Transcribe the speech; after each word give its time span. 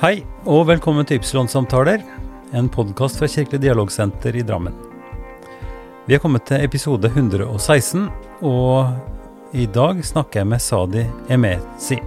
Hei, 0.00 0.22
og 0.48 0.62
velkommen 0.64 1.04
til 1.04 1.18
Ypsilon-samtaler, 1.20 2.00
en 2.56 2.70
podkast 2.72 3.18
fra 3.20 3.26
Kirkelig 3.28 3.58
dialogsenter 3.60 4.32
i 4.32 4.40
Drammen. 4.48 4.72
Vi 6.06 6.16
er 6.16 6.22
kommet 6.22 6.46
til 6.48 6.64
episode 6.64 7.10
116, 7.10 8.06
og 8.40 9.52
i 9.52 9.66
dag 9.68 10.00
snakker 10.00 10.40
jeg 10.40 10.48
med 10.54 10.64
Sadi 10.64 11.04
Emezi. 11.28 12.00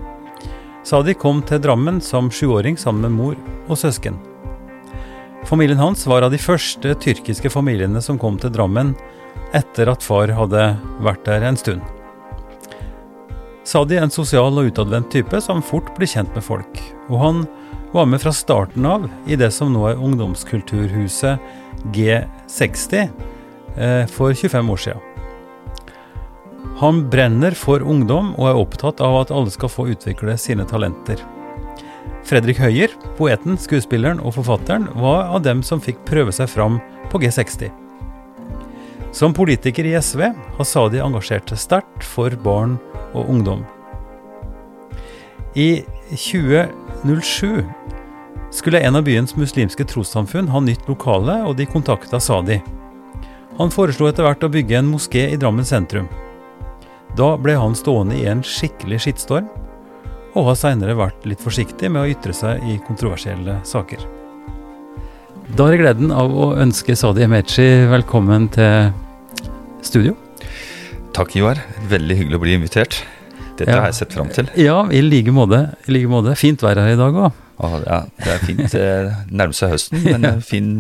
Sadi 0.82 1.14
kom 1.14 1.46
til 1.46 1.62
Drammen 1.62 2.02
som 2.02 2.34
sjuåring 2.34 2.82
sammen 2.82 3.06
med 3.06 3.14
mor 3.14 3.38
og 3.68 3.78
søsken. 3.78 4.18
Familien 5.46 5.78
hans 5.78 6.10
var 6.10 6.26
av 6.26 6.34
de 6.34 6.42
første 6.42 6.98
tyrkiske 6.98 7.54
familiene 7.54 8.02
som 8.02 8.18
kom 8.18 8.42
til 8.42 8.58
Drammen 8.58 8.96
etter 9.54 9.94
at 9.94 10.02
far 10.02 10.34
hadde 10.34 10.72
vært 11.06 11.28
der 11.30 11.46
en 11.46 11.62
stund. 11.62 11.86
Sadi 13.64 14.02
er 14.02 14.08
en 14.08 14.22
sosial 14.22 14.50
og 14.58 14.74
utadvendt 14.74 15.14
type 15.14 15.46
som 15.46 15.62
fort 15.62 15.94
blir 15.94 16.10
kjent 16.10 16.34
med 16.34 16.42
folk, 16.42 16.88
og 17.14 17.22
han 17.22 17.46
var 17.94 18.06
med 18.06 18.22
fra 18.22 18.34
starten 18.34 18.86
av 18.86 19.10
i 19.30 19.36
det 19.38 19.52
som 19.54 19.70
nå 19.74 19.86
er 19.92 20.00
ungdomskulturhuset 20.02 21.40
G60 21.94 22.96
eh, 23.78 24.06
for 24.10 24.34
25 24.34 24.72
år 24.74 24.82
siden. 24.88 25.10
Han 26.82 27.04
brenner 27.10 27.54
for 27.54 27.86
ungdom 27.86 28.34
og 28.34 28.50
er 28.50 28.60
opptatt 28.60 29.04
av 29.04 29.20
at 29.22 29.32
alle 29.32 29.54
skal 29.54 29.70
få 29.70 29.86
utvikle 29.94 30.34
sine 30.42 30.66
talenter. 30.68 31.22
Fredrik 32.26 32.58
Høyer, 32.64 32.92
poeten, 33.18 33.60
skuespilleren 33.60 34.22
og 34.24 34.34
forfatteren, 34.40 34.88
var 34.98 35.30
av 35.36 35.44
dem 35.46 35.62
som 35.64 35.82
fikk 35.84 36.02
prøve 36.08 36.34
seg 36.34 36.50
fram 36.50 36.80
på 37.12 37.22
G60. 37.22 37.70
Som 39.14 39.36
politiker 39.38 39.86
i 39.86 39.94
SV 40.00 40.26
har 40.32 40.66
Sadi 40.66 41.04
engasjert 41.04 41.52
seg 41.54 41.62
sterkt 41.62 42.08
for 42.08 42.34
barn 42.42 42.80
og 43.14 43.30
ungdom. 43.30 43.62
I 45.54 45.84
2007 47.04 47.66
skulle 48.52 48.80
en 48.80 48.96
av 48.96 49.04
byens 49.04 49.36
muslimske 49.36 49.84
trossamfunn 49.86 50.48
ha 50.48 50.60
nytt 50.64 50.88
lokale, 50.88 51.42
og 51.44 51.58
de 51.58 51.66
kontakta 51.68 52.20
Sadi. 52.22 52.62
Han 53.58 53.72
foreslo 53.74 54.08
etter 54.08 54.26
hvert 54.26 54.46
å 54.46 54.52
bygge 54.54 54.78
en 54.80 54.92
moské 54.94 55.26
i 55.34 55.40
Drammen 55.40 55.66
sentrum. 55.68 56.08
Da 57.18 57.34
ble 57.38 57.58
han 57.60 57.76
stående 57.78 58.18
i 58.18 58.28
en 58.30 58.44
skikkelig 58.46 59.04
skittstorm, 59.04 59.50
og 60.34 60.48
har 60.50 60.58
seinere 60.58 60.98
vært 60.98 61.28
litt 61.30 61.44
forsiktig 61.44 61.92
med 61.92 62.06
å 62.06 62.10
ytre 62.14 62.34
seg 62.34 62.64
i 62.72 62.80
kontroversielle 62.88 63.60
saker. 63.68 64.02
Da 65.54 65.68
har 65.68 65.76
jeg 65.76 65.84
gleden 65.84 66.14
av 66.16 66.32
å 66.32 66.54
ønske 66.58 66.96
Sadi 66.98 67.26
Emechi 67.28 67.68
velkommen 67.92 68.48
til 68.54 68.94
studio. 69.86 70.16
Takk, 71.14 71.36
Ivar. 71.38 71.60
Veldig 71.92 72.18
hyggelig 72.22 72.40
å 72.40 72.46
bli 72.48 72.56
invitert. 72.58 73.04
Dette 73.58 73.70
Ja. 73.70 73.80
har 73.84 73.92
jeg 73.92 73.96
sett 74.02 74.14
fram 74.18 74.30
til. 74.34 74.48
Ja, 74.58 74.80
i 74.90 75.02
like 75.06 75.32
måte. 75.32 75.76
I 75.88 75.92
like 75.94 76.10
måte. 76.10 76.36
Fint 76.40 76.62
vær 76.66 76.76
her 76.82 76.94
i 76.94 76.98
dag 77.00 77.14
òg. 77.14 77.32
Å, 77.64 77.70
ja, 77.86 78.00
det 78.18 78.28
er 78.34 78.40
fint. 78.42 78.64
Det 78.74 78.86
nærmer 79.30 79.54
seg 79.54 79.70
høsten, 79.76 80.02
men 80.04 80.22
Ja. 80.30 80.32
fin, 80.42 80.72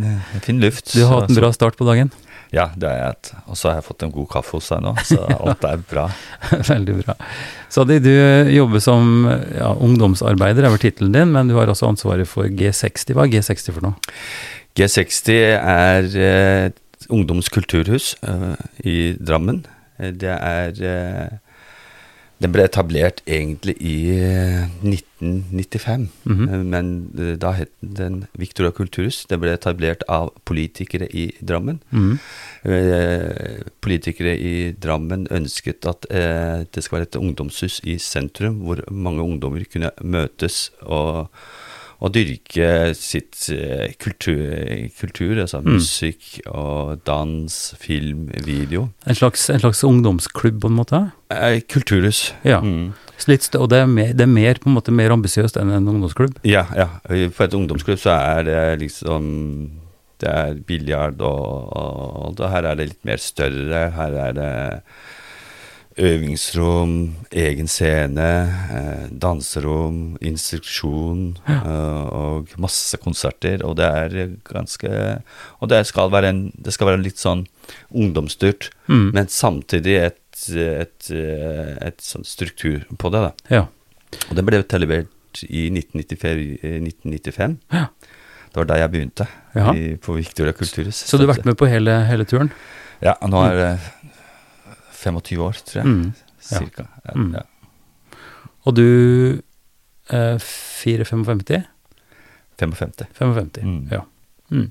fin 0.41 0.59
luft. 0.59 0.89
Du 0.95 1.03
har 1.05 1.21
hatt 1.21 1.29
en 1.29 1.37
bra 1.37 1.51
start 1.53 1.77
på 1.77 1.85
dagen. 1.85 2.09
Ja, 2.53 2.67
det 2.77 2.85
har 2.89 2.97
jeg 2.97 3.05
hatt. 3.13 3.29
Og 3.49 3.57
så 3.57 3.69
har 3.69 3.75
jeg 3.79 3.85
fått 3.87 4.03
en 4.05 4.11
god 4.13 4.27
kaffe 4.29 4.51
hos 4.57 4.67
deg 4.69 4.81
nå, 4.85 4.91
så 5.05 5.21
alt 5.25 5.63
er 5.69 5.79
bra. 5.89 6.07
Veldig 6.73 6.97
bra. 7.03 7.15
Sadi, 7.73 7.97
du 8.03 8.11
jobber 8.53 8.81
som 8.83 9.25
ja, 9.57 9.71
ungdomsarbeider, 9.73 10.65
er 10.67 10.73
vel 10.75 10.81
tittelen 10.83 11.13
din, 11.15 11.31
men 11.33 11.49
du 11.49 11.55
har 11.57 11.69
også 11.73 11.87
ansvaret 11.89 12.29
for 12.29 12.45
G60. 12.49 13.13
Hva 13.17 13.25
er 13.25 13.33
G60 13.37 13.73
for 13.73 13.81
noe? 13.85 13.95
G60 14.77 15.33
er 15.61 16.09
eh, 16.17 16.69
ungdomskulturhus 17.13 18.15
eh, 18.21 18.53
i 18.85 18.97
Drammen. 19.17 19.63
Eh, 19.97 20.11
Det 20.13 20.33
er 20.37 20.77
eh, 20.93 21.39
Den 22.43 22.51
ble 22.51 22.65
etablert 22.67 23.21
egentlig 23.23 23.77
i 23.79 23.95
eh, 24.17 24.65
1995, 24.83 26.09
mm 26.25 26.33
-hmm. 26.35 26.63
men 26.63 26.87
eh, 27.17 27.35
da 27.39 27.51
het 27.51 27.69
den 27.79 28.25
Victoria 28.33 28.71
kulturhus. 28.71 29.25
Det 29.29 29.39
ble 29.39 29.53
etablert 29.53 30.03
av 30.09 30.33
politikere 30.45 31.07
i 31.15 31.31
Drammen. 31.39 31.79
Mm 31.89 32.11
-hmm. 32.11 33.69
politikere 33.81 34.37
i 34.37 34.71
Drammen 34.71 35.27
ønsket 35.31 35.85
at 35.85 36.05
eh, 36.09 36.65
det 36.75 36.83
skal 36.83 36.97
være 36.97 37.07
et 37.07 37.15
ungdomshus 37.15 37.81
i 37.83 37.97
sentrum, 37.97 38.55
hvor 38.55 38.83
mange 38.91 39.21
ungdommer 39.21 39.63
kunne 39.73 39.91
møtes 40.01 40.71
og, 40.81 41.27
og 42.03 42.11
dyrke 42.11 42.91
sitt 42.99 43.45
eh, 43.53 43.93
kultur, 43.95 44.41
kultur 44.99 45.37
altså 45.45 45.61
Mm. 45.63 45.77
musikk 45.77 46.41
og 46.51 46.99
dans, 47.07 47.55
film, 47.79 48.25
video. 48.43 48.89
En, 49.07 49.15
slags, 49.15 49.45
en 49.49 49.61
slags 49.63 49.83
ungdomsklubb, 49.87 50.59
på 50.61 50.67
en 50.67 50.75
måte? 50.81 50.99
Eh, 51.31 51.61
kulturhus. 51.71 52.33
Ja. 52.43 52.59
Mm. 52.59 52.91
Litt, 53.31 53.47
og 53.55 53.69
det 53.71 53.77
er 53.79 53.87
mer, 53.87 54.11
det 54.11 54.25
er 54.25 54.33
mer, 54.33 54.59
på 54.59 54.67
en 54.67 54.75
måte, 54.75 54.91
mer 54.91 55.13
ambisiøst 55.15 55.55
enn 55.61 55.71
en 55.71 55.87
ungdomsklubb? 55.87 56.41
Ja, 56.43 56.65
ja. 56.75 56.89
For 57.31 57.45
et 57.47 57.55
ungdomsklubb 57.55 58.01
så 58.03 58.17
er 58.19 58.43
det 58.49 58.79
liksom 58.83 59.29
Det 60.19 60.29
er 60.29 60.53
biljard 60.67 61.19
og, 61.23 61.71
og, 61.75 62.39
og 62.39 62.49
her 62.51 62.63
er 62.69 62.75
det 62.79 62.89
litt 62.93 63.05
mer 63.07 63.17
større. 63.19 63.89
Her 63.95 64.13
er 64.27 64.35
det 64.37 64.51
øvingsrom, 65.97 66.93
egen 67.31 67.67
scene, 67.69 68.27
eh, 68.73 69.07
danserom, 69.21 70.17
instruksjon 70.21 71.37
eh, 71.47 72.03
og 72.13 72.53
masse 72.61 72.97
konserter. 73.01 73.63
Og 73.67 73.75
det 73.77 73.85
er 73.89 74.35
ganske 74.47 74.89
Og 75.61 75.69
det 75.69 75.85
skal 75.87 76.09
være 76.11 76.29
en 76.29 76.51
Det 76.63 76.73
skal 76.73 76.87
være 76.87 77.03
litt 77.03 77.17
sånn 77.21 77.45
ungdomsstyrt, 77.93 78.69
Mm. 78.89 79.11
men 79.13 79.27
samtidig 79.27 79.95
et, 80.03 80.19
et, 80.51 81.09
et, 81.11 81.11
et 81.81 82.01
sånn 82.03 82.25
struktur 82.25 82.83
på 82.99 83.09
det. 83.13 83.21
da. 83.21 83.31
Ja. 83.49 83.67
Og 84.29 84.35
den 84.35 84.45
ble 84.45 84.63
televert 84.63 85.07
i 85.47 85.69
1995. 85.71 86.59
eh, 86.61 86.79
1995. 86.81 87.57
Ja. 87.71 87.87
Det 88.53 88.59
var 88.59 88.65
da 88.65 88.75
jeg 88.77 88.91
begynte 88.91 89.27
i, 89.73 89.95
på 89.97 90.13
Victoria 90.17 90.51
kulturhus. 90.53 90.95
Så 91.07 91.17
du 91.17 91.25
har 91.25 91.33
vært 91.35 91.45
med 91.45 91.55
på 91.57 91.65
hele, 91.65 92.03
hele 92.05 92.25
turen? 92.25 92.51
Ja, 93.01 93.15
nå 93.25 93.39
er 93.47 93.55
det 93.57 93.71
25 95.03 95.41
år, 95.45 95.59
tror 95.67 95.81
jeg. 95.81 95.85
Mm. 95.85 96.13
Cirka. 96.43 96.87
Ja, 97.05 97.13
Mm. 97.19 97.33
ja. 97.37 97.43
Og 98.65 98.75
du 98.77 99.41
eh, 100.09 100.37
455? 100.39 101.63
55. 102.59 103.07
55, 103.17 103.63
Mm. 103.63 103.87
ja. 103.91 104.01
Mm. 104.51 104.69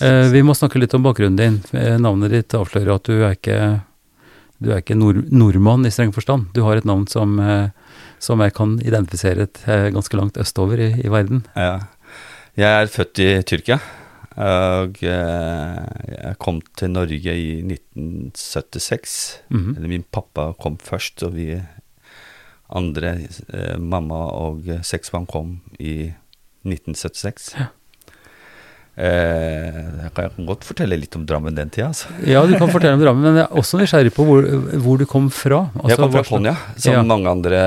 Eh, 0.00 0.28
vi 0.32 0.42
må 0.46 0.54
snakke 0.54 0.78
litt 0.78 0.94
om 0.94 1.02
bakgrunnen 1.02 1.36
din. 1.36 1.60
Eh, 1.74 1.96
Navnet 1.98 2.30
ditt 2.30 2.54
avslører 2.54 2.94
at 2.94 3.04
du 3.08 3.22
er 3.24 3.34
ikke, 3.36 3.56
du 4.62 4.70
er 4.72 4.80
ikke 4.82 4.96
nord 4.98 5.24
nordmann 5.32 5.86
i 5.86 5.90
streng 5.90 6.12
forstand. 6.14 6.52
Du 6.54 6.62
har 6.66 6.76
et 6.78 6.84
navn 6.88 7.06
som, 7.10 7.38
eh, 7.40 7.70
som 8.18 8.40
jeg 8.40 8.54
kan 8.54 8.78
identifisere 8.84 9.42
et, 9.48 9.58
eh, 9.66 9.90
ganske 9.90 10.16
langt 10.16 10.36
østover 10.38 10.78
i, 10.78 10.90
i 11.04 11.08
verden. 11.08 11.44
Ja. 11.56 11.80
Jeg 12.56 12.82
er 12.82 12.86
født 12.92 13.18
i 13.18 13.42
Tyrkia. 13.42 13.80
Og 14.40 15.02
eh, 15.04 15.80
jeg 16.14 16.36
kom 16.40 16.60
til 16.78 16.92
Norge 16.94 17.34
i 17.36 17.60
1976. 17.60 19.42
Mm 19.50 19.74
-hmm. 19.76 19.86
min 19.86 20.04
pappa 20.12 20.52
kom 20.52 20.78
først, 20.78 21.22
og 21.22 21.34
vi 21.34 21.60
andre, 22.70 23.28
eh, 23.52 23.78
mamma 23.78 24.14
og 24.14 24.62
seks 24.82 25.10
barn, 25.10 25.26
kom 25.26 25.60
i 25.78 26.12
1976. 26.64 27.54
Ja. 27.58 27.66
Eh, 29.00 29.76
jeg 30.02 30.10
kan 30.12 30.26
jeg 30.26 30.44
godt 30.44 30.64
fortelle 30.68 30.96
litt 31.00 31.14
om 31.16 31.22
Drammen 31.24 31.54
den 31.56 31.70
tida. 31.72 31.86
Altså. 31.88 32.10
Ja, 32.28 32.42
du 32.44 32.52
kan 32.60 32.68
fortelle 32.68 32.98
om 32.98 33.00
Drammen, 33.00 33.22
men 33.24 33.38
jeg 33.40 33.46
er 33.46 33.60
også 33.62 33.78
nysgjerrig 33.80 34.12
på 34.12 34.26
hvor, 34.28 34.44
hvor 34.84 34.98
du 35.00 35.06
kom 35.08 35.30
fra. 35.32 35.60
jeg 35.72 35.84
Altså, 35.86 35.96
kom 36.02 36.12
fra 36.12 36.20
hva 36.20 36.28
Konya, 36.28 36.54
som 36.76 36.92
Ja. 36.98 37.02
mange 37.08 37.30
andre 37.30 37.60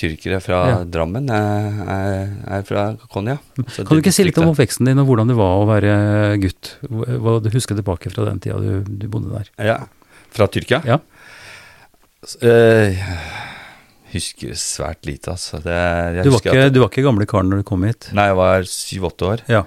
tyrkere 0.00 0.38
fra 0.40 0.60
Ja. 0.70 0.78
Drammen 0.88 1.28
er, 1.28 2.30
er, 2.48 2.62
fra 2.64 2.86
Konya. 3.12 3.36
Kan 3.76 3.90
du 3.90 4.00
ikke 4.00 4.14
si 4.16 4.24
litt 4.24 4.38
om 4.40 4.48
oppveksten 4.54 4.88
din, 4.88 4.98
og 5.02 5.06
hvordan 5.10 5.28
det 5.28 5.36
var 5.36 5.58
å 5.60 5.66
være 5.68 5.92
gutt? 6.40 6.76
Hva 6.88 7.36
du 7.44 7.50
husker 7.52 7.76
tilbake 7.76 8.10
fra 8.14 8.24
den 8.30 8.40
tida 8.40 8.56
du, 8.62 8.80
du 8.88 9.08
bodde 9.12 9.34
der? 9.34 9.50
Ja, 9.60 9.78
Fra 10.32 10.46
Tyrkia? 10.48 10.80
Ja. 10.84 10.98
Eh, 12.44 12.96
husker 14.12 14.56
svært 14.58 15.04
lite, 15.08 15.32
altså. 15.36 15.60
Det, 15.62 15.76
jeg 16.16 16.24
Du 16.24 16.30
var, 16.30 16.40
ikke, 16.40 16.64
at, 16.66 16.72
du 16.72 16.80
var 16.80 16.88
ikke 16.90 17.04
gamle 17.06 17.26
karen 17.28 17.52
når 17.52 17.62
du 17.62 17.68
kom 17.68 17.84
hit? 17.84 18.08
Nei, 18.16 18.26
jeg 18.30 18.36
var 18.40 18.66
syv-åtte 18.72 19.28
år. 19.34 19.44
Ja. 19.52 19.62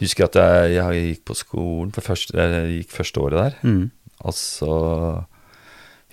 Husker 0.00 0.26
at 0.26 0.36
jeg, 0.40 0.74
jeg 0.74 1.02
gikk 1.08 1.24
på 1.30 1.36
skolen 1.38 1.92
for 1.94 2.02
første, 2.02 2.34
jeg 2.34 2.78
gikk 2.80 2.94
første 2.96 3.20
året 3.22 3.38
der. 3.38 3.58
Mm. 3.62 3.90
Og 4.24 4.34
så 4.34 4.74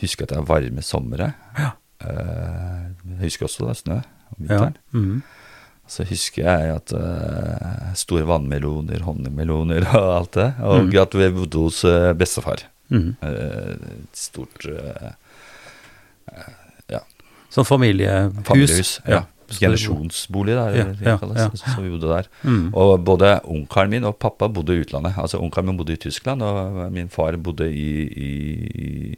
husker 0.01 0.23
jeg 0.23 0.29
at 0.29 0.33
det 0.35 0.39
er 0.41 0.49
varme 0.49 0.83
somre. 0.85 1.31
Ja. 1.57 1.71
Eh, 2.01 2.83
jeg 3.15 3.21
husker 3.25 3.47
også 3.47 3.65
det 3.65 3.73
er 3.75 3.79
snø 3.81 3.97
om 4.01 4.03
Ja. 4.41 4.47
vinteren. 4.47 4.77
Mhm. 4.93 5.21
Så 5.91 6.05
husker 6.07 6.45
jeg 6.47 6.69
at 6.71 6.93
uh, 6.95 7.89
store 7.99 8.23
vannmeloner, 8.23 9.01
honningmeloner 9.03 9.83
og 9.99 10.05
alt 10.21 10.37
det. 10.37 10.45
Og 10.63 10.85
mm. 10.85 10.93
at 11.01 11.17
vi 11.19 11.27
bodde 11.35 11.63
hos 11.65 11.81
uh, 11.83 12.13
bestefar. 12.15 12.63
Eh, 12.91 13.09
et 13.27 14.15
stort 14.15 14.65
ja. 16.91 17.01
Sånn 17.51 17.67
familiehus? 17.67 18.31
familiehus. 18.47 18.93
Ja. 19.03 19.19
Det- 19.25 19.27
Generasjonsbolig, 19.59 20.55
da, 20.57 20.65
Ja, 20.75 20.85
ja, 21.01 21.17
ja. 21.35 21.49
Så 21.55 21.81
vi 21.81 21.89
bodde 21.89 22.07
der. 22.09 22.27
Mm. 22.43 22.73
Og 22.77 23.05
både 23.05 23.39
onkelen 23.43 23.89
min 23.91 24.03
og 24.07 24.17
pappa 24.21 24.47
bodde 24.47 24.75
i 24.75 24.79
utlandet. 24.85 25.13
Altså 25.17 25.37
Onkelen 25.41 25.65
min 25.71 25.77
bodde 25.79 25.93
i 25.93 26.01
Tyskland, 26.01 26.41
og 26.45 26.91
min 26.93 27.09
far 27.09 27.37
bodde 27.37 27.71
i, 27.71 28.07
i, 28.07 28.29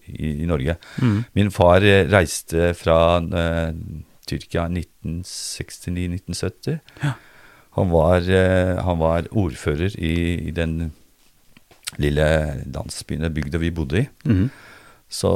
i, 0.08 0.44
i 0.44 0.46
Norge. 0.50 0.76
Mm. 1.02 1.24
Min 1.34 1.52
far 1.52 1.84
eh, 1.84 2.12
reiste 2.12 2.74
fra 2.78 3.20
uh, 3.22 3.74
Tyrkia 4.30 4.68
1969-1970. 4.72 6.78
Ja. 7.04 7.12
Han 7.78 7.90
var, 7.90 8.18
eh, 8.30 8.84
han 8.86 9.00
var 9.00 9.22
ordfører 9.32 9.96
i, 9.98 10.48
i 10.50 10.52
den 10.54 10.92
lille 12.02 12.26
landsbyen, 12.74 13.34
bygda 13.34 13.58
vi 13.62 13.72
bodde 13.74 14.00
i. 14.04 14.06
Mm. 14.30 14.50
Så 15.10 15.32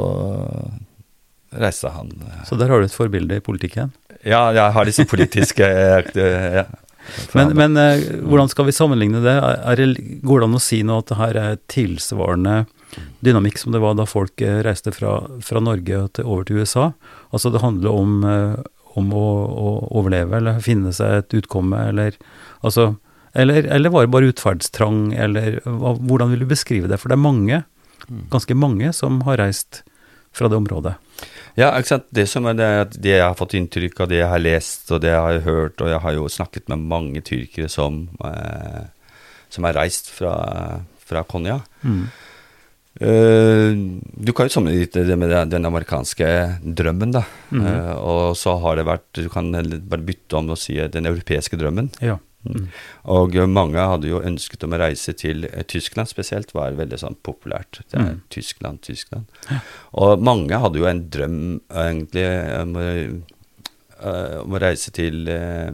reiste 1.54 1.88
han 1.94 2.10
Så 2.46 2.56
der 2.58 2.68
har 2.68 2.78
du 2.78 2.84
et 2.84 2.94
forbilde 2.94 3.36
i 3.38 3.44
politikken. 3.44 3.92
Ja, 4.26 4.48
jeg 4.54 4.74
har 4.74 4.88
disse 4.88 5.06
politiske 5.08 5.66
eh, 5.66 6.60
ja. 6.60 6.66
Men, 7.32 7.54
men 7.56 7.76
eh, 7.80 8.02
hvordan 8.26 8.50
skal 8.52 8.68
vi 8.68 8.74
sammenligne 8.76 9.22
det? 9.24 9.32
Er, 9.32 9.80
er? 9.80 9.94
Går 10.26 10.42
det 10.42 10.48
an 10.48 10.58
å 10.58 10.62
si 10.62 10.82
nå 10.84 10.98
at 11.00 11.10
det 11.10 11.18
her 11.20 11.38
er 11.40 11.60
tilsvarende 11.70 12.64
dynamikk 13.24 13.60
som 13.60 13.72
det 13.74 13.82
var 13.82 13.96
da 13.98 14.06
folk 14.08 14.42
eh, 14.44 14.60
reiste 14.66 14.92
fra, 14.94 15.20
fra 15.44 15.62
Norge 15.64 16.02
til, 16.16 16.28
over 16.28 16.48
til 16.48 16.60
USA? 16.60 16.90
Altså 17.32 17.52
det 17.54 17.62
handler 17.64 17.94
om, 17.94 18.18
eh, 18.28 18.56
om 19.00 19.12
å, 19.16 19.26
å 19.48 19.74
overleve, 20.00 20.40
eller 20.40 20.62
finne 20.64 20.92
seg 20.96 21.22
et 21.22 21.38
utkomme, 21.42 21.88
eller 21.92 22.18
altså 22.60 22.94
eller, 23.38 23.68
eller 23.70 23.92
var 23.92 24.06
det 24.06 24.10
bare 24.10 24.30
utferdstrang, 24.32 25.12
eller 25.14 25.60
hva, 25.62 25.92
hvordan 26.00 26.32
vil 26.32 26.42
du 26.42 26.48
beskrive 26.50 26.88
det? 26.90 26.96
For 26.98 27.12
det 27.12 27.18
er 27.18 27.22
mange, 27.22 27.60
ganske 28.32 28.56
mange, 28.56 28.88
som 28.96 29.20
har 29.28 29.38
reist 29.38 29.82
fra 30.34 30.48
det 30.50 30.56
området. 30.58 30.96
Ja, 31.58 31.72
ikke 31.74 31.90
sant. 31.90 32.04
Det 32.14 32.24
som 32.30 32.46
er 32.46 32.54
det, 32.54 32.68
det 33.02 33.16
jeg 33.16 33.24
har 33.24 33.34
fått 33.38 33.56
inntrykk 33.58 34.04
av, 34.04 34.08
det 34.12 34.20
jeg 34.20 34.30
har 34.30 34.42
lest 34.44 34.92
og 34.94 35.00
det 35.02 35.10
jeg 35.10 35.24
har 35.24 35.40
hørt, 35.48 35.80
og 35.82 35.90
jeg 35.90 36.00
har 36.04 36.14
jo 36.14 36.28
snakket 36.30 36.68
med 36.70 36.84
mange 36.92 37.22
tyrkere 37.26 37.68
som, 37.72 38.04
eh, 38.24 38.84
som 39.50 39.66
har 39.66 39.74
reist 39.80 40.10
fra, 40.14 40.36
fra 41.08 41.24
Konya. 41.26 41.58
Eh, 43.00 43.70
du 44.18 44.32
kan 44.34 44.48
jo 44.48 44.54
sammenligne 44.54 45.04
det 45.06 45.16
med 45.18 45.30
den- 45.30 45.48
den 45.50 45.64
amerikanske 45.66 46.58
drømmen, 46.62 47.12
da. 47.12 47.22
Mm. 47.52 47.66
Eh, 47.66 47.92
og 47.96 48.36
så 48.36 48.58
har 48.60 48.76
det 48.76 48.86
vært 48.86 49.12
Du 49.14 49.28
kan 49.28 49.52
bare 49.52 50.02
bytte 50.02 50.34
om 50.36 50.50
og 50.50 50.58
si 50.58 50.74
den 50.88 51.06
europeiske 51.06 51.56
drømmen. 51.58 51.90
Ja. 52.00 52.18
Mm. 52.46 52.68
Og 53.12 53.34
mange 53.50 53.76
hadde 53.82 54.08
jo 54.08 54.20
ønsket 54.22 54.62
om 54.64 54.72
å 54.72 54.78
reise 54.78 55.12
til 55.18 55.44
eh, 55.48 55.64
Tyskland 55.68 56.08
spesielt, 56.08 56.52
var 56.54 56.76
veldig 56.78 56.98
sånn 57.02 57.16
populært. 57.26 57.80
Det 57.90 57.98
er 57.98 58.04
Mm. 58.14 58.20
Tyskland, 58.30 58.80
Tyskland. 58.82 59.26
Og 59.94 60.22
mange 60.22 60.58
hadde 60.62 60.78
jo 60.78 60.86
en 60.86 61.02
drøm 61.10 61.60
egentlig 61.68 62.26
om, 62.60 62.74
å- 62.74 63.22
eh, 64.00 64.38
om 64.44 64.54
å 64.54 64.60
reise 64.62 64.90
til 64.94 65.28
eh, 65.28 65.72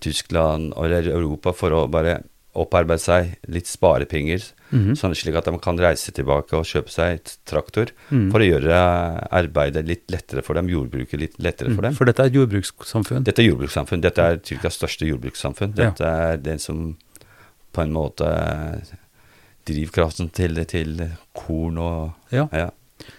Tyskland 0.00 0.74
eller 0.76 1.08
Europa 1.08 1.52
for 1.56 1.70
å 1.70 1.86
bare 1.90 2.22
opparbeide 2.54 3.00
seg 3.02 3.36
litt 3.48 3.66
sparepenger, 3.66 4.42
Mhm. 4.70 4.94
sånn 4.98 5.14
slik 5.14 5.36
at 5.36 5.44
de 5.44 5.58
kan 5.58 5.76
reise 5.78 6.10
tilbake 6.12 6.52
og 6.54 6.64
kjøpe 6.64 6.90
seg 6.90 7.14
et 7.14 7.36
traktor 7.46 7.90
Mhm. 8.10 8.30
for 8.32 8.40
å 8.40 8.48
gjøre 8.48 9.28
arbeidet 9.30 9.86
litt 9.86 10.06
lettere 10.08 10.42
for 10.42 10.54
dem, 10.54 10.68
jordbruket 10.68 11.18
litt 11.20 11.38
lettere 11.38 11.74
for 11.74 11.82
dem. 11.82 11.92
Mm. 11.92 11.96
For 11.96 12.04
dette 12.06 12.20
er 12.20 12.26
et 12.26 12.32
jordbrukssamfunn. 12.32 13.24
Dette 13.24 13.38
er 13.42 13.50
jordbrukssamfunn. 13.52 14.00
Dette 14.00 14.18
er 14.18 14.36
Tyrkias 14.38 14.78
største 14.78 15.06
jordbrukssamfunn. 15.06 15.76
Ja. 15.76 15.90
Dette 15.90 16.04
er 16.04 16.36
det 16.38 16.60
som 16.60 16.96
på 17.72 17.82
en 17.82 17.92
måte 17.92 18.82
drivkraften 19.66 20.30
til, 20.32 20.64
til 20.64 21.10
korn 21.34 21.78
og 21.78 22.12
Ja. 22.32 22.48
ja. 22.52 22.70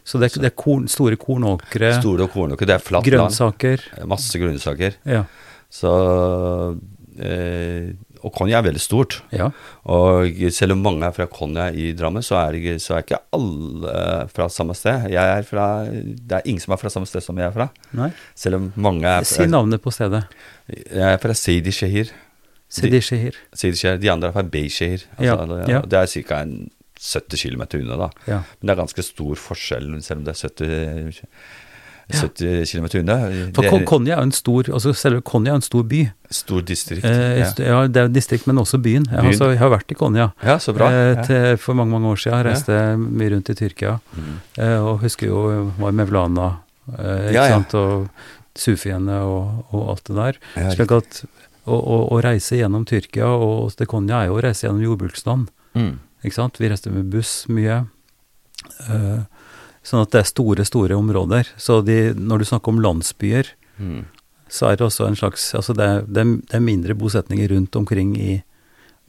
Så 0.04 0.20
det 0.20 0.36
er, 0.36 0.42
det 0.42 0.52
er 0.52 0.56
korn, 0.56 0.88
store 0.88 1.16
kornåkre, 1.16 2.00
Store 2.02 2.28
kornåkre 2.28 2.66
Det 2.66 2.70
er 2.76 2.80
flatt 2.80 3.04
grønnsaker. 3.06 3.80
land. 3.98 4.08
Masse 4.10 4.34
grønnsaker. 4.40 4.94
Ja. 5.06 5.26
Så 5.72 6.80
eh, 7.20 7.94
Og 8.26 8.34
Konja 8.34 8.58
er 8.60 8.66
veldig 8.66 8.82
stort. 8.82 9.20
ja. 9.32 9.52
Og 9.86 10.40
selv 10.52 10.74
om 10.74 10.82
mange 10.82 11.06
er 11.06 11.14
fra 11.14 11.28
Konja 11.30 11.68
i 11.72 11.92
Drammen, 11.98 12.24
så 12.26 12.40
er, 12.42 12.58
ikke, 12.58 12.76
så 12.82 12.96
er 12.98 13.04
ikke 13.06 13.20
alle 13.38 14.28
fra 14.34 14.48
samme 14.50 14.74
sted. 14.78 15.06
Jeg 15.14 15.38
er 15.38 15.46
fra, 15.46 15.66
det 15.94 16.40
er 16.40 16.46
ingen 16.50 16.64
som 16.64 16.74
er 16.74 16.82
fra 16.82 16.90
samme 16.90 17.06
sted 17.10 17.22
som 17.22 17.38
jeg 17.38 17.46
er 17.52 17.54
fra. 17.54 17.68
Nei. 17.94 18.10
Selv 18.36 18.58
om 18.60 18.72
mange 18.76 19.06
er 19.06 19.22
fra, 19.22 19.30
Si 19.30 19.46
navnet 19.52 19.84
på 19.84 19.94
stedet. 19.94 20.24
Jeg 20.74 21.06
er 21.14 21.22
fra 21.22 21.36
Seidi 21.38 21.72
Shehir. 21.76 22.10
Seidi 22.76 23.00
Shehir. 23.06 23.38
Sideskjær. 23.54 24.00
De 24.02 24.10
andre 24.12 24.32
er 24.32 24.34
fra 24.40 24.44
Beishehir. 24.44 25.06
Altså, 25.20 25.28
Ja, 25.30 25.46
det, 25.46 25.60
ja. 25.70 25.82
det 25.86 26.02
er 26.02 26.10
ca. 26.26 26.42
70 27.06 27.42
km 27.44 27.62
unna, 27.84 27.96
da. 28.00 28.10
Ja. 28.26 28.38
Men 28.58 28.70
det 28.70 28.74
er 28.74 28.80
ganske 28.82 29.04
stor 29.06 29.36
forskjell, 29.38 29.92
selv 30.02 30.24
om 30.24 30.26
det 30.26 30.34
er 30.34 30.40
70, 30.50 31.22
70 32.14 32.66
km 32.70 32.88
unna. 33.00 33.16
For 33.56 33.66
er 33.66 33.86
Konya 33.90 34.20
er 34.20 34.28
en 34.28 34.34
stor, 34.36 34.68
altså 34.70 34.94
selve 34.98 35.24
Konya 35.26 35.56
er 35.56 35.60
en 35.60 35.66
stor 35.66 35.86
by. 35.90 36.04
stor 36.30 36.62
distrikt. 36.62 37.06
Eh, 37.06 37.40
ja. 37.40 37.50
ja, 37.58 37.80
det 37.88 38.02
er 38.02 38.12
distrikt, 38.14 38.46
men 38.48 38.62
også 38.62 38.78
byen. 38.78 39.08
Byen. 39.10 39.32
altså, 39.32 39.50
jeg 39.54 39.62
har 39.62 39.72
vært 39.74 39.92
i 39.92 39.98
Konya 39.98 40.30
ja, 40.44 40.58
så 40.62 40.76
bra. 40.78 40.92
eh, 40.92 41.24
til, 41.26 41.58
for 41.62 41.78
mange 41.78 41.96
mange 41.96 42.12
år 42.14 42.22
siden. 42.22 42.38
Jeg 42.38 42.48
reiste 42.52 42.80
mye 43.02 43.34
rundt 43.34 43.50
i 43.50 43.58
Tyrkia. 43.58 43.98
Mm. 44.14 44.36
Eh, 44.58 44.78
og 44.86 45.02
husker 45.06 45.32
jo 45.32 45.44
var 45.80 45.96
i 45.96 46.00
Mevlana, 46.02 46.50
eh, 46.94 47.32
ikke 47.32 47.50
sant, 47.56 47.78
og 47.82 48.08
Sufiene 48.56 49.18
og, 49.26 49.66
og 49.76 49.90
alt 49.96 50.06
det 50.08 50.16
der. 50.20 50.38
Slik 50.78 50.94
at 50.96 51.24
å, 51.66 52.22
reise 52.24 52.60
gjennom 52.60 52.86
Tyrkia 52.88 53.28
og 53.28 53.74
til 53.76 53.90
Konya 53.90 54.22
er 54.22 54.30
jo 54.30 54.38
å 54.38 54.44
reise 54.46 54.68
gjennom 54.68 54.84
jordbruksland. 54.86 55.50
Mm. 55.76 55.96
Ikke 56.26 56.38
sant? 56.38 56.60
Vi 56.62 56.70
reiste 56.70 56.94
med 56.94 57.10
buss 57.14 57.46
mye. 57.52 57.84
Eh, 58.90 59.24
sånn 59.86 60.02
at 60.02 60.12
det 60.16 60.20
er 60.24 60.28
store, 60.32 60.66
store 60.66 60.98
områder. 60.98 61.48
Så 61.62 61.80
de, 61.86 62.00
når 62.18 62.42
du 62.42 62.46
snakker 62.52 62.74
om 62.74 62.82
landsbyer, 62.84 63.54
Mm. 63.78 64.06
så 64.50 64.70
er 64.72 64.78
det 64.80 64.86
også 64.86 65.04
en 65.10 65.18
slags 65.20 65.50
Altså 65.54 65.74
det 65.76 65.84
er, 65.84 66.02
det 66.08 66.22
er, 66.22 66.30
det 66.48 66.54
er 66.56 66.62
mindre 66.64 66.94
bosetninger 66.96 67.50
rundt 67.52 67.76
omkring 67.76 68.14
i 68.16 68.38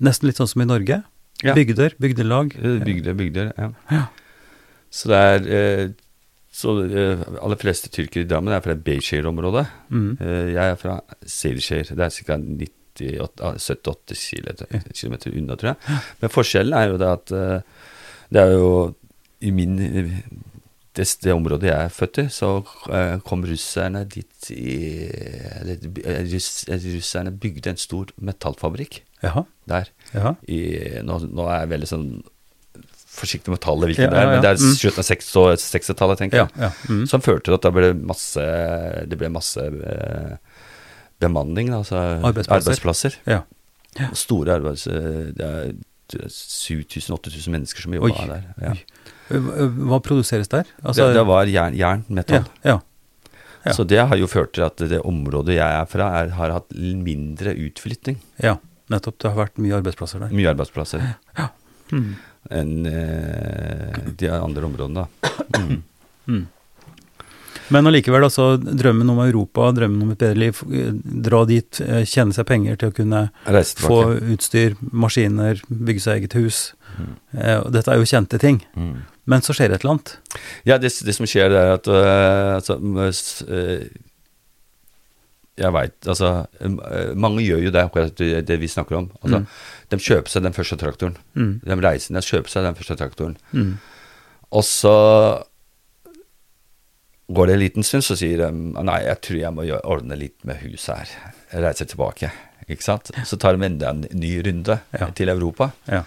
Nesten 0.02 0.26
litt 0.26 0.37
sånn 0.40 0.49
som 0.50 0.61
i 0.61 0.67
Norge. 0.67 0.96
Ja. 1.44 1.55
Bygder, 1.55 1.94
bygdelag. 2.02 2.56
Eh, 2.58 2.81
Bygder, 2.82 3.14
bygder, 3.14 3.52
ja. 3.56 3.69
Ja. 3.94 4.02
Så 4.90 5.08
det 5.08 5.20
er 5.20 5.46
eh, 5.58 5.87
Så 6.52 6.75
eh, 6.90 7.22
aller 7.40 7.56
fleste 7.61 7.88
tyrkere 7.94 8.25
i 8.25 8.29
Drammen 8.29 8.52
er 8.56 8.61
fra 8.64 8.75
Beishehir-området. 8.75 9.67
Mm. 9.93 10.11
Eh, 10.20 10.50
jeg 10.56 10.72
er 10.72 10.76
fra 10.81 10.99
Seidishehir. 11.25 11.94
Det 11.94 12.11
er 12.11 12.11
ca. 12.11 12.37
70-80 12.96 14.93
km 14.96 15.14
unna, 15.37 15.56
tror 15.56 15.72
jeg. 15.75 15.99
Men 16.22 16.32
forskjellen 16.32 16.76
er 16.79 16.90
jo 16.93 16.99
det 17.00 17.11
at 17.12 17.32
eh, 17.37 17.61
det 18.32 18.43
er 18.43 18.52
jo 18.56 18.70
i 19.44 19.50
min 19.55 19.76
det, 20.96 21.06
det 21.22 21.32
området 21.37 21.69
jeg 21.69 21.76
er 21.87 21.93
født 21.93 22.19
i, 22.22 22.26
så 22.32 22.48
eh, 22.90 23.16
kom 23.28 23.44
russerne 23.46 24.04
dit 24.08 24.50
i 24.54 24.76
eller, 25.60 25.82
eh, 26.04 26.22
russ, 26.32 26.48
Russerne 26.69 27.32
bygde 27.37 27.70
en 27.75 27.81
stor 27.81 28.10
metallfabrikk 28.19 29.02
Jaha. 29.22 29.44
der. 29.69 29.90
jaha. 30.14 30.34
I, 30.48 30.60
nå, 31.04 31.20
nå 31.31 31.46
er 31.50 31.62
jeg 31.64 31.70
veldig 31.75 31.90
sånn 31.93 32.08
forsiktig 33.16 33.48
med 33.48 33.62
tallet, 33.64 33.88
hvilket 33.88 34.04
Ja, 34.04 34.10
det 34.12 34.19
er, 34.20 34.26
ja, 34.26 34.32
men 34.34 34.43
det 34.44 34.48
er 34.50 34.58
Mm. 34.60 34.75
slutten 34.76 35.00
av 35.00 35.06
60 35.08 35.62
60-tallet, 35.72 36.19
tenker 36.20 36.37
Ja, 36.43 36.46
jeg. 36.52 36.60
ja. 36.67 36.70
Mm. 36.93 37.06
Som 37.08 37.22
førte 37.24 37.44
til 37.48 37.55
at 37.56 37.62
det 37.65 37.72
ble 37.72 37.93
masse, 37.96 38.44
det 39.08 39.17
ble 39.22 39.31
masse 39.32 39.62
eh, 39.65 40.34
bemanning, 41.24 41.70
altså 41.72 41.96
Arbeidsplasser. 41.96 42.60
arbeidsplasser. 42.60 43.17
Ja. 43.26 43.43
Ja. 43.96 44.10
Store 44.12 44.53
arbeids... 44.58 44.84
eh, 46.15 46.19
Det 46.19 46.25
er 46.27 46.31
7000-8000 46.31 47.48
mennesker 47.51 47.81
som 47.82 47.94
jobba 47.94 48.06
Oi. 48.06 48.27
der. 48.31 48.44
Ja. 48.63 48.75
Hva 49.31 49.98
produseres 50.01 50.48
der? 50.48 50.65
Altså, 50.82 51.08
det, 51.08 51.15
det 51.19 51.27
var 51.27 51.46
jern, 51.51 51.75
jern 51.75 52.05
metall. 52.08 52.44
ja. 52.63 52.79
ja. 53.65 53.72
Så 53.75 53.82
det 53.82 53.98
har 53.98 54.15
jo 54.17 54.29
ført 54.31 54.53
til 54.55 54.63
at 54.63 54.77
det 54.79 55.01
området 55.03 55.56
jeg 55.56 55.67
er 55.81 55.86
fra, 55.91 56.06
er, 56.20 56.29
har 56.39 56.53
hatt 56.55 56.70
mindre 56.77 57.51
utflytting. 57.58 58.20
ja, 58.39 58.56
nettopp. 58.89 59.19
Det 59.19 59.32
har 59.32 59.41
vært 59.41 59.58
mye 59.58 59.75
arbeidsplasser 59.81 60.20
der. 60.22 60.31
Mye 60.31 60.53
arbeidsplasser 60.55 61.03
Mm. 61.91 62.15
enn 62.51 62.86
eh, 62.91 63.98
de 64.19 64.27
andre 64.31 64.65
områdene, 64.67 65.05
da. 65.05 65.31
Mm. 65.60 65.82
Mm. 66.27 66.46
Men 67.75 67.87
allikevel, 67.91 68.25
altså, 68.27 68.56
drømmen 68.63 69.11
om 69.11 69.19
Europa, 69.25 69.73
drømmen 69.75 70.03
om 70.05 70.13
et 70.15 70.20
bedre 70.23 70.39
liv, 70.39 70.61
eh, 70.70 70.93
dra 71.27 71.44
dit, 71.49 71.81
eh, 71.81 72.05
tjene 72.06 72.32
seg 72.37 72.46
penger 72.46 72.77
til 72.77 72.93
å 72.93 72.94
kunne 72.94 73.23
få 73.82 73.99
utstyr, 74.35 74.77
maskiner, 74.93 75.63
bygge 75.69 76.05
seg 76.05 76.20
eget 76.20 76.37
hus. 76.39 76.73
Mm. 76.96 77.13
Eh, 77.37 77.61
dette 77.75 77.93
er 77.93 77.99
jo 77.99 78.08
kjente 78.08 78.39
ting. 78.41 78.61
Mm. 78.77 79.03
Men 79.27 79.43
så 79.43 79.56
skjer 79.56 79.73
et 79.75 79.82
eller 79.82 79.96
annet. 79.96 80.17
Ja, 80.65 80.79
det, 80.79 80.93
det 81.03 81.15
som 81.17 81.27
skjer, 81.27 81.51
er 81.51 81.73
at 81.75 81.89
øh, 81.91 82.55
altså, 82.61 82.77
øh, 83.49 83.89
Jeg 85.56 85.73
veit 85.73 86.06
Altså, 86.06 86.46
mange 87.17 87.41
gjør 87.41 87.63
jo 87.65 87.70
det, 87.73 87.82
akkurat 87.82 88.19
det, 88.20 88.61
vi 88.61 88.69
snakker 88.69 88.96
om. 88.96 89.11
Altså, 89.23 89.39
Mm. 89.41 89.46
De 89.91 89.96
kjøper 89.96 90.29
seg 90.29 90.43
den 90.43 90.53
første 90.53 90.77
traktoren. 90.77 91.17
Mm. 91.35 91.61
De 91.65 91.77
reiser 91.81 92.13
ned, 92.13 92.23
kjøper 92.27 92.51
seg 92.51 92.65
den 92.67 92.75
første 92.75 92.96
traktoren. 92.96 93.37
Mm. 93.53 93.79
Og 94.53 94.65
så 94.65 95.43
går 97.29 97.47
det 97.47 97.55
en 97.56 97.61
liten 97.65 97.83
stund, 97.87 98.05
så 98.06 98.17
sier 98.19 98.39
de 98.45 98.51
nei, 98.87 99.01
jeg 99.06 99.21
tror 99.27 99.39
jeg 99.41 99.55
må 99.56 99.65
ordne 99.83 100.17
litt 100.19 100.45
med 100.47 100.61
huset 100.63 100.95
her. 100.97 101.15
Jeg 101.53 101.63
reiser 101.65 101.89
tilbake. 101.91 102.31
Ikke 102.69 102.83
sant? 102.83 103.11
Så 103.27 103.37
tar 103.39 103.56
de 103.56 103.67
enda 103.67 103.91
en 103.95 104.05
ny 104.19 104.37
runde 104.43 104.81
Ja. 104.99 105.11
til 105.15 105.29
Europa. 105.29 105.71
Ja. 105.87 106.03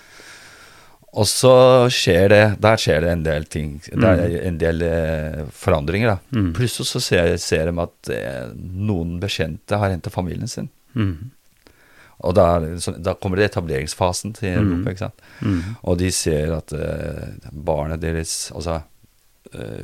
Og 1.14 1.26
så 1.26 1.90
skjer 1.90 2.28
det 2.30 2.62
Der 2.62 2.78
skjer 2.78 3.02
det 3.02 3.10
en 3.12 3.24
del 3.24 3.46
ting. 3.46 3.80
Det 3.82 4.04
er 4.04 4.44
en 4.48 4.58
del 4.62 4.82
eh, 4.86 5.46
forandringer, 5.52 6.08
da. 6.16 6.18
Mm. 6.38 6.52
Plutselig 6.54 6.86
så 6.88 7.00
ser, 7.02 7.36
ser 7.42 7.72
de 7.72 7.82
at 7.82 8.10
eh, 8.14 8.52
noen 8.56 9.20
bekjente 9.20 9.80
har 9.80 9.90
hentet 9.90 10.14
familien 10.14 10.48
sin. 10.48 10.70
Mm. 10.94 11.32
Og 12.20 12.36
da, 12.36 12.60
så, 12.84 12.92
da 13.00 13.14
kommer 13.16 13.40
det 13.40 13.48
etableringsfasen 13.54 14.34
til 14.36 14.52
Europa. 14.60 14.92
ikke 14.92 15.06
sant? 15.08 15.22
Mm. 15.42 15.60
Og 15.88 15.98
de 15.98 16.12
ser 16.12 16.52
at 16.58 16.74
eh, 16.76 17.50
barnet 17.54 18.02
deres 18.04 18.52
Altså 18.54 18.82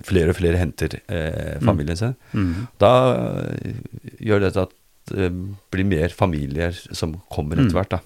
flere 0.06 0.30
og 0.30 0.36
flere 0.38 0.58
henter 0.62 0.98
eh, 1.10 1.60
familien 1.66 1.98
sin. 1.98 2.16
Mm. 2.34 2.68
Da 2.82 2.92
eh, 3.16 3.80
gjør 4.22 4.44
dette 4.46 4.66
at 4.68 4.76
det 5.12 5.32
blir 5.72 5.86
mer 5.86 6.10
familier 6.10 6.74
som 6.96 7.16
kommer 7.34 7.56
Mm. 7.58 7.66
etter 7.68 7.78
hvert, 7.80 7.90
da. 7.90 8.00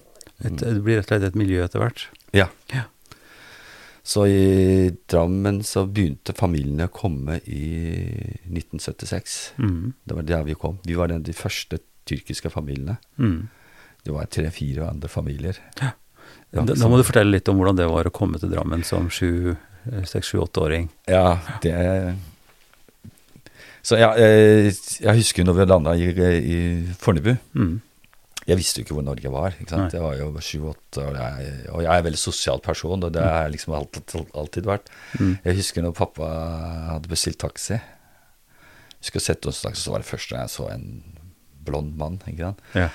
Et, 0.44 0.56
det 0.56 0.82
blir 0.84 0.96
rett 1.00 1.06
og 1.08 1.14
slett 1.14 1.28
et 1.30 1.36
miljø 1.36 1.62
etter 1.64 1.80
hvert. 1.80 2.06
Ja. 2.36 2.46
Ja. 2.72 2.84
Så 4.02 4.24
i 4.26 4.90
Drammen 5.08 5.60
så 5.62 5.84
begynte 5.86 6.32
familiene 6.36 6.88
å 6.88 6.92
komme 6.92 7.38
i 7.44 7.64
1976. 8.48 9.52
Mm. 9.58 9.92
Det 10.04 10.16
var 10.16 10.22
der 10.28 10.44
vi 10.48 10.54
kom. 10.54 10.78
Vi 10.84 10.96
var 10.96 11.08
den, 11.12 11.22
de 11.22 11.32
første 11.36 11.78
tyrkiske 12.08 12.50
familiene. 12.50 12.96
Mm. 13.20 13.48
Det 14.04 14.12
var 14.16 14.24
tre-fire 14.32 14.88
andre 14.88 15.08
familier. 15.12 15.58
Ja. 15.80 15.92
Ja, 16.52 16.62
Da, 16.66 16.74
da 16.74 16.88
må 16.90 16.96
du 16.98 17.04
fortelle 17.06 17.30
litt 17.36 17.48
om 17.50 17.58
hvordan 17.60 17.76
det 17.78 17.86
var 17.90 18.08
å 18.08 18.10
komme 18.14 18.38
til 18.40 18.50
Drammen 18.50 18.82
som 18.86 19.08
sju, 19.12 19.52
eh, 19.52 19.56
seks, 20.08 20.28
sju, 20.32 20.38
åtteåring. 20.44 20.88
Ja, 21.08 21.38
det 21.62 21.74
Så 23.82 23.96
ja, 23.96 24.10
eh, 24.20 24.68
jeg 25.00 25.16
husker 25.22 25.46
når 25.46 25.56
vi 25.56 25.64
landa 25.70 25.94
i, 25.96 26.08
i 26.12 26.58
Fornebu. 27.00 27.32
Mm. 27.56 27.78
Jeg 28.50 28.58
visste 28.58 28.80
jo 28.80 28.84
ikke 28.84 28.96
hvor 28.98 29.04
Norge 29.06 29.30
var. 29.32 29.54
ikke 29.56 29.70
sant? 29.72 29.86
Nei. 29.86 29.94
Jeg 29.96 30.02
var 30.04 30.16
jo 30.18 30.26
sju-åtte, 30.44 31.04
og, 31.06 31.14
jeg- 31.16 31.70
og 31.70 31.80
jeg 31.84 31.90
er 31.92 31.98
en 32.02 32.04
veldig 32.08 32.20
sosial 32.20 32.60
person, 32.64 33.04
og 33.06 33.12
det 33.14 33.22
har 33.22 33.44
jeg 33.46 33.52
liksom 33.56 33.74
alltid, 33.78 34.14
alltid 34.34 34.68
vært. 34.68 34.90
Mm. 35.20 35.32
Jeg 35.44 35.56
husker 35.60 35.82
når 35.86 35.94
pappa 35.96 36.28
hadde 36.90 37.08
bestilt 37.12 37.38
taxi. 37.40 37.78
husker 39.00 39.08
skulle 39.08 39.24
sette 39.24 39.48
oss 39.48 39.62
taxi, 39.62 39.80
så 39.86 39.92
var 39.94 40.02
det 40.04 40.10
første 40.10 40.34
gang 40.34 40.44
jeg 40.44 40.54
så 40.56 40.68
en 40.74 40.86
blond 41.64 41.96
mann. 41.96 42.20
ikke 42.28 42.50
sant? 42.50 42.60
Ja. 42.74 42.88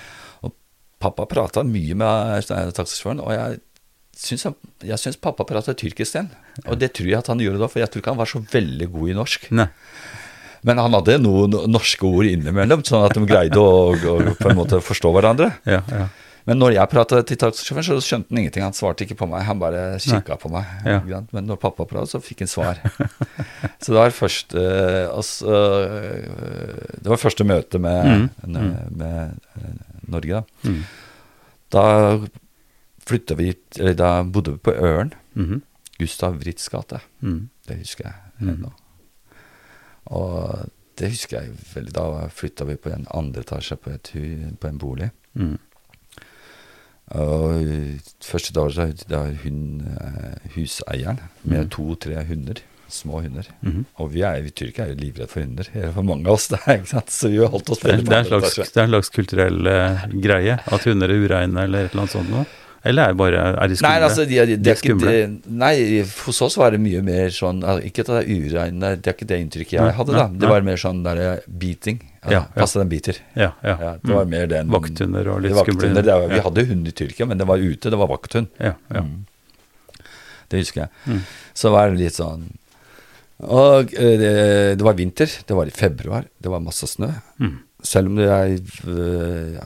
Pappa 1.01 1.25
prata 1.29 1.63
mye 1.67 1.95
med 1.97 2.51
eh, 2.51 2.69
taxisjåføren, 2.77 3.19
og 3.25 3.33
jeg 3.33 3.59
syns, 4.15 4.43
han- 4.47 4.55
jeg 4.87 4.97
syns 5.01 5.17
pappa 5.21 5.43
prater 5.47 5.75
tyrkisk 5.77 6.13
den. 6.17 6.29
Og 6.67 6.79
det 6.79 6.93
tror 6.95 7.07
jeg 7.11 7.17
at 7.19 7.27
han 7.27 7.39
gjorde 7.43 7.59
da, 7.59 7.67
for 7.71 7.79
jeg 7.83 7.91
tror 7.91 8.01
ikke 8.03 8.13
han 8.15 8.21
var 8.23 8.31
så 8.31 8.41
veldig 8.51 8.91
god 8.91 9.09
i 9.11 9.17
norsk. 9.17 9.49
Nei. 9.51 9.67
Men 10.65 10.79
han 10.81 10.93
hadde 10.97 11.19
noen 11.21 11.51
norske 11.69 12.01
ord 12.07 12.25
innimellom, 12.25 12.81
sånn 12.87 13.03
at 13.05 13.13
de 13.13 13.25
greide 13.29 13.59
å, 13.61 13.93
å 13.93 14.35
på 14.39 14.49
en 14.49 14.57
måte 14.57 14.79
forstå 14.81 15.11
hverandre. 15.13 15.51
Ja, 15.69 15.83
ja. 15.91 16.07
Men 16.45 16.59
når 16.61 16.75
jeg 16.75 16.89
prata 16.91 17.19
til 17.25 17.37
taxisjåføren, 17.41 17.85
så 17.87 17.95
skjønte 18.05 18.29
han 18.29 18.37
ingenting. 18.43 18.61
Han 18.61 18.73
svarte 18.77 19.01
ikke 19.01 19.15
på 19.17 19.25
meg, 19.29 19.41
han 19.47 19.57
bare 19.57 19.97
kikka 19.97 20.35
på 20.37 20.49
meg. 20.53 20.65
Ja. 20.85 20.99
Men 21.33 21.47
når 21.49 21.57
pappa 21.57 21.87
prata, 21.89 22.05
så 22.05 22.19
fikk 22.21 22.43
han 22.43 22.49
svar. 22.51 22.77
så 23.81 23.93
det 23.93 23.97
var 23.97 24.13
første 24.13 24.61
eh, 24.61 25.07
altså, 25.09 25.55
Det 27.01 27.09
var 27.09 27.17
første 27.21 27.47
møte 27.49 27.81
med, 27.81 28.05
Mm, 28.05 28.29
med, 28.45 28.97
med 29.01 29.39
eh, 29.57 29.73
Norge, 30.13 30.41
da. 30.41 30.69
Mm. 30.69 30.83
Da 31.73 31.85
flytta 33.07 33.35
vi 33.35 33.53
Eller 33.79 33.93
da 33.93 34.23
bodde 34.23 34.51
vi 34.51 34.57
på 34.57 34.71
Øren. 34.71 35.13
-hmm. 35.35 35.61
Gustav 35.99 36.33
Writz 36.39 36.69
gate. 36.69 36.99
Mm. 37.21 37.49
Det 37.67 37.77
husker 37.77 38.03
jeg 38.05 38.13
Mm. 38.39 38.49
ennå. 38.49 38.71
Og 40.05 40.69
det 40.99 41.09
husker 41.09 41.41
jeg 41.41 41.49
veldig. 41.75 41.93
Da 41.95 42.27
flytta 42.27 42.65
vi 42.65 42.75
på 42.75 42.89
en 42.89 43.07
andre 43.13 43.41
etasje 43.41 43.75
på, 43.75 43.89
et 43.89 44.11
på 44.59 44.67
en 44.67 44.77
bolig. 44.77 45.09
Mm. 45.33 45.57
Og 47.07 47.67
første 48.25 48.53
dag 48.53 48.71
så 48.73 48.87
da 49.09 49.19
hun 49.43 49.81
eh, 49.85 50.49
huseieren 50.55 51.19
med 51.43 51.65
mm. 51.67 51.69
to-tre 51.69 52.23
hunder. 52.25 52.61
Små 52.89 53.21
hunder. 53.21 53.47
Mhm. 53.61 53.85
Og 53.95 54.11
vi 54.13 54.21
er, 54.21 54.41
vi 54.41 54.49
tyrkere 54.53 54.85
er 54.85 54.89
jo 54.93 54.99
livredde 54.99 55.27
for 55.31 55.41
hunder. 55.41 55.63
Det 55.73 55.83
er 55.83 55.91
For 55.91 56.01
mange 56.05 56.27
av 56.27 56.33
oss, 56.33 56.47
det, 56.47 56.59
ikke 56.67 56.91
sant? 56.91 57.09
Så 57.11 57.29
vi 57.29 57.37
har 57.41 57.47
holdt 57.49 57.69
oss 57.69 57.79
Det, 57.79 57.89
veldig 57.91 58.05
det, 58.09 58.17
en 58.19 58.25
på 58.29 58.37
etasje. 58.37 58.67
det 58.73 58.77
er 58.77 58.83
en 58.83 58.89
slags 58.93 59.09
kulturell 59.09 59.67
eh, 59.71 60.05
greie 60.21 60.59
at 60.65 60.83
hunder 60.85 61.09
er 61.09 61.23
ureine 61.25 61.63
eller 61.63 61.85
et 61.87 61.91
eller 61.95 62.03
annet 62.05 62.11
sånt 62.13 62.29
noe? 62.29 62.45
Eller 62.85 63.03
er, 63.09 63.13
det 63.13 63.17
bare, 63.17 63.39
er 63.63 63.67
de 63.71 63.75
skumle? 63.79 63.89
Nei, 63.91 64.01
altså, 64.07 64.25
de, 64.29 64.35
de, 64.45 64.55
De 64.61 64.69
er 64.71 64.77
skumle. 64.79 65.13
nei, 65.63 65.73
hos 66.25 66.41
oss 66.45 66.57
var 66.61 66.71
det 66.75 66.79
mye 66.83 67.01
mer 67.05 67.31
sånn 67.33 67.63
Ikke 67.87 68.03
at 68.05 68.11
det 68.11 68.17
er 68.21 68.27
ureine, 68.45 68.91
det 69.01 69.09
er 69.09 69.15
ikke 69.17 69.27
det 69.31 69.39
inntrykket 69.41 69.77
jeg 69.79 69.95
hadde, 69.99 70.13
da. 70.13 70.27
Det 70.29 70.51
var 70.51 70.61
mer 70.67 70.77
sånn 70.81 70.99
der 71.05 71.41
beating. 71.49 71.99
Ja. 72.29 72.43
Passe 72.55 72.79
den 72.81 72.89
biter. 72.89 73.17
Ja, 73.37 73.51
ja. 73.65 73.95
Det 74.01 74.13
var 74.13 74.25
Mm. 74.25 74.29
mer 74.35 74.47
den 74.47 74.69
Vakthunder 74.73 75.27
og 75.33 75.41
litt 75.45 75.57
skumle 75.57 76.03
vi 76.29 76.39
hadde 76.45 76.65
hund 76.69 76.87
i 76.87 76.93
Tyrkia, 76.97 77.25
men 77.29 77.37
det 77.41 77.47
var 77.49 77.57
ute. 77.61 77.89
Det 77.93 77.97
var 78.01 78.07
vakthund. 78.09 78.47
Ja, 78.59 78.73
ja. 78.93 79.01
Mm. 79.01 79.25
Det 80.49 80.61
husker 80.61 80.85
jeg. 80.85 80.89
Mm. 81.09 81.21
Så 81.57 81.71
var 81.73 81.89
det 81.89 81.99
litt 82.03 82.13
sånn 82.17 82.45
Og 83.41 83.91
eh, 83.97 84.15
det, 84.21 84.31
det 84.79 84.85
var 84.85 84.93
vinter. 84.95 85.27
Det 85.45 85.55
var 85.57 85.67
i 85.67 85.73
februar. 85.75 86.25
Det 86.39 86.49
var 86.53 86.61
masse 86.63 86.87
snø. 86.87 87.09
Mm. 87.41 87.55
Selv 87.83 88.07
om 88.13 88.15
det 88.21 88.29
er, 88.31 88.53
øh, 88.87 89.57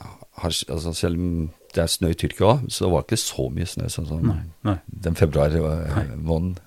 har, 0.42 0.56
altså 0.74 0.94
selv 0.98 1.20
om 1.20 1.50
det 1.76 1.84
er 1.84 1.92
snø 1.92 2.10
i 2.14 2.18
Tyrkia 2.18 2.48
òg, 2.54 2.66
så 2.72 2.86
det 2.86 2.92
var 2.94 3.06
ikke 3.06 3.20
så 3.22 3.46
mye 3.54 3.68
snø 3.70 3.88
sånn 3.94 4.08
som 4.10 4.26
Nei, 4.26 4.42
nei. 4.68 4.76
den 5.08 5.18
februar 5.20 5.54
øh, 5.56 6.12
måneden. 6.18 6.58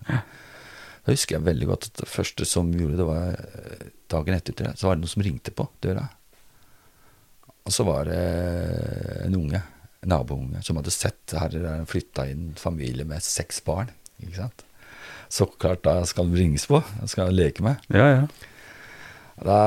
Da 1.02 1.10
husker 1.14 1.36
jeg 1.38 1.46
veldig 1.48 1.68
godt 1.72 1.88
at 1.90 2.02
det 2.04 2.08
første 2.12 2.46
som 2.46 2.70
gjorde, 2.74 2.98
det 3.00 3.06
var 3.08 3.32
øh, 3.34 3.86
dagen 4.12 4.36
etter 4.38 4.58
det, 4.60 4.74
så 4.78 4.88
var 4.88 4.96
det 4.98 5.04
noen 5.04 5.14
som 5.14 5.24
ringte 5.26 5.54
på 5.58 5.66
døra. 5.82 6.04
Og 7.62 7.74
så 7.74 7.86
var 7.86 8.08
det 8.10 8.20
en 9.26 9.36
unge, 9.38 9.62
en 10.02 10.10
nabounge, 10.10 10.62
som 10.66 10.78
hadde 10.80 10.94
sett 10.94 11.34
her 11.38 11.54
er 11.62 11.84
flytta 11.90 12.26
inn 12.30 12.52
familie 12.58 13.06
med 13.06 13.22
seks 13.22 13.60
barn. 13.66 13.90
ikke 14.22 14.40
sant? 14.40 14.64
Så 15.32 15.46
klart, 15.46 15.84
da 15.86 16.02
skal 16.04 16.28
det 16.28 16.42
ringes 16.42 16.66
på. 16.68 16.82
Da 17.00 17.06
skal 17.08 17.30
jeg 17.30 17.38
leke 17.38 17.64
med. 17.64 17.80
Ja, 17.94 18.08
ja. 18.18 18.24
Da 19.42 19.60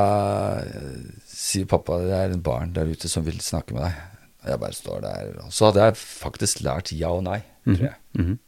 eh, 0.61 0.99
sier 1.27 1.65
pappa 1.67 1.97
det 2.03 2.13
er 2.15 2.35
en 2.35 2.43
barn 2.45 2.75
der 2.75 2.91
ute 2.91 3.09
som 3.11 3.25
vil 3.25 3.39
snakke 3.43 3.73
med 3.75 3.87
deg. 3.87 4.03
Jeg 4.45 4.61
bare 4.61 4.77
står 4.77 5.01
der. 5.01 5.29
Og 5.45 5.53
så 5.53 5.69
hadde 5.69 5.85
jeg 5.87 5.97
faktisk 5.99 6.61
lært 6.65 6.91
ja 6.93 7.09
og 7.13 7.23
nei, 7.25 7.39
tror 7.65 7.85
jeg. 7.87 7.95
Mhm. 8.17 8.39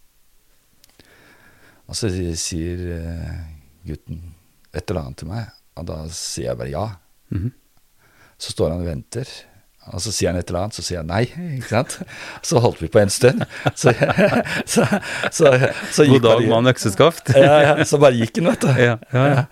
Og 1.88 1.96
så 1.96 2.10
sier 2.36 2.82
eh, 2.98 3.36
gutten 3.88 4.34
et 4.76 4.84
eller 4.92 5.06
annet 5.06 5.22
til 5.22 5.30
meg, 5.32 5.54
og 5.80 5.86
da 5.88 6.02
sier 6.12 6.50
jeg 6.52 6.60
bare 6.60 6.74
ja. 6.74 6.88
Mhm. 7.34 7.54
Så 8.38 8.52
står 8.54 8.74
han 8.76 8.84
og 8.84 8.90
venter. 8.92 9.30
Og 9.88 10.02
så 10.04 10.12
sier 10.12 10.34
han 10.34 10.38
et 10.38 10.50
eller 10.52 10.66
annet, 10.66 10.76
så 10.76 10.84
sier 10.84 11.00
jeg 11.00 11.08
nei. 11.08 11.22
ikke 11.58 11.70
sant? 11.72 11.96
Så 12.46 12.60
holdt 12.62 12.82
vi 12.84 12.90
på 12.92 13.00
en 13.00 13.10
stund. 13.10 13.46
Så, 13.72 13.94
så, 14.74 14.84
så, 15.32 15.54
så 15.96 16.06
God 16.12 16.26
dag, 16.28 16.44
mann 16.52 16.70
økseskaft. 16.70 17.32
Ja, 17.34 17.56
ja, 17.64 17.88
så 17.88 18.00
bare 18.02 18.20
gikk 18.20 18.42
han, 18.42 18.52
vet 18.52 18.68
du. 18.68 18.84
Ja, 18.84 18.98
ja, 19.16 19.24
ja. 19.32 19.46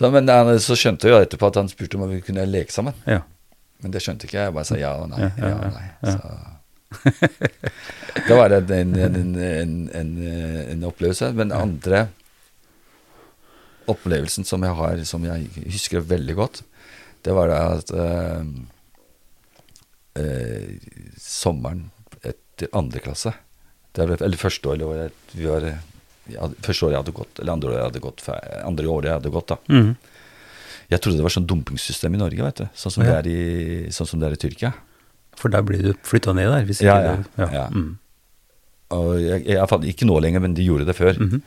Så, 0.00 0.08
men 0.10 0.32
så 0.64 0.74
skjønte 0.78 1.06
jeg 1.06 1.14
jo 1.14 1.26
etterpå 1.28 1.52
at 1.52 1.60
han 1.60 1.68
spurte 1.70 2.00
om 2.00 2.08
vi 2.10 2.22
kunne 2.24 2.48
leke 2.48 2.74
sammen. 2.74 2.96
ja. 3.06 3.20
Men 3.82 3.90
det 3.94 4.02
skjønte 4.04 4.26
ikke 4.28 4.38
jeg. 4.38 4.48
Jeg 4.50 4.54
bare 4.56 4.68
sa 4.68 4.76
ja 4.80 4.92
og 5.02 5.08
nei. 5.10 5.28
Ja, 5.38 5.52
og 5.58 5.72
nei. 5.74 5.86
Så 6.06 6.18
Da 8.28 8.36
var 8.36 8.52
det 8.52 8.70
en, 8.76 8.92
en, 8.94 9.38
en, 9.40 10.10
en, 10.70 10.84
opplevelse. 10.86 11.32
Men 11.34 11.48
den 11.48 11.56
andre 11.58 12.04
opplevelsen 13.90 14.44
som 14.46 14.62
jeg 14.62 14.76
har, 14.78 15.00
som 15.08 15.24
jeg 15.26 15.48
husker 15.72 16.04
veldig 16.06 16.36
godt, 16.38 16.60
det 17.26 17.34
var 17.34 17.50
at 17.54 17.90
eh, 17.94 18.44
eh, 20.20 20.68
sommeren 21.22 21.88
etter 22.22 22.70
andre 22.78 23.02
klasse 23.02 23.32
det 23.92 24.06
var, 24.08 24.22
Eller 24.24 24.40
første 24.40 24.68
året 24.72 24.86
var 24.88 24.96
det- 25.02 25.36
vi 25.36 25.44
var, 25.46 25.66
hadde, 26.38 26.54
Første 26.64 26.86
året 26.86 26.94
jeg 26.94 27.02
hadde 27.02 27.12
gått, 27.18 27.40
eller 27.42 27.52
andre 27.52 27.68
året 27.68 27.76
jeg 27.82 27.88
hadde 27.90 28.00
gått, 28.06 28.22
andre 28.64 28.86
året 28.88 29.04
jeg 29.10 29.18
hadde 29.18 29.32
gått, 29.34 29.48
da. 29.52 29.58
Mhm. 29.68 29.96
Jeg 30.92 31.02
trodde 31.02 31.20
det 31.20 31.26
var 31.26 31.34
sånn 31.34 31.48
dumpingssystem 31.48 32.14
i 32.16 32.20
Norge, 32.20 32.44
vet 32.46 32.62
du. 32.62 32.66
Sånn 32.76 32.96
som, 32.96 33.04
Ja. 33.06 33.20
det, 33.24 33.32
er 33.32 33.88
i, 33.88 33.90
sånn 33.94 34.08
som 34.08 34.20
det 34.20 34.28
er 34.28 34.36
i 34.36 34.42
Tyrkia. 34.44 34.72
For 35.40 35.52
der 35.52 35.64
blir 35.64 35.82
du 35.82 35.92
flytta 36.04 36.34
ned 36.36 36.50
der, 36.52 36.66
hvis 36.68 36.82
ikke 36.84 36.92
Ja, 36.92 37.16
ja, 37.40 37.50
ja. 37.52 37.66
Mm. 37.72 37.98
Og 38.92 39.14
jeg, 39.16 39.46
jeg, 39.48 39.94
ikke 39.94 40.08
nå 40.08 40.18
lenger, 40.20 40.42
men 40.44 40.54
de 40.54 40.66
gjorde 40.66 40.86
det 40.86 40.96
før. 40.98 41.16
Mhm. 41.18 41.42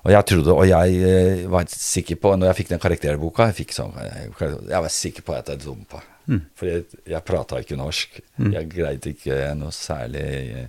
Og 0.00 0.12
jeg 0.14 0.26
trodde, 0.30 0.52
og 0.56 0.64
jeg 0.64 1.00
eh, 1.04 1.42
var 1.52 1.66
sikker 1.68 2.16
på, 2.16 2.32
når 2.36 2.50
jeg 2.50 2.56
fikk 2.62 2.70
den 2.70 2.80
karakterboka 2.80 3.50
Jeg, 3.52 3.66
sånn, 3.76 3.92
jeg, 4.00 4.30
jeg 4.70 4.84
var 4.86 4.94
sikker 4.94 5.26
på 5.26 5.34
at 5.36 5.50
jeg 5.52 5.60
dumpa. 5.60 6.00
Mm. 6.30 6.40
For 6.56 6.70
jeg, 6.70 6.86
jeg 7.10 7.26
prata 7.28 7.60
ikke 7.60 7.76
norsk. 7.76 8.20
Mm. 8.38 8.52
Jeg 8.54 8.70
greide 8.72 9.12
ikke 9.12 9.40
noe 9.60 9.74
særlig 9.76 10.24
eh, 10.56 10.68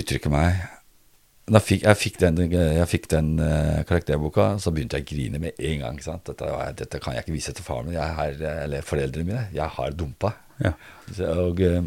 uttrykke 0.00 0.32
meg. 0.32 0.64
Fikk, 1.50 1.82
jeg 1.82 1.96
fikk 1.98 2.18
den, 2.22 2.36
jeg 2.52 2.86
fikk 2.88 3.08
den 3.10 3.32
uh, 3.42 3.80
karakterboka, 3.88 4.44
så 4.62 4.70
begynte 4.72 5.00
jeg 5.00 5.04
å 5.04 5.08
grine 5.10 5.40
med 5.42 5.58
en 5.58 5.80
gang. 5.82 5.98
Dette, 6.28 6.50
dette 6.78 7.00
kan 7.02 7.16
jeg 7.16 7.24
ikke 7.24 7.34
vise 7.34 7.52
til 7.52 7.66
faren 7.66 7.88
min 7.90 7.98
har, 7.98 8.36
eller 8.62 8.84
foreldrene 8.86 9.26
mine. 9.26 9.42
Jeg 9.52 9.66
har 9.74 9.90
dumpa. 9.98 10.30
Ja. 10.62 10.70
Så, 11.10 11.26
og 11.26 11.58
uh, 11.66 11.82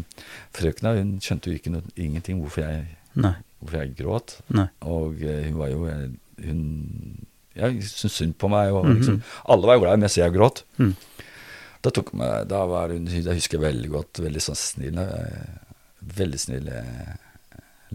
frøkna 0.54 0.92
hun 0.98 1.16
skjønte 1.24 1.50
jo 1.50 1.56
ikke 1.56 1.72
noe, 1.72 1.82
ingenting 1.96 2.42
hvorfor 2.44 2.66
jeg, 2.66 2.84
hvorfor 3.16 3.80
jeg 3.80 3.96
gråt. 3.96 4.36
Nei. 4.54 4.68
Og 4.84 5.24
uh, 5.24 5.40
hun 5.48 5.58
var 5.62 5.72
jo 5.72 5.86
Hun 6.36 6.62
Jeg 7.56 7.80
syntes 7.88 8.12
synd 8.20 8.34
på 8.36 8.50
meg. 8.52 8.74
Og, 8.76 8.84
Mhm. 8.84 8.96
liksom, 9.00 9.22
alle 9.48 9.66
var 9.72 9.78
glad 9.80 9.98
mens 10.04 10.18
jeg 10.20 10.34
gråt. 10.36 10.64
Mm. 10.76 10.92
Da, 11.80 11.90
tok 11.96 12.12
meg, 12.12 12.44
da 12.52 12.66
var 12.68 12.92
hun 12.92 13.06
Jeg 13.08 13.24
husker 13.40 13.58
veldig 13.62 13.88
godt. 13.88 14.20
Veldig 14.20 14.42
sånn 14.44 14.58
snill. 14.60 15.00
Veldig 16.16 16.38
snill 16.38 16.68
eh, 16.68 17.14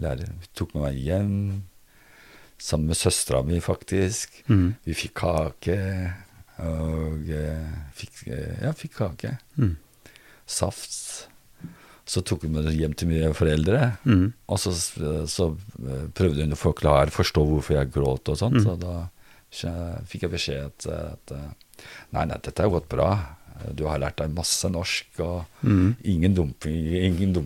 lærer. 0.00 0.28
Hun 0.32 0.48
tok 0.56 0.74
med 0.74 0.82
meg 0.86 1.00
hjem. 1.02 1.34
Sammen 2.62 2.86
med 2.92 2.96
søstera 2.96 3.42
mi, 3.44 3.58
faktisk. 3.60 4.42
Mm. 4.48 4.74
Vi 4.86 4.94
fikk 4.94 5.14
kake. 5.18 5.78
Og 6.62 7.28
eh, 7.32 7.72
fikk, 7.98 8.22
eh, 8.30 8.62
ja, 8.62 8.72
fikk 8.76 8.94
kake. 9.00 9.34
Mm. 9.58 9.74
Saft. 10.46 11.28
Så 12.06 12.22
tok 12.26 12.42
hun 12.46 12.54
meg 12.58 12.68
hjem 12.76 12.94
til 12.98 13.08
mine 13.10 13.32
foreldre. 13.34 13.92
mm. 14.04 14.32
Og 14.52 14.58
så, 14.62 14.72
så 15.30 15.48
eh, 15.82 16.06
prøvde 16.14 16.44
hun 16.46 16.54
å 16.54 16.60
forklare, 16.60 17.10
forstå 17.14 17.44
hvorfor 17.48 17.78
jeg 17.80 17.92
gråt 17.94 18.30
og 18.32 18.38
sånt. 18.38 18.58
Mm. 18.60 18.64
Så 18.66 18.76
da 18.82 18.96
fikk 20.08 20.22
jeg 20.28 20.32
beskjed 20.32 20.66
at, 20.70 20.86
at 20.88 21.36
Nei, 22.14 22.22
nei, 22.30 22.36
dette 22.44 22.62
har 22.62 22.70
gått 22.70 22.86
bra. 22.92 23.08
Du 23.74 23.84
har 23.90 23.98
lært 23.98 24.20
deg 24.20 24.30
masse 24.36 24.68
norsk, 24.70 25.08
og 25.24 25.66
Mm. 25.66 25.96
ingen, 26.04 26.34
dumping, 26.34 26.78
ingen. 26.94 27.34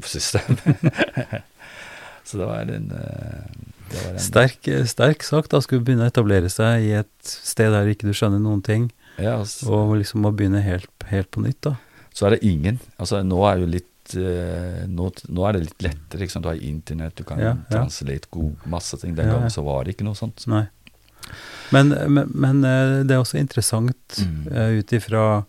så 2.26 2.40
det 2.40 2.46
var 2.50 2.70
en, 2.74 2.90
eh, 2.90 3.64
det 3.92 4.02
var 4.02 4.12
en 4.16 4.22
Sterk, 4.22 4.68
sterk 4.90 5.22
sak. 5.22 5.48
Da 5.52 5.60
skulle 5.62 5.84
begynne 5.86 6.08
å 6.08 6.10
etablere 6.10 6.50
seg 6.50 6.88
i 6.88 6.92
et 6.98 7.30
sted 7.30 7.70
der 7.70 7.86
ikke 7.92 8.08
du 8.08 8.14
skjønner 8.16 8.42
noen 8.42 8.62
ting, 8.66 8.88
ja, 9.16 9.38
altså, 9.38 9.70
og 9.72 9.94
liksom 10.00 10.24
må 10.26 10.32
begynne 10.36 10.60
helt, 10.66 10.90
helt 11.08 11.30
på 11.32 11.40
nytt, 11.46 11.60
da. 11.70 11.76
Så 12.16 12.26
er 12.26 12.34
det 12.36 12.42
ingen. 12.48 12.80
Altså, 12.98 13.22
nå 13.24 13.38
er 13.48 13.60
jo 13.62 13.66
litt 13.70 14.14
eh, 14.16 14.82
nå, 14.88 15.10
nå 15.28 15.46
er 15.48 15.56
det 15.56 15.62
litt 15.66 15.82
lettere. 15.86 16.20
Liksom. 16.24 16.42
Du 16.44 16.48
har 16.50 16.60
internett, 16.64 17.14
du 17.18 17.24
kan 17.28 17.38
Ja, 17.40 17.50
ja. 17.56 17.66
translate 17.70 18.28
god, 18.32 18.54
masse 18.72 18.96
ting. 19.00 19.14
Den 19.18 19.28
Ja, 19.28 19.34
gangen 19.38 19.52
så 19.52 19.64
var 19.66 19.84
det 19.84 19.94
ikke 19.96 20.06
noe 20.08 20.16
sånt. 20.18 20.44
Nei. 20.48 20.64
Men, 21.74 21.90
men, 22.12 22.30
men 22.32 22.64
eh, 22.64 23.02
det 23.04 23.16
er 23.16 23.22
også 23.24 23.38
interessant 23.40 24.20
Mm. 24.22 24.46
ut 24.80 24.92
ifra 24.96 25.44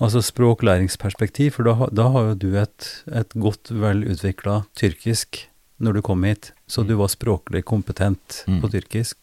altså 0.00 0.20
språklæringsperspektiv, 0.22 1.52
for 1.56 1.64
da, 1.66 1.86
da 1.90 2.08
har 2.14 2.28
jo 2.30 2.34
du 2.34 2.48
et, 2.60 2.88
et 3.10 3.32
godt 3.34 3.70
vel 3.74 4.04
utvikla 4.12 4.60
tyrkisk 4.78 5.46
når 5.80 5.94
du 5.98 6.02
kom 6.02 6.24
hit, 6.26 6.52
så 6.66 6.82
du 6.86 6.94
var 6.98 7.08
språklig 7.12 7.64
kompetent 7.64 8.44
Mm. 8.48 8.60
på 8.62 8.70
tyrkisk. 8.72 9.16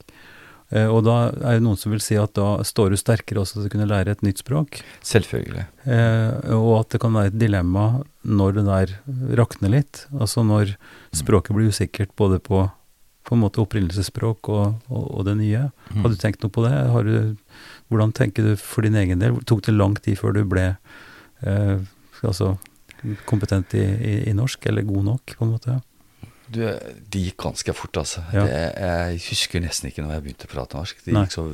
Eh, 0.72 0.88
og 0.90 1.04
da 1.06 1.16
er 1.30 1.60
det 1.60 1.62
noen 1.64 1.78
som 1.78 1.92
vil 1.94 2.02
si 2.02 2.16
at 2.18 2.34
da 2.34 2.64
står 2.66 2.90
du 2.90 2.98
sterkere 2.98 3.38
også 3.44 3.60
til 3.60 3.68
å 3.68 3.72
kunne 3.76 3.86
lære 3.92 4.12
et 4.16 4.24
nytt 4.26 4.40
språk. 4.42 4.80
Selvfølgelig. 5.06 5.66
Eh, 5.86 6.54
og 6.56 6.80
at 6.80 6.90
det 6.96 7.02
kan 7.04 7.14
være 7.14 7.28
et 7.34 7.38
dilemma 7.40 8.04
når 8.26 8.56
det 8.58 8.66
der 8.66 8.96
rakner 9.38 9.70
litt. 9.76 10.06
Altså 10.18 10.42
når 10.48 10.74
språket 11.14 11.54
blir 11.56 11.70
usikkert 11.70 12.16
både 12.18 12.40
på, 12.42 12.64
på 13.26 13.36
en 13.36 13.42
måte 13.44 13.62
opprinnelsesspråk 13.62 14.50
og, 14.50 14.76
og, 14.90 15.04
og 15.20 15.26
det 15.30 15.38
nye. 15.38 15.68
Mm. 15.94 16.02
Har 16.02 16.10
du 16.10 16.16
tenkt 16.24 16.42
noe 16.42 16.50
på 16.56 16.66
det? 16.66 16.74
Har 16.74 17.04
du, 17.04 17.36
hvordan 17.92 18.12
tenker 18.18 18.44
du 18.44 18.56
for 18.58 18.82
din 18.82 18.96
egen 18.98 19.20
del? 19.22 19.38
Tok 19.46 19.62
det 19.68 19.76
lang 19.78 19.94
tid 20.02 20.18
før 20.18 20.34
du 20.34 20.44
ble 20.50 20.72
eh, 21.46 21.78
altså, 22.26 22.56
kompetent 23.30 23.74
i, 23.78 23.86
i, 23.86 24.16
i 24.32 24.34
norsk, 24.34 24.66
eller 24.66 24.82
god 24.88 25.04
nok, 25.14 25.36
på 25.38 25.46
en 25.46 25.52
måte? 25.60 25.78
Du, 26.56 26.64
det 27.12 27.22
gikk 27.28 27.38
ganske 27.44 27.74
fort, 27.76 27.98
altså. 28.02 28.24
Ja. 28.34 28.46
Det, 28.48 28.60
jeg 28.80 29.22
husker 29.30 29.64
nesten 29.64 29.90
ikke 29.92 30.04
når 30.06 30.16
jeg 30.18 30.24
begynte 30.28 30.48
å 30.50 30.54
prate 30.56 30.80
norsk. 30.80 31.02
Det 31.06 31.14
gikk 31.18 31.34
så 31.36 31.46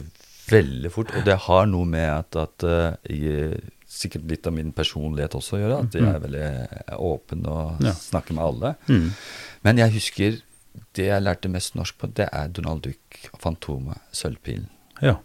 veldig 0.52 0.92
fort. 0.94 1.14
Og 1.18 1.26
det 1.26 1.38
har 1.48 1.66
noe 1.72 1.86
med 1.90 2.10
at, 2.12 2.36
at 2.44 2.66
eh, 2.68 2.96
jeg, 3.10 3.62
sikkert 3.92 4.24
litt 4.32 4.48
av 4.48 4.54
min 4.56 4.70
personlighet 4.76 5.34
også 5.36 5.58
å 5.58 5.60
gjøre, 5.62 5.80
at 5.84 5.96
jeg 5.98 6.04
Mm. 6.06 6.14
er 6.16 6.22
veldig 6.28 7.02
åpen 7.10 7.42
og 7.52 7.82
Ja. 7.84 7.92
snakker 7.94 8.34
med 8.38 8.44
alle. 8.46 8.76
Mm. 8.88 9.10
Men 9.64 9.78
jeg 9.78 9.92
husker 9.98 10.38
det 10.96 11.06
jeg 11.10 11.22
lærte 11.26 11.50
mest 11.52 11.76
norsk 11.76 11.98
på, 12.00 12.08
det 12.14 12.30
er 12.32 12.48
Donald 12.48 12.82
Duck, 12.84 13.20
Fantomet, 13.40 14.00
Sølvpilen. 14.16 14.70
Ja. 15.02 15.18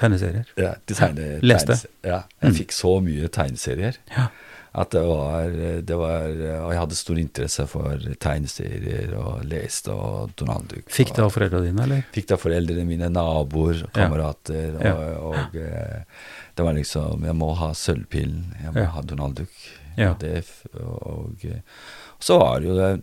Tegneserier. 0.00 0.46
Ja, 0.56 0.74
tegne, 0.88 1.40
Leste. 1.44 1.74
Tegneserier. 1.76 1.90
Ja, 2.04 2.22
jeg 2.42 2.50
Mm. 2.52 2.56
fikk 2.56 2.72
så 2.72 2.92
mye 3.04 3.28
tegneserier. 3.28 3.96
Ja. 4.16 4.28
At 4.72 4.90
det 4.94 5.00
var, 5.02 5.50
det 5.82 5.96
var 5.98 6.26
Og 6.30 6.70
jeg 6.70 6.78
hadde 6.78 6.94
stor 6.98 7.18
interesse 7.18 7.64
for 7.66 7.98
tegneserier 8.22 9.16
og 9.18 9.40
leste 9.50 9.90
og 9.90 10.30
Donald 10.38 10.68
Duck. 10.70 10.86
Fikk 10.94 11.10
det 11.16 11.24
av 11.24 11.32
foreldrene 11.34 11.66
dine, 11.72 11.82
eller? 11.88 12.04
Fikk 12.14 12.28
det 12.30 12.36
av 12.36 12.44
foreldrene 12.44 12.84
mine, 12.86 13.08
naboer, 13.10 13.82
kamerater. 13.96 14.76
Og, 14.76 14.84
Ja. 14.86 14.94
og 15.18 15.56
eh, 15.58 16.04
det 16.54 16.64
var 16.68 16.74
liksom 16.78 17.24
Jeg 17.26 17.34
må 17.34 17.48
ha 17.58 17.72
Sølvpillen, 17.74 18.44
jeg 18.62 18.72
må 18.74 18.84
Ja. 18.84 18.90
ha 18.94 19.02
Donald 19.02 19.34
Duck. 19.42 19.50
Ja. 19.98 20.12
Og, 20.12 20.18
det, 20.20 20.44
og, 20.78 21.44
eh, 21.44 21.60
så 22.22 22.38
var 22.38 22.60
det 22.60 22.68
jo 22.70 22.76
det 22.78 23.02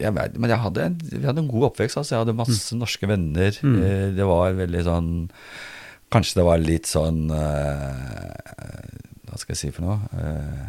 jeg 0.00 0.12
vet, 0.14 0.36
Men 0.38 0.50
jeg 0.50 0.58
hadde 0.58 0.82
en, 0.84 0.94
vi 1.02 1.22
hadde 1.26 1.38
en 1.42 1.48
god 1.50 1.68
oppvekst. 1.70 1.96
Altså. 1.96 2.14
Jeg 2.16 2.24
hadde 2.24 2.34
masse 2.38 2.74
norske 2.78 3.06
venner. 3.06 3.50
Mm. 3.62 3.76
Eh, 3.82 4.10
Det 4.16 4.26
var 4.26 4.52
veldig 4.52 4.82
sånn 4.86 5.10
Kanskje 6.14 6.34
det 6.40 6.44
var 6.46 6.58
litt 6.62 6.86
sånn 6.86 7.30
eh, 7.30 9.10
Hva 9.34 9.40
skal 9.42 9.56
jeg 9.56 9.60
si 9.64 9.70
for 9.74 9.82
noe? 9.88 9.96
Eh, 10.14 10.66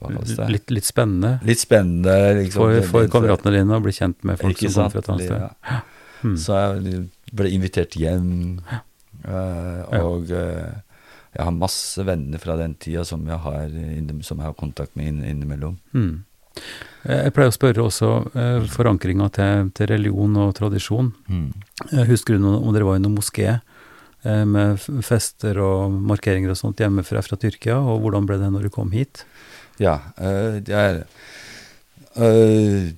hva 0.00 0.08
kalles 0.10 0.32
det? 0.38 0.46
Litt, 0.50 0.72
litt 0.74 0.88
spennende 0.88 1.34
Litt 1.46 1.60
spennende. 1.62 2.14
Liksom, 2.40 2.56
for, 2.64 2.80
for 2.88 3.10
kameratene 3.12 3.52
dine 3.60 3.76
å 3.76 3.82
bli 3.84 3.92
kjent 3.94 4.24
med 4.26 4.40
folk 4.40 4.56
ikke 4.56 4.72
som 4.72 4.88
kommer 4.88 4.96
fra 4.96 5.04
et 5.04 5.12
annet 5.12 5.28
sted. 5.28 5.44
Ja. 5.44 5.80
Mm. 6.24 6.36
Så 6.40 6.56
jeg 6.56 7.02
ble 7.36 7.50
invitert 7.52 7.94
hjem. 8.00 8.32
eh, 9.28 10.00
og 10.00 10.32
eh, 10.32 10.72
jeg 11.34 11.42
har 11.48 11.54
masse 11.58 12.04
venner 12.06 12.38
fra 12.40 12.56
den 12.56 12.74
tida 12.80 13.02
som 13.04 13.24
jeg 13.26 13.38
har, 13.42 13.68
som 14.22 14.38
jeg 14.40 14.46
har 14.48 14.54
kontakt 14.58 14.94
med 14.96 15.10
innimellom. 15.26 15.76
Mm. 15.92 16.22
Eh, 17.04 17.24
Jeg 17.26 17.34
pleier 17.34 17.50
å 17.50 17.56
spørre 17.56 17.82
også 17.84 18.10
eh, 18.38 18.66
forankringa 18.70 19.26
til, 19.34 19.70
til 19.74 19.90
religion 19.90 20.36
og 20.44 20.54
tradisjon. 20.56 21.12
Eh, 21.28 22.04
Husker 22.08 22.38
du 22.38 22.44
noe, 22.46 22.60
om 22.62 22.72
dere 22.74 22.86
var 22.88 23.00
i 23.00 23.02
noen 23.04 23.16
moské 23.18 23.56
med 24.24 24.80
fester 25.04 25.58
og 25.60 25.92
markeringer 26.08 26.54
og 26.54 26.56
sånt 26.56 26.80
hjemmefra 26.80 27.20
fra 27.24 27.36
Tyrkia, 27.36 27.76
og 27.76 28.00
hvordan 28.04 28.28
ble 28.28 28.38
det 28.40 28.50
når 28.54 28.68
du 28.68 28.72
kom 28.72 28.94
hit? 28.96 29.24
Ja, 29.82 29.98
eh, 30.16 30.60
det 30.64 30.74
er 30.74 31.00
eh, 32.16 32.92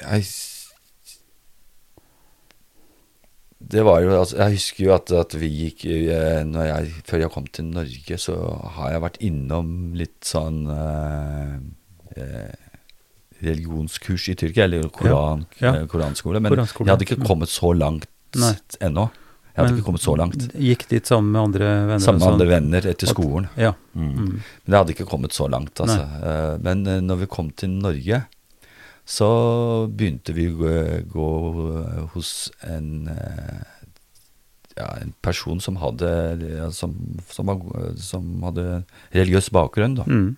Jeg 0.00 0.24
Det 3.58 3.82
var 3.84 4.00
jo 4.00 4.14
altså, 4.16 4.38
Jeg 4.38 4.56
husker 4.56 4.84
jo 4.84 4.94
at, 4.94 5.12
at 5.12 5.34
vi 5.36 5.50
gikk 5.52 5.84
eh, 5.90 6.40
jeg, 6.46 6.94
Før 7.08 7.24
jeg 7.24 7.32
kom 7.34 7.48
til 7.52 7.68
Norge, 7.74 8.18
så 8.20 8.38
har 8.78 8.94
jeg 8.94 9.04
vært 9.04 9.20
innom 9.28 9.74
litt 9.98 10.16
sånn 10.24 10.62
eh, 10.72 11.58
eh, 12.16 12.54
religionskurs 13.44 14.30
i 14.32 14.34
Tyrkia, 14.34 14.64
eller 14.66 14.88
koran, 14.90 15.44
ja. 15.60 15.76
ja. 15.76 15.84
koranskole. 15.86 16.40
Men 16.42 16.50
Koranskole. 16.56 16.88
jeg 16.88 16.96
hadde 16.96 17.06
ikke 17.06 17.28
kommet 17.28 17.52
så 17.52 17.70
langt 17.70 18.08
ennå. 18.82 19.04
Jeg 19.58 19.64
hadde 19.64 19.74
Men 19.74 19.78
ikke 19.80 19.86
kommet 19.88 20.02
så 20.04 20.12
langt. 20.14 20.42
Gikk 20.54 20.84
dit 20.86 21.08
sammen 21.10 21.32
med 21.34 21.40
andre 21.48 21.68
venner? 21.88 22.02
Sammen 22.04 22.20
med 22.20 22.24
sånn? 22.28 22.34
andre 22.36 22.46
venner 22.46 22.84
etter 22.92 23.10
skolen. 23.10 23.48
Ja. 23.58 23.72
Mm. 23.98 24.12
Mm. 24.12 24.28
Men 24.38 24.70
det 24.70 24.78
hadde 24.78 24.94
ikke 24.94 25.06
kommet 25.10 25.34
så 25.34 25.48
langt, 25.50 25.82
altså. 25.82 26.04
Eh, 26.30 26.58
Men 26.62 26.84
eh, 26.86 27.00
når 27.02 27.24
vi 27.24 27.28
kom 27.32 27.48
til 27.50 27.72
Norge, 27.74 28.20
så 29.02 29.30
begynte 29.90 30.36
vi 30.36 30.46
å 30.46 30.76
gå, 31.10 31.30
eh, 31.74 32.06
hos 32.14 32.52
en 32.62 33.10
ja, 34.78 34.86
en 35.02 35.10
person 35.26 35.58
som 35.58 35.80
hadde, 35.82 36.08
som, 36.70 36.94
som, 37.26 37.50
som 37.98 38.28
hadde 38.46 38.84
religiøs 39.10 39.50
bakgrunn. 39.50 39.98
Da. 39.98 40.06
Mm. 40.06 40.36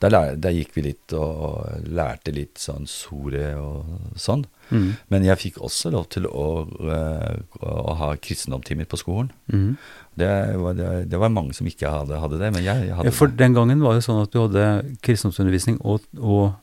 Der, 0.00 0.36
der 0.40 0.54
gikk 0.54 0.72
vi 0.76 0.84
litt 0.86 1.12
og 1.16 1.84
lærte 1.84 2.32
litt 2.32 2.60
sånn 2.60 2.86
sore 2.88 3.50
og 3.60 4.14
sånn. 4.16 4.46
Mm. 4.70 4.86
Men 5.12 5.26
jeg 5.26 5.40
fikk 5.42 5.58
også 5.66 5.90
lov 5.92 6.06
til 6.14 6.28
å, 6.30 6.46
eh, 6.94 7.40
å 7.66 7.96
ha 8.00 8.12
kristendomstimer 8.22 8.88
på 8.88 9.00
skolen. 9.00 9.32
Mm. 9.52 9.74
Det 10.20 10.30
var, 10.62 10.78
det, 10.78 10.88
det 11.10 11.20
var 11.20 11.32
mange 11.34 11.54
som 11.56 11.68
ikke 11.68 11.90
hadde, 11.90 12.18
hadde 12.22 12.40
det, 12.40 12.52
men 12.54 12.64
jeg, 12.64 12.88
jeg 12.88 12.96
hadde 12.96 13.10
Ja, 13.10 13.16
for 13.16 13.30
det. 13.30 13.38
den 13.42 13.54
gangen 13.58 13.82
var 13.84 13.98
det 13.98 14.06
sånn 14.06 14.22
at 14.22 14.32
du 14.32 14.40
hadde 14.44 14.66
kristendomsundervisning 15.06 15.80
og, 15.82 16.06
og 16.18 16.54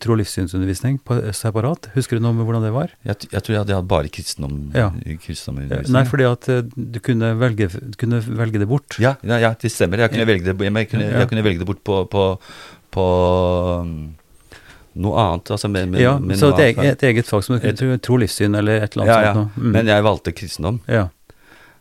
tro- 0.00 0.12
og 0.14 0.18
livssynsundervisning 0.20 0.98
på, 1.04 1.18
separat. 1.36 1.88
Husker 1.94 2.16
du 2.18 2.22
noe 2.24 2.34
om 2.34 2.42
hvordan 2.46 2.64
det 2.66 2.72
var? 2.74 2.92
Jeg, 3.06 3.28
jeg 3.32 3.42
tror 3.42 3.54
jeg 3.54 3.62
hadde 3.64 3.80
bare 3.88 4.08
kristendom, 4.12 4.58
Ja. 4.74 4.90
kristendomundervisning. 5.22 5.92
Nei, 5.96 6.04
fordi 6.08 6.26
at 6.30 6.48
eh, 6.48 6.62
du 6.76 6.98
kunne 7.00 7.32
velge, 7.40 7.68
du 7.72 7.96
kunne 8.00 8.20
velge 8.26 8.58
det 8.62 8.68
bort. 8.68 8.98
ja, 9.02 9.14
ja, 9.22 9.38
ja, 9.38 9.54
det 9.60 9.70
stemmer. 9.72 9.98
Jeg 10.04 10.10
kunne 10.14 10.26
velge 10.26 10.44
det, 10.52 10.56
jeg 10.58 10.90
kunne, 10.90 11.04
Ja. 11.10 11.18
jeg 11.24 11.28
kunne 11.32 11.44
velge 11.44 11.58
det 11.64 11.66
bort 11.66 11.82
på, 11.84 12.00
på, 12.10 12.26
på 12.96 13.06
um, 13.82 14.14
noe 14.96 15.18
annet. 15.20 15.50
Altså 15.56 15.68
med, 15.68 15.88
med, 15.92 16.00
ja, 16.00 16.18
med 16.18 16.38
så 16.40 16.50
noe 16.50 16.58
et, 16.60 16.64
eget, 16.70 16.78
annet. 16.78 17.02
et 17.02 17.08
eget 17.10 17.26
fag 17.28 17.44
som 17.44 17.56
Et- 17.60 17.76
tro, 17.76 17.96
tro 17.98 18.16
livssyn 18.22 18.54
eller 18.56 18.82
et 18.86 18.96
eller 18.96 19.06
ja, 19.06 19.16
annet 19.16 19.26
ja. 19.26 19.34
sånt. 19.34 19.56
noe. 19.56 19.64
Mm. 19.66 19.72
Men 19.78 19.86
jeg 19.92 20.02
valgte 20.10 20.32
kristendom. 20.36 20.80
ja. 20.88 21.08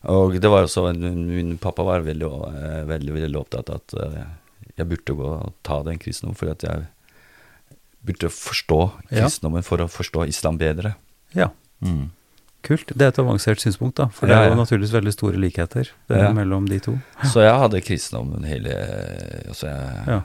Og 0.06 0.36
det 0.38 0.50
var 0.52 0.68
også 0.68 0.84
en, 0.92 1.00
Min 1.26 1.56
pappa 1.58 1.82
var 1.82 2.04
veldig, 2.06 2.28
eh, 2.30 2.82
veldig, 2.86 3.14
veldig 3.16 3.40
opptatt 3.40 3.72
av 3.74 3.80
at 3.82 3.94
eh, 4.04 4.26
jeg 4.78 4.86
burde 4.92 5.16
gå 5.18 5.30
og 5.34 5.54
ta 5.66 5.80
den 5.82 5.98
kristendommen, 5.98 6.38
for 6.38 6.52
at 6.52 6.62
jeg 6.62 6.84
burde 8.06 8.30
forstå 8.32 8.80
Ja. 9.12 9.24
kristendommen 9.26 9.64
for 9.64 9.78
å 9.84 9.88
forstå 9.90 10.28
islam 10.28 10.58
bedre. 10.62 10.96
ja. 11.34 11.50
Mm. 11.84 12.10
Kult. 12.66 12.88
Det 12.98 13.02
er 13.06 13.12
et 13.12 13.18
avansert 13.22 13.60
synspunkt, 13.62 13.96
da. 14.00 14.08
For 14.10 14.26
det 14.26 14.34
er 14.36 14.48
jo 14.50 14.56
ja. 14.56 14.58
naturligvis 14.58 14.90
veldig 14.96 15.12
store 15.14 15.38
likheter 15.38 15.90
Ja. 16.10 16.32
mellom 16.34 16.66
de 16.68 16.80
to. 16.80 16.96
Så 17.22 17.44
jeg 17.46 17.54
hadde 17.54 17.82
kristendommen 17.86 18.44
hele 18.44 18.72
altså 19.52 19.68
jeg, 19.70 20.08
Ja. 20.08 20.22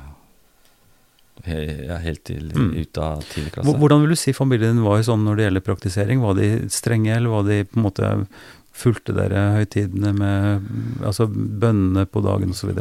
he, 1.44 1.86
ja, 1.86 1.98
helt 1.98 2.24
til 2.24 2.48
Mm. 2.54 2.74
ut 2.80 2.98
av 2.98 3.22
tidlig 3.24 3.52
klasse. 3.52 3.76
Hvordan 3.76 4.00
vil 4.00 4.10
du 4.10 4.16
si 4.16 4.32
familien 4.32 4.74
din 4.76 4.84
var 4.84 5.02
sånn 5.02 5.24
når 5.24 5.36
det 5.36 5.44
gjelder 5.50 5.60
praktisering? 5.68 6.20
Var 6.22 6.34
de 6.34 6.68
strenge, 6.70 7.14
eller 7.16 7.28
var 7.30 7.42
de 7.44 7.64
på 7.64 7.76
en 7.76 7.82
måte 7.84 8.26
fulgte 8.72 9.12
dere 9.14 9.44
høytidene 9.58 10.14
med 10.16 10.62
altså 11.04 11.26
bønnene 11.28 12.06
på 12.06 12.22
dagen 12.24 12.50
osv.? 12.50 12.72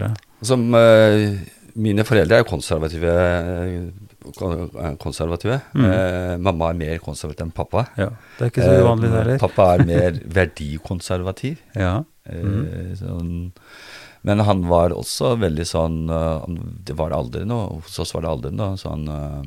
Som 0.41 0.73
eh, 0.73 1.38
Mine 1.75 2.03
foreldre 2.03 2.31
er 2.39 2.43
jo 2.43 2.49
konservative. 2.49 3.12
Eh, 4.25 4.63
er 4.86 4.95
konservative. 4.97 5.62
Mm. 5.73 5.86
Eh, 5.86 6.38
mamma 6.38 6.69
er 6.69 6.79
mer 6.82 6.97
konservativ 6.99 7.45
enn 7.47 7.51
pappa. 7.55 7.86
Ja. 7.97 8.10
Det 8.38 8.45
er 8.47 8.51
ikke 8.51 8.65
så 8.67 8.82
uvanlig, 8.84 9.12
det 9.13 9.36
Eh. 9.36 9.39
Pappa 9.39 9.67
er 9.75 9.86
mer 9.86 10.12
verdikonservativ. 10.39 11.58
Ja. 11.75 12.03
Eh, 12.25 12.43
Mm. 12.43 12.95
sånn, 12.99 13.51
men 14.23 14.39
han 14.45 14.62
var 14.67 14.89
også 14.91 15.38
veldig 15.39 15.65
sånn 15.65 16.10
eh, 16.12 16.60
Det 16.86 16.93
var 16.95 17.10
aldri 17.15 17.45
noe 17.47 17.79
Hos 17.82 17.97
oss 17.99 18.13
var 18.13 18.21
det 18.21 18.29
aldri 18.29 18.51
noe 18.51 18.75
sånn 18.77 19.08
eh, 19.08 19.43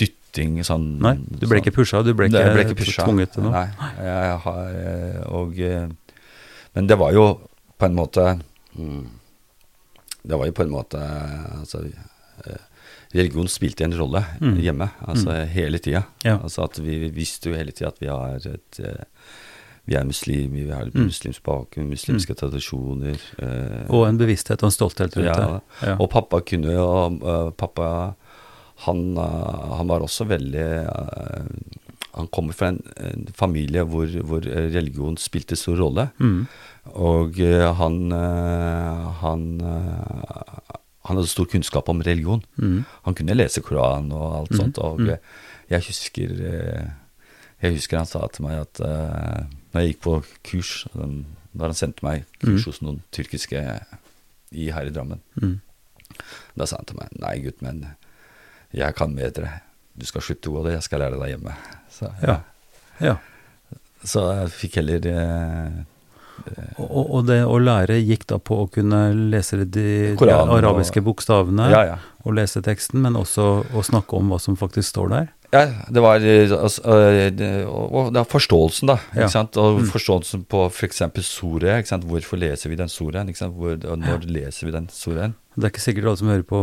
dytting 0.00 0.60
sånn 0.64 0.86
Nei, 1.02 1.14
du 1.18 1.46
ble 1.46 1.58
sånn- 1.58 1.62
ikke 1.64 1.74
pusha, 1.76 2.02
du 2.04 2.12
ble 2.14 2.28
ikke, 2.30 2.44
ble 2.54 2.64
ikke 2.68 2.78
pusha. 2.78 3.04
tvunget 3.04 3.32
til 3.34 3.42
noe. 3.44 3.52
Nei, 3.52 3.90
jeg 4.04 4.38
har, 4.44 4.68
eh, 4.70 5.22
og, 5.34 5.58
eh, 5.58 5.88
Men 6.74 6.86
det 6.86 6.98
var 6.98 7.12
jo 7.12 7.40
på 7.78 7.86
en 7.86 7.94
måte 7.96 8.40
mm, 8.78 9.06
Det 10.22 10.38
var 10.38 10.46
jo 10.46 10.52
på 10.52 10.62
en 10.62 10.70
måte 10.70 11.00
altså, 11.58 11.84
eh, 11.86 12.06
Religion 13.10 13.48
spilte 13.50 13.84
en 13.84 13.96
rolle 13.98 14.22
mm. 14.38 14.58
hjemme, 14.62 14.86
altså 15.02 15.32
mm. 15.32 15.48
hele 15.50 15.80
tida. 15.82 16.04
Ja. 16.22 16.36
Altså 16.38 16.62
at 16.68 16.78
vi, 16.78 16.98
vi, 17.02 17.08
visste 17.14 17.50
jo 17.50 17.58
hele 17.58 17.74
tida 17.74 17.90
at 17.90 17.98
vi 18.02 18.10
har 18.10 18.50
et 18.52 18.82
eh, 18.84 19.06
vi 19.90 19.96
er 19.98 20.06
muslimer, 20.06 20.68
vi 20.68 20.70
har 20.70 20.90
mm. 20.92 21.08
muslimsk 21.08 21.42
bakgrunn, 21.42 21.90
muslimske 21.90 22.36
mm. 22.36 22.38
tradisjoner. 22.38 23.22
Eh, 23.42 23.90
og 23.90 24.06
en 24.06 24.20
bevissthet 24.20 24.62
og 24.62 24.70
en 24.70 24.76
stolthet 24.76 25.16
rundt 25.18 25.30
ja, 25.32 25.36
det. 25.40 25.60
Ja. 25.88 25.96
Og 25.98 26.10
pappa 26.12 26.42
kunne 26.46 26.76
jo 26.76 26.86
uh, 27.18 27.50
Pappa 27.58 27.88
han, 28.84 29.00
uh, 29.18 29.74
han, 29.76 29.90
var 29.90 30.04
også 30.06 30.24
veldig 30.30 30.68
uh, 30.86 31.50
Han 32.14 32.30
kommer 32.32 32.56
fra 32.56 32.70
en, 32.70 32.78
en 32.96 33.26
familie 33.36 33.82
hvor, 33.82 34.06
hvor, 34.24 34.46
religion 34.46 35.18
spilte 35.18 35.58
stor 35.58 35.82
rolle. 35.82 36.06
Mm. 36.18 36.46
Og 36.94 37.36
han 37.76 37.98
han 39.20 39.44
han 41.08 41.16
hadde 41.16 41.30
stor 41.32 41.48
kunnskap 41.48 41.88
om 41.88 42.02
religion. 42.04 42.42
Mm. 42.60 42.82
Han 43.06 43.16
kunne 43.16 43.36
lese 43.36 43.62
Koran 43.64 44.10
og 44.12 44.26
alt 44.40 44.50
mm. 44.52 44.58
sånt. 44.58 44.80
Og 44.84 45.00
mm. 45.00 45.14
jeg 45.72 45.86
husker 45.86 46.34
jeg 47.60 47.76
husker 47.76 48.00
han 48.00 48.08
sa 48.08 48.24
til 48.32 48.46
meg 48.46 48.62
at 48.62 48.80
uh, 48.84 49.48
når 49.72 49.82
jeg 49.82 49.92
gikk 49.92 50.04
på 50.06 50.14
kurs 50.48 50.70
Da 50.92 51.66
han 51.66 51.76
sendte 51.76 52.04
meg 52.06 52.24
kurs 52.40 52.64
mm. 52.64 52.68
hos 52.70 52.78
noen 52.84 53.02
tyrkiske 53.14 53.60
i, 53.60 54.70
her 54.72 54.88
i 54.88 54.94
Drammen 54.94 55.20
mm. 55.36 55.58
Da 56.56 56.68
sa 56.68 56.80
han 56.80 56.88
til 56.88 57.00
meg 57.00 57.12
Nei, 57.20 57.34
gutt, 57.44 57.60
men 57.64 57.84
jeg 58.70 58.94
kan 58.94 59.16
bedre. 59.16 59.50
Du 59.98 60.06
skal 60.06 60.22
slutte 60.22 60.50
å 60.50 60.54
gå 60.54 60.60
det, 60.66 60.76
jeg 60.76 60.86
skal 60.86 61.00
lære 61.02 61.18
deg 61.18 61.32
hjemme. 61.32 61.54
Så, 61.90 62.06
ja. 62.22 62.36
Ja. 63.02 63.16
Så 64.06 64.22
jeg 64.30 64.52
fikk 64.54 64.76
heller 64.78 65.08
uh, 65.10 65.80
og, 66.76 67.02
og, 67.02 67.20
det 67.28 67.40
å 67.44 67.58
lære 67.60 67.98
gikk 68.00 68.26
da 68.30 68.38
på 68.42 68.62
å 68.64 68.68
kunne 68.72 69.02
lese 69.32 69.60
de, 69.64 70.14
de 70.16 70.30
arabiske 70.30 71.02
bokstavene 71.04 71.68
ja, 71.72 71.82
ja. 71.92 71.98
og 72.24 72.38
lese 72.38 72.62
teksten, 72.64 73.02
men 73.04 73.18
også 73.18 73.50
å 73.74 73.84
snakke 73.86 74.18
om 74.18 74.32
hva 74.32 74.40
som 74.42 74.58
faktisk 74.60 74.88
står 74.92 75.14
der? 75.14 75.28
Ja, 75.50 75.64
det 75.90 76.02
var 76.02 76.22
eh, 76.22 76.52
altså, 76.54 76.82
eh, 76.94 77.66
og 77.66 78.12
det 78.14 78.20
er 78.20 78.28
forståelsen, 78.30 78.92
da. 78.92 79.00
Ikke 79.10 79.24
ja. 79.24 79.30
sant? 79.32 79.58
Og 79.58 79.80
mm. 79.80 79.88
forståelsen 79.90 80.44
på 80.50 80.62
f.eks. 80.68 81.02
For 81.10 81.26
Soria. 81.26 81.80
Hvorfor 82.06 82.38
leser 82.38 82.70
vi 82.70 82.78
den 82.78 82.92
Soren? 82.92 83.32
Når 83.34 84.28
leser 84.30 84.68
vi 84.68 84.74
den 84.76 84.86
Soren? 84.94 85.34
Det 85.56 85.66
er 85.66 85.72
ikke 85.72 85.82
sikkert 85.82 86.06
alle 86.06 86.20
som 86.20 86.30
hører 86.30 86.44
på 86.46 86.60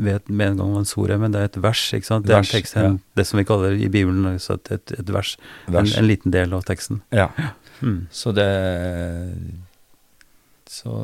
vet 0.00 0.30
med 0.32 0.54
en 0.54 0.62
gang 0.62 0.70
hva 0.72 0.80
en 0.80 0.88
sor 0.88 1.10
er, 1.12 1.18
men 1.20 1.34
det 1.34 1.42
er 1.42 1.50
et 1.50 1.58
vers. 1.60 1.82
ikke 1.92 2.08
sant? 2.08 2.24
Det 2.26 2.32
er 2.32 2.40
en 2.40 2.48
tekst, 2.48 2.76
en, 2.80 2.96
det 3.18 3.26
som 3.28 3.38
vi 3.38 3.44
kaller 3.46 3.76
i 3.76 3.90
Bibelen 3.92 4.24
et, 4.32 4.72
et, 4.72 4.94
et 4.96 5.12
vers. 5.12 5.34
vers. 5.66 5.92
En, 5.92 5.98
en, 6.00 6.08
liten 6.08 6.32
del 6.32 6.56
av 6.56 6.64
teksten. 6.66 7.02
Ja. 7.12 7.28
Mm. 7.82 8.00
Så 8.10 8.32
det 8.36 8.48
Så 10.72 10.96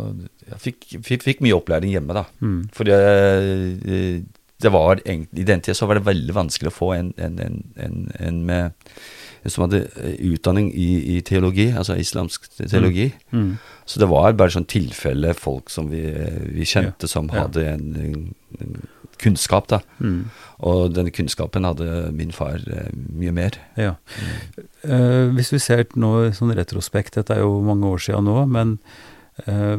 jeg 0.49 0.61
fikk, 0.65 0.85
fikk, 1.05 1.25
fikk, 1.27 1.41
mye 1.45 1.57
opplæring 1.59 1.93
hjemme, 1.93 2.17
da. 2.17 2.25
Mm. 2.41 2.61
For 2.73 2.89
det, 2.89 4.25
det 4.63 4.73
var 4.73 5.03
egentlig, 5.05 5.43
I 5.43 5.49
den 5.51 5.61
tida 5.61 5.77
så 5.77 5.87
var 5.87 5.99
det 5.99 6.07
veldig 6.09 6.35
vanskelig 6.35 6.73
å 6.73 6.79
få 6.79 6.93
en, 6.97 7.13
en, 7.21 7.41
en, 7.77 7.99
en 8.17 8.45
med 8.49 8.73
som 9.47 9.65
hadde 9.65 9.85
eh, 10.03 10.17
utdanning 10.33 10.71
i, 10.75 11.17
i, 11.17 11.21
teologi, 11.27 11.69
altså 11.77 11.97
islamsk 12.01 12.49
teologi. 12.59 13.11
Mm. 13.31 13.43
Mm. 13.43 13.53
Så 13.89 14.01
det 14.03 14.09
var 14.11 14.37
bare 14.37 14.55
sånn 14.55 14.69
tilfelle 14.69 15.35
folk 15.37 15.71
som 15.73 15.91
vi, 15.93 16.03
vi 16.55 16.67
kjente, 16.69 17.07
ja. 17.07 17.13
som 17.13 17.31
hadde 17.33 17.65
en, 17.71 17.87
en, 18.59 18.75
kunnskap, 19.21 19.69
da. 19.71 19.81
Mm. 20.03 20.31
Og 20.69 20.95
denne 20.95 21.13
kunnskapen 21.15 21.67
hadde 21.69 22.09
min 22.17 22.33
far 22.35 22.63
eh, 22.67 22.91
mye 22.95 23.35
mer. 23.35 23.59
Ja. 23.79 23.95
Uh, 24.83 25.29
hvis 25.37 25.53
vi 25.55 25.61
ser 25.63 25.85
nå 25.99 26.13
sånn 26.37 26.55
retrospekt, 26.57 27.19
dette 27.19 27.37
er 27.37 27.45
jo 27.45 27.61
mange 27.67 27.87
år 27.91 28.03
siden 28.03 28.27
nå, 28.27 28.41
men 28.51 28.77
uh, 29.47 29.79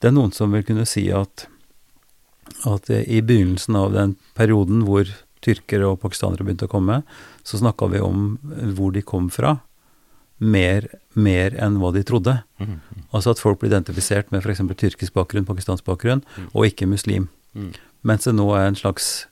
det 0.00 0.10
er 0.10 0.16
noen 0.16 0.32
som 0.36 0.54
vil 0.54 0.66
kunne 0.66 0.88
si 0.88 1.08
at 1.12 1.48
at 2.64 2.88
i 2.94 3.18
begynnelsen 3.26 3.76
av 3.76 3.90
den 3.92 4.12
perioden 4.38 4.84
hvor 4.86 5.08
tyrkere 5.44 5.88
og 5.90 6.00
pakistanere 6.02 6.46
begynte 6.46 6.68
å 6.68 6.72
komme, 6.72 7.00
så 7.46 7.60
snakka 7.60 7.88
vi 7.92 8.02
om 8.02 8.36
hvor 8.78 8.94
de 8.94 9.02
kom 9.06 9.28
fra, 9.34 9.58
mer, 10.38 10.88
mer 11.14 11.56
enn 11.62 11.78
hva 11.80 11.92
de 11.94 12.02
trodde. 12.06 12.38
Mm. 12.60 12.78
Altså 13.10 13.32
at 13.32 13.40
folk 13.40 13.60
ble 13.60 13.70
identifisert 13.70 14.32
med 14.32 14.44
f.eks. 14.44 14.62
tyrkisk 14.76 15.16
bakgrunn, 15.16 15.48
pakistansk 15.48 15.86
bakgrunn, 15.86 16.22
mm. 16.36 16.50
og 16.52 16.68
ikke 16.68 16.88
muslim. 16.90 17.30
Mm. 17.56 17.72
Mens 18.02 18.26
det 18.26 18.34
nå 18.36 18.50
er 18.56 18.68
en 18.68 18.78
slags 18.78 19.26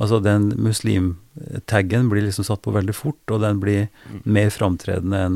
Altså 0.00 0.16
den 0.24 0.46
muslimtaggen 0.56 2.06
blir 2.08 2.24
liksom 2.24 2.46
satt 2.48 2.62
på 2.64 2.72
veldig 2.72 2.94
fort, 2.96 3.20
og 3.28 3.42
den 3.42 3.58
blir 3.60 3.90
mm. 4.08 4.22
mer 4.24 4.48
framtredende 4.48 5.18
enn 5.26 5.34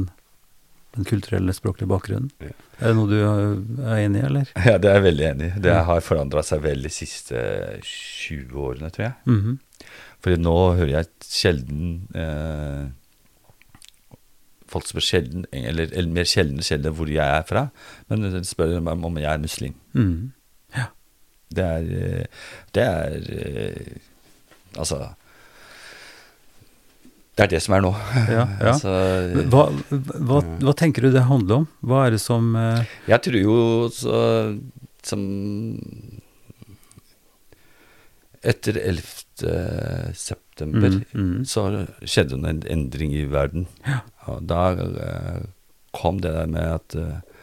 den 0.94 1.04
kulturelle, 1.04 1.52
språklige 1.52 1.90
bakgrunnen. 1.90 2.30
Ja. 2.40 2.54
Er 2.78 2.92
det 2.92 2.96
noe 2.98 3.10
du 3.10 3.18
er 3.18 3.98
enig 3.98 4.20
i, 4.22 4.26
eller? 4.28 4.50
Ja, 4.68 4.78
det 4.78 4.90
er 4.90 4.98
jeg 5.00 5.06
veldig 5.08 5.26
enig 5.28 5.48
i. 5.50 5.62
Det 5.66 5.74
har 5.88 6.04
forandra 6.06 6.42
seg 6.46 6.62
veldig 6.64 6.90
de 6.90 6.94
siste 6.94 7.40
20 7.82 8.60
årene, 8.62 8.90
tror 8.94 9.08
jeg. 9.08 9.14
Mm 9.26 9.40
-hmm. 9.42 9.88
For 10.24 10.36
nå 10.40 10.58
hører 10.78 10.92
jeg 10.92 11.06
sjelden 11.20 12.08
eh, 12.14 12.84
Folk 14.66 14.86
spør 14.88 15.04
sjelden, 15.04 15.44
eller, 15.52 15.90
eller 15.92 16.10
mer 16.10 16.24
sjelden 16.24 16.62
sjelden 16.62 16.94
hvor 16.94 17.10
jeg 17.10 17.38
er 17.38 17.42
fra, 17.46 17.68
men 18.08 18.44
spør 18.44 18.80
meg 18.80 19.04
om 19.04 19.18
jeg 19.18 19.32
er 19.32 19.38
muslim. 19.38 19.74
Mm. 19.92 20.32
Det 21.48 21.64
er 21.64 21.90
eh, 21.98 22.48
Det 22.74 22.86
er 22.86 23.28
eh, 23.34 24.00
Altså 24.78 25.02
det 27.34 27.42
er 27.42 27.50
det 27.50 27.60
som 27.64 27.74
er 27.74 27.82
nå. 27.82 27.90
Ja, 28.30 28.42
ja. 28.46 28.72
altså, 28.72 28.90
hva, 29.50 29.64
hva, 29.90 30.36
hva, 30.62 30.74
tenker 30.78 31.02
du 31.02 31.10
det 31.10 31.24
handler 31.26 31.64
om? 31.64 31.64
Hva 31.82 32.04
er 32.06 32.14
det 32.14 32.20
som 32.22 32.52
uh... 32.54 32.84
Jeg 33.10 33.24
tror 33.26 33.38
jo 33.40 33.56
så, 33.90 34.20
som 35.02 35.24
Etter 38.44 38.78
11. 38.78 39.10
september 40.14 41.00
mm, 41.00 41.18
mm. 41.18 41.42
så 41.48 41.64
skjedde 42.06 42.38
det 42.38 42.52
en 42.52 42.62
endring 42.70 43.16
i 43.18 43.24
verden. 43.26 43.66
Ja. 43.82 43.98
Da 44.38 44.62
uh, 44.78 45.42
kom 45.96 46.22
det 46.22 46.36
der 46.36 46.46
med 46.54 46.68
at 46.76 46.94
uh, 46.94 47.33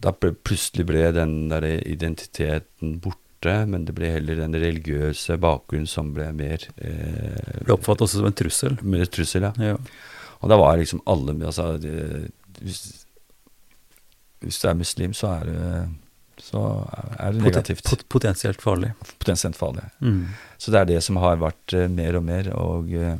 Da 0.00 0.14
plutselig 0.16 0.86
ble 0.88 1.10
den 1.12 1.50
der 1.50 1.66
identiteten 1.84 2.98
borte 3.04 3.20
men 3.40 3.86
det 3.88 3.94
ble 3.96 4.10
heller 4.12 4.36
den 4.36 4.52
religiøse 4.52 5.38
bakgrunnen 5.40 5.88
som 5.88 6.10
ble 6.12 6.26
mer 6.36 6.60
eh, 6.76 7.62
Ble 7.64 7.72
oppfattet 7.72 8.04
også 8.04 8.18
som 8.20 8.28
en 8.28 8.36
trussel? 8.36 8.76
Mer 8.84 9.08
trussel, 9.08 9.46
ja. 9.48 9.52
ja. 9.64 9.78
Og 10.40 10.52
da 10.52 10.58
var 10.60 10.76
liksom 10.80 11.00
alle 11.08 11.34
altså, 11.48 11.70
det, 11.80 12.28
hvis, 12.60 12.82
hvis, 14.44 14.60
du 14.60 14.68
er 14.68 14.76
muslim, 14.76 15.16
så 15.16 15.32
er 15.38 15.48
det, 15.48 15.72
så 16.44 16.62
er 17.16 17.32
det 17.32 17.44
negativt. 17.46 17.84
Pot 17.88 18.04
potensielt 18.12 18.60
farlig. 18.60 18.92
Potensielt 19.18 19.56
farlig. 19.56 19.84
Mm. 20.00 20.26
Så 20.60 20.72
det 20.72 20.80
er 20.80 20.92
det 20.94 21.00
som 21.04 21.20
har 21.20 21.40
vært 21.40 21.76
uh, 21.76 21.86
mer 21.92 22.20
og 22.20 22.24
mer, 22.28 22.52
og 22.56 22.92
uh, 22.92 23.16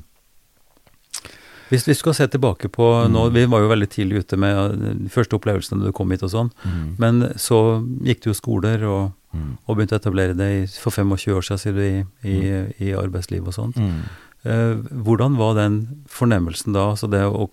hvis 1.70 1.86
vi 1.86 1.94
skal 1.94 2.16
se 2.18 2.26
tilbake 2.30 2.68
på 2.74 2.86
mm. 3.06 3.14
nå, 3.14 3.28
Vi 3.34 3.46
var 3.50 3.62
jo 3.62 3.70
veldig 3.70 3.88
tidlig 3.90 4.24
ute 4.24 4.38
med 4.40 4.80
de 4.82 5.10
første 5.12 5.38
opplevelsene 5.38 5.80
da 5.80 5.90
du 5.90 5.96
kom 5.96 6.10
hit 6.10 6.24
og 6.26 6.32
sånn, 6.34 6.52
mm. 6.64 6.84
men 7.02 7.24
så 7.38 7.60
gikk 8.06 8.24
du 8.24 8.30
jo 8.32 8.38
skoler 8.38 8.84
og 8.90 9.02
Mm. 9.30 9.50
Og 9.66 9.76
begynte 9.78 9.94
å 9.94 10.00
etablere 10.00 10.34
det 10.34 10.50
for 10.82 10.90
25 10.90 11.36
år 11.36 11.44
siden, 11.46 11.60
sier 11.62 11.76
du, 11.76 11.82
i, 11.84 11.98
i, 12.26 12.38
mm. 12.40 12.72
i 12.82 12.90
arbeidsliv 12.98 13.46
og 13.46 13.54
sånt. 13.54 13.78
Mm. 13.78 14.00
Eh, 14.42 14.72
hvordan 15.06 15.36
var 15.38 15.54
den 15.58 15.80
fornemmelsen 16.10 16.74
da, 16.74 16.88
altså 16.94 17.10
det 17.10 17.22
å 17.26 17.50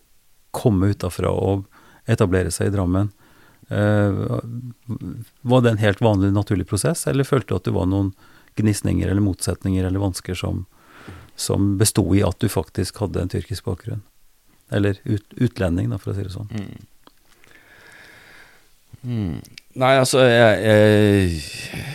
komme 0.55 0.89
utafra 0.93 1.29
og 1.29 1.67
etablere 2.09 2.53
seg 2.53 2.71
i 2.71 2.73
Drammen? 2.73 3.11
Eh, 3.69 4.23
var 5.43 5.63
det 5.63 5.75
en 5.75 5.83
helt 5.83 6.01
vanlig, 6.01 6.31
naturlig 6.33 6.67
prosess, 6.69 7.05
eller 7.09 7.27
følte 7.27 7.53
du 7.53 7.59
at 7.59 7.69
det 7.69 7.75
var 7.77 7.89
noen 7.91 8.13
gnisninger 8.57 9.05
eller 9.05 9.21
motsetninger 9.21 9.85
eller 9.85 10.01
vansker 10.01 10.37
som, 10.39 10.65
som 11.37 11.75
besto 11.79 12.03
i 12.17 12.23
at 12.25 12.39
du 12.41 12.49
faktisk 12.51 13.01
hadde 13.03 13.23
en 13.23 13.31
tyrkisk 13.31 13.69
bakgrunn? 13.69 14.03
Eller 14.73 14.99
ut, 15.05 15.23
utlending, 15.37 15.91
da, 15.93 15.99
for 16.01 16.11
å 16.11 16.17
si 16.17 16.25
det 16.25 16.33
sånn. 16.33 16.49
Mm. 16.51 16.87
Mm. 19.07 19.35
Nei, 19.77 19.91
altså 20.01 20.23
jeg, 20.25 20.61
jeg, 20.65 21.41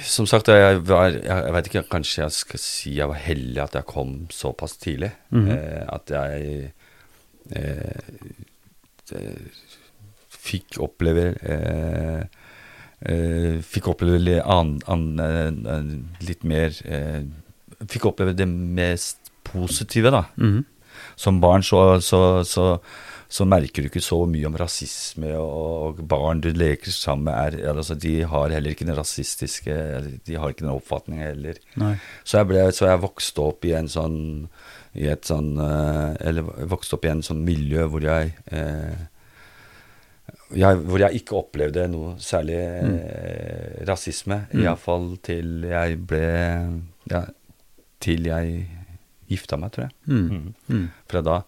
Som 0.06 0.26
sagt, 0.30 0.48
jeg 0.48 0.78
var 0.86 1.10
jeg, 1.10 1.52
vet 1.56 1.68
ikke, 1.68 1.82
kanskje 1.90 2.22
jeg 2.22 2.34
skal 2.36 2.62
si 2.62 2.92
jeg 3.00 3.10
var 3.10 3.18
heldig 3.20 3.62
at 3.64 3.74
jeg 3.80 3.88
kom 3.90 4.12
såpass 4.32 4.78
tidlig. 4.80 5.10
Mm 5.34 5.50
eh, 5.56 5.82
at 5.90 6.12
jeg 6.14 6.70
eh, 7.58 8.00
fikk 10.42 10.78
oppleve 10.84 11.32
eh, 11.42 12.22
eh 13.10 13.58
Fikk 13.66 13.88
oppleve 13.92 14.38
an, 14.46 14.76
an, 14.86 15.04
an, 15.20 15.90
litt 16.22 16.46
mer 16.46 16.70
eh, 16.86 17.22
Fikk 17.90 18.06
oppleve 18.12 18.36
det 18.38 18.46
mest 18.48 19.21
positive, 19.52 20.12
da. 20.14 20.26
Mm. 20.36 20.62
Som 21.16 21.40
barn 21.42 21.64
så, 21.66 22.00
så, 22.00 22.20
så 22.48 22.66
så 23.32 23.46
merker 23.48 23.80
du 23.80 23.88
ikke 23.88 24.02
så 24.04 24.18
mye 24.28 24.44
om 24.44 24.56
rasisme, 24.60 25.30
og 25.40 26.02
barn 26.08 26.42
du 26.44 26.50
leker 26.52 26.92
sammen 26.92 27.30
med, 27.30 27.56
er, 27.62 27.70
altså, 27.72 27.96
de 27.96 28.18
har 28.28 28.52
heller 28.52 28.74
ikke 28.74 28.84
den 28.84 28.98
rasistiske 28.98 29.76
De 30.26 30.36
har 30.36 30.52
ikke 30.52 30.66
den 30.66 30.74
oppfatningen 30.74 31.24
heller. 31.24 31.60
Så 32.28 32.42
jeg, 32.42 32.50
ble, 32.50 32.66
så 32.76 32.90
jeg 32.90 33.00
vokste 33.06 33.46
opp 33.46 33.64
i 33.64 33.72
en 33.78 33.88
sånn 33.88 34.18
i 34.92 35.06
et 35.08 35.24
sånn 35.24 35.56
eh, 35.56 36.10
Eller 36.28 36.44
vokste 36.68 36.98
opp 36.98 37.06
i 37.08 37.12
en 37.14 37.24
sånn 37.24 37.40
miljø 37.46 37.86
hvor 37.88 38.04
jeg 38.04 38.34
eh, 38.52 39.08
jeg, 40.52 40.82
hvor 40.84 41.00
jeg 41.00 41.22
ikke 41.22 41.38
opplevde 41.38 41.86
noe 41.88 42.12
særlig 42.20 42.58
eh, 42.60 43.80
rasisme. 43.88 44.42
Mm. 44.52 44.66
Iallfall 44.66 45.08
til 45.24 45.64
jeg 45.70 45.96
ble 46.04 46.26
ja, 47.08 47.24
Til 48.04 48.28
jeg 48.28 48.81
gifta 49.32 49.58
meg, 49.60 49.72
tror 49.74 49.88
jeg. 49.88 49.94
Mm. 50.06 50.54
Mm. 50.68 50.86
Fra 51.10 51.24
da 51.26 51.42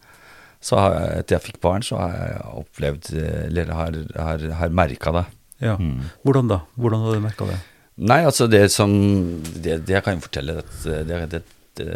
så 0.65 0.81
har 0.81 0.95
jeg, 0.97 1.21
etter 1.21 1.37
jeg 1.37 1.45
fikk 1.51 1.61
barn, 1.65 1.85
så 1.85 2.01
har 2.01 2.15
jeg 2.17 2.45
opplevd 2.63 3.11
Eller 3.21 3.73
har, 3.77 3.97
har, 4.17 4.45
har 4.61 4.73
merka 4.73 5.13
det. 5.19 5.25
Ja. 5.65 5.77
Mm. 5.77 6.09
Hvordan 6.25 6.51
da? 6.51 6.61
Hvordan 6.81 7.05
har 7.05 7.17
du 7.17 7.25
merka 7.25 7.49
det? 7.49 7.59
Nei, 8.11 8.23
altså 8.27 8.49
det 8.51 8.65
som 8.75 8.91
Det, 9.45 9.83
det 9.87 9.99
jeg 9.99 10.05
kan 10.07 10.23
fortelle 10.25 10.59
at 10.65 10.73
det, 11.09 11.21
det, 11.35 11.43
det, 11.79 11.91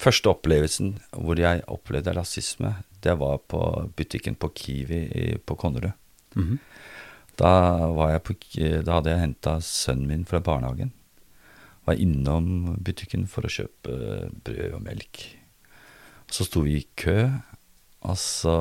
Første 0.00 0.32
opplevelsen 0.32 0.94
hvor 1.12 1.40
jeg 1.40 1.64
opplevde 1.68 2.14
rasisme, 2.16 2.74
det 3.04 3.16
var 3.20 3.40
på 3.52 3.60
butikken 3.96 4.36
på 4.40 4.48
Kiwi 4.56 5.00
i, 5.12 5.24
på 5.36 5.56
Konnerud. 5.60 5.92
Da, 7.36 7.50
var 7.92 8.14
jeg 8.14 8.22
på, 8.24 8.36
da 8.86 8.96
hadde 8.96 9.12
jeg 9.12 9.22
henta 9.26 9.58
sønnen 9.64 10.08
min 10.08 10.24
fra 10.28 10.40
barnehagen. 10.44 10.94
Var 11.90 11.98
innom 11.98 12.76
butikken 12.78 13.26
for 13.30 13.46
å 13.46 13.50
kjøpe 13.50 13.94
brød 14.46 14.76
og 14.76 14.82
melk. 14.84 15.24
Så 16.30 16.46
sto 16.46 16.62
vi 16.62 16.76
i 16.78 16.86
kø, 16.98 17.24
og 18.06 18.18
så 18.20 18.58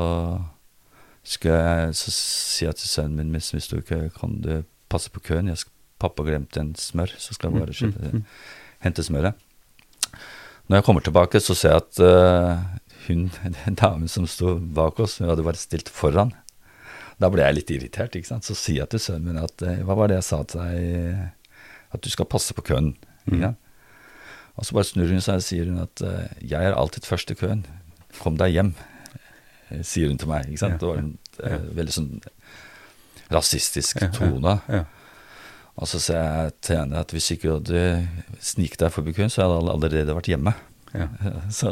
skulle 1.21 1.59
jeg 1.59 1.97
så 1.99 2.13
si 2.15 2.65
jeg 2.65 2.79
til 2.79 2.89
sønnen 2.89 3.19
min 3.19 3.35
mens 3.35 3.51
vi 3.53 3.61
sto 3.61 3.77
i 3.77 3.85
kø, 3.85 4.07
kan 4.15 4.39
du 4.41 4.63
passe 4.89 5.11
på 5.13 5.21
køen? 5.21 5.51
Jeg 5.51 5.69
pappa 6.01 6.25
glemte 6.25 6.61
en 6.63 6.73
smør, 6.79 7.13
så 7.21 7.35
skal 7.35 7.51
jeg 7.51 7.61
bare 7.61 7.75
kjøpe, 7.75 8.09
Mm, 8.09 8.23
mm, 8.23 8.25
hente 8.87 9.05
smøret. 9.05 9.33
Når 10.69 10.77
jeg 10.77 10.85
kommer 10.85 11.01
tilbake, 11.01 11.39
så 11.39 11.53
ser 11.53 11.75
jeg 11.75 11.83
at 11.83 11.99
uh, 12.01 12.57
hun, 13.07 13.29
den 13.43 13.75
damen 13.83 14.07
som 14.07 14.27
sto 14.27 14.55
bak 14.57 14.99
oss, 14.99 15.19
hun 15.19 15.29
hadde 15.29 15.45
bare 15.45 15.59
stilt 15.59 15.89
foran. 15.89 16.33
Da 17.19 17.29
ble 17.29 17.43
jeg 17.43 17.57
litt 17.57 17.71
irritert. 17.75 18.15
ikke 18.15 18.31
sant? 18.31 18.47
Så 18.47 18.55
sier 18.55 18.83
jeg 18.83 18.93
til 18.93 19.03
sønnen 19.03 19.33
min 19.33 19.43
at 19.43 19.61
eh, 19.61 19.81
hva 19.83 19.97
var 19.99 20.07
det 20.07 20.21
jeg 20.21 20.27
sa 20.29 20.43
til 20.47 20.61
deg, 20.61 21.57
at 21.91 22.01
du 22.05 22.09
skal 22.09 22.29
passe 22.31 22.55
på 22.55 22.63
køen. 22.69 22.93
Ikke? 23.27 23.55
Og 24.59 24.67
så 24.67 24.75
bare 24.75 24.89
snur 24.89 25.11
hun 25.13 25.23
seg 25.23 25.39
og 25.39 25.45
sier 25.45 25.69
hun 25.71 25.81
at 25.85 26.03
eh, 26.03 26.45
jeg 26.51 26.67
er 26.67 26.75
alltid 26.75 27.07
først 27.07 27.31
i 27.31 27.37
køen. 27.39 27.63
Kom 28.19 28.39
deg 28.39 28.51
hjem, 28.51 28.73
eh, 29.69 29.83
sier 29.87 30.11
hun 30.11 30.19
til 30.19 30.31
meg. 30.31 30.49
ikke 30.49 30.63
sant? 30.65 30.75
Ja, 30.75 30.79
Det 30.81 30.89
var 30.89 31.03
en 31.03 31.13
uh, 31.39 31.75
veldig 31.77 31.95
sånn 31.95 32.09
rasistisk 33.31 34.01
tone. 34.17 34.57
Ja. 34.67 34.83
Og 35.79 35.87
så 35.87 36.01
sier 36.03 36.19
jeg 36.19 36.57
til 36.65 36.81
henne 36.81 36.99
at 36.99 37.13
hvis 37.15 37.29
ikke 37.31 37.47
du 37.47 37.53
hadde 37.53 37.83
sniket 38.43 38.81
deg 38.83 38.91
forbi 38.91 39.13
køen, 39.15 39.31
så 39.31 39.45
hadde 39.45 39.61
jeg 39.61 39.75
allerede 39.77 40.17
vært 40.17 40.31
hjemme. 40.33 40.55
Ja. 40.89 41.05
Så 41.59 41.69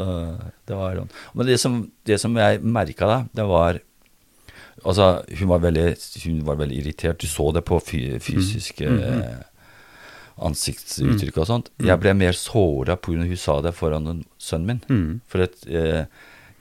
det 0.70 0.76
var 0.78 0.94
sånn. 0.94 1.12
Men 1.34 1.48
det 1.50 1.58
som, 1.60 1.78
det 2.06 2.20
som 2.22 2.36
jeg 2.38 2.60
merka 2.62 3.10
da, 3.10 3.20
det 3.34 3.46
var 3.50 3.82
Altså, 4.86 5.24
hun 5.40 5.48
var 5.50 5.58
veldig, 5.58 5.86
hun 6.22 6.42
var 6.46 6.54
veldig 6.60 6.76
irritert. 6.78 7.18
Du 7.18 7.26
så 7.26 7.48
det 7.50 7.64
på 7.66 7.80
fysiske 7.82 8.86
Mm, 8.86 9.00
mm, 9.00 9.22
eh, 9.26 9.40
ansiktsuttrykk 10.40 11.38
og 11.42 11.46
sånt. 11.48 11.70
Jeg 11.82 11.98
ble 12.00 12.14
mer 12.14 12.32
såra 12.32 12.96
pga. 12.96 13.24
hun 13.26 13.36
sa 13.36 13.60
det 13.62 13.74
foran 13.74 14.24
sønnen 14.38 14.66
min. 14.66 14.80
Mm. 14.88 15.20
For 15.26 15.42
at, 15.42 15.54
eh, 15.66 16.04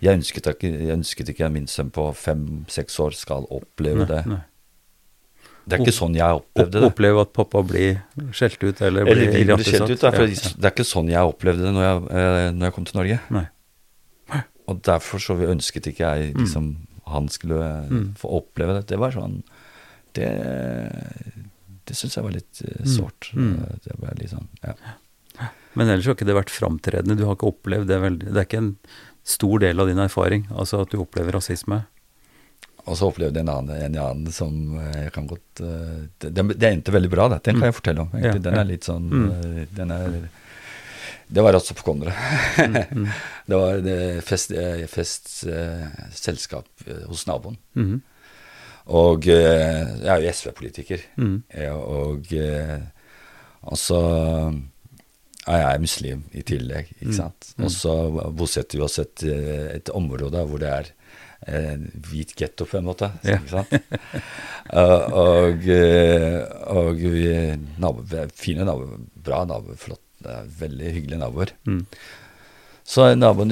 jeg, 0.02 0.18
ønsket 0.20 0.48
ikke, 0.54 0.72
jeg 0.72 0.94
ønsket 0.98 1.30
ikke 1.34 1.46
at 1.46 1.52
min 1.52 1.68
sønn 1.68 1.90
på 1.92 2.14
fem-seks 2.16 3.00
år 3.00 3.14
skal 3.18 3.48
oppleve 3.50 4.06
det. 4.08 4.26
Nei. 4.28 4.42
Det 5.68 5.76
er 5.76 5.84
ikke 5.84 5.92
sånn 6.00 6.16
jeg 6.16 6.40
opplevde 6.40 6.80
det. 6.80 6.88
oppleve 6.88 7.22
at 7.26 7.34
pappa 7.36 7.62
blir 7.62 7.98
skjelt 8.32 8.62
ut, 8.64 8.82
eller 8.82 9.04
blir 9.04 9.28
Eller 9.36 9.56
blir 9.60 9.66
skjelt 9.68 9.90
ut, 9.92 10.00
da, 10.00 10.12
for 10.12 10.24
Ja, 10.24 10.54
det 10.56 10.64
er 10.64 10.72
ikke 10.72 10.86
sånn 10.88 11.10
jeg 11.12 11.20
opplevde 11.28 11.66
det 11.66 11.74
når 11.76 11.84
jeg, 11.84 12.04
eh, 12.12 12.52
når 12.56 12.66
jeg 12.70 12.74
kom 12.78 12.86
til 12.86 12.98
Norge. 13.02 13.20
Nei. 13.30 13.48
Og 14.68 14.82
derfor 14.84 15.20
så 15.20 15.36
ønsket 15.36 15.88
ikke 15.92 16.08
jeg 16.08 16.34
liksom 16.36 16.76
han 17.08 17.28
skulle 17.32 17.56
eh, 17.64 17.90
Mm. 17.90 18.16
få 18.20 18.28
oppleve 18.42 18.74
det. 18.80 18.88
Det 18.88 18.98
var 19.00 19.12
sånn 19.12 19.44
Det, 20.14 20.28
det 21.88 21.96
syns 21.98 22.16
jeg 22.18 22.24
var 22.28 22.32
litt 22.36 22.62
Mm. 22.62 22.88
sårt. 22.94 23.32
Mm. 23.34 23.52
Eh, 23.64 23.76
Det 23.86 23.98
ble 24.00 24.14
litt 24.20 24.32
sånn, 24.34 24.48
ja. 24.64 24.74
Men 25.78 25.88
ellers 25.94 26.06
har 26.10 26.16
ikke 26.16 26.26
det 26.26 26.36
vært 26.36 26.50
framtredende. 26.54 27.16
Du 27.18 27.26
har 27.26 27.36
ikke 27.36 27.52
opplevd 27.54 27.88
det 27.88 28.00
veldig 28.02 28.32
Det 28.34 28.38
er 28.42 28.46
ikke 28.48 28.58
en 28.64 28.78
stor 29.24 29.60
del 29.60 29.80
av 29.80 29.88
din 29.88 30.00
erfaring, 30.00 30.48
altså 30.50 30.82
at 30.82 30.90
du 30.90 30.98
opplever 30.98 31.34
rasisme. 31.36 31.86
Og 32.88 32.96
så 32.96 33.10
opplevde 33.12 33.36
jeg 33.36 33.44
en 33.46 33.50
annen, 33.52 33.82
en 33.84 33.96
annen 34.00 34.32
som 34.32 34.80
eh, 34.80 35.04
jeg 35.04 35.12
kan 35.14 35.28
godt 35.28 35.62
Det, 36.20 36.32
det 36.58 36.64
endte 36.72 36.92
veldig 36.96 37.10
bra, 37.12 37.28
da. 37.30 37.38
Den 37.44 37.60
kan 37.60 37.68
jeg 37.72 37.76
fortelle 37.76 38.00
om. 38.06 38.10
egentlig. 38.16 38.40
Ja, 38.44 38.50
Den 38.50 38.58
er 38.58 38.64
litt 38.66 38.84
sånn 38.88 39.10
Mm. 39.12 39.68
Den 39.76 39.92
er 39.92 40.30
Det 41.30 41.44
var. 41.44 41.52
Mm. 41.54 43.08
det 43.48 43.56
var 43.60 43.82
det 43.84 44.24
fest, 44.24 44.54
fest 44.88 45.44
selskap 46.16 46.66
hos 47.10 47.26
naboen. 47.28 47.58
Og 48.88 49.28
eh, 49.28 49.84
jeg 50.04 50.10
er 50.14 50.24
jo 50.24 50.32
SV-politiker. 50.32 51.02
Mm. 51.20 51.38
Og 51.76 52.34
eh, 52.38 52.78
og 53.68 53.76
så 53.76 53.98
er 55.48 55.58
jeg 55.60 55.82
muslim 55.84 56.22
i 56.36 56.44
tillegg, 56.48 56.92
ikke 57.02 57.10
Mm. 57.10 57.18
sant. 57.18 57.50
Og 57.60 57.72
så 57.72 57.94
bosetter 58.32 58.78
vi 58.80 58.84
oss 58.86 59.00
et, 59.00 59.24
eh, 59.24 59.76
et 59.76 59.90
område 59.90 60.44
hvor 60.48 60.60
det 60.60 60.70
er 60.72 60.94
hvit 62.08 62.32
getto, 62.36 62.66
på 62.66 62.78
en 62.80 62.88
måte. 62.88 63.12
Ja. 63.24 63.38
Ikke 63.38 63.50
sant? 63.60 63.74
og, 65.24 65.68
og, 66.74 67.04
vi 67.04 67.28
nabo, 67.78 68.04
fine 68.34 68.66
naboer, 68.66 68.98
bra 69.14 69.44
naboer, 69.46 69.78
flott, 69.78 70.02
veldig 70.60 70.94
hyggelige 70.96 71.22
naboer. 71.22 71.54
Mm. 71.68 71.84
Så 72.88 73.04
naboen 73.20 73.52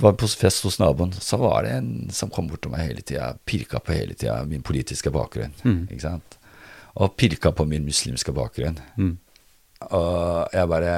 var 0.00 0.14
på 0.16 0.28
fest 0.28 0.64
hos 0.64 0.78
naboen, 0.80 1.12
så 1.12 1.36
var 1.36 1.66
det 1.66 1.74
en 1.76 1.90
som 2.08 2.30
kom 2.32 2.46
bort 2.48 2.62
til 2.64 2.72
meg 2.72 2.86
hele 2.86 3.02
tida, 3.04 3.34
pirka 3.44 3.82
på 3.84 3.92
hele 3.92 4.16
tida 4.16 4.38
min 4.48 4.64
politiske 4.64 5.12
bakgrunn. 5.12 5.52
Mm. 5.60 5.82
Ikke 5.90 6.06
sant? 6.06 6.38
Og 6.96 7.12
pirka 7.20 7.52
på 7.52 7.66
min 7.68 7.84
muslimske 7.84 8.32
bakgrunn. 8.32 8.78
Mm. 8.96 9.18
Og 9.92 10.54
jeg 10.56 10.70
bare 10.72 10.94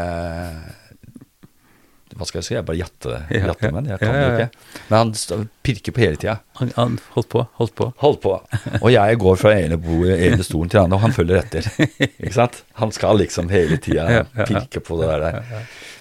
Hva 2.16 2.26
skal 2.28 2.38
jeg 2.40 2.46
si? 2.46 2.54
Jeg 2.56 2.64
bare 2.68 2.78
jatter 2.80 3.14
Ja, 3.30 3.52
ja. 3.52 3.70
med. 3.74 3.88
Jeg 3.92 4.00
kan 4.00 4.14
det 4.16 4.22
jo 4.22 4.30
ikke. 4.36 4.78
Men 4.88 4.96
han 4.98 5.48
pirker 5.66 5.92
på 5.96 6.02
hele 6.02 6.16
tida. 6.20 6.34
Han, 6.60 6.70
han 6.76 6.96
holdt 7.14 7.28
på, 7.34 7.42
holdt 7.60 7.74
på. 7.76 7.88
Holdt 8.00 8.20
på. 8.24 8.32
Og 8.80 8.88
jeg 8.94 9.18
går 9.20 9.36
fra 9.40 9.52
ene, 9.58 9.76
bo, 9.82 9.98
ene 10.08 10.46
stolen 10.46 10.70
til 10.72 10.78
den 10.80 10.86
andre, 10.86 10.96
og 10.98 11.04
han 11.04 11.14
følger 11.16 11.42
etter. 11.42 11.68
Ikke 12.08 12.32
sant? 12.38 12.62
Han 12.80 12.94
skal 12.96 13.20
liksom 13.20 13.50
hele 13.52 13.76
tida 13.84 14.24
pirke 14.46 14.80
på 14.84 14.98
det 15.02 15.10
der. 15.12 15.40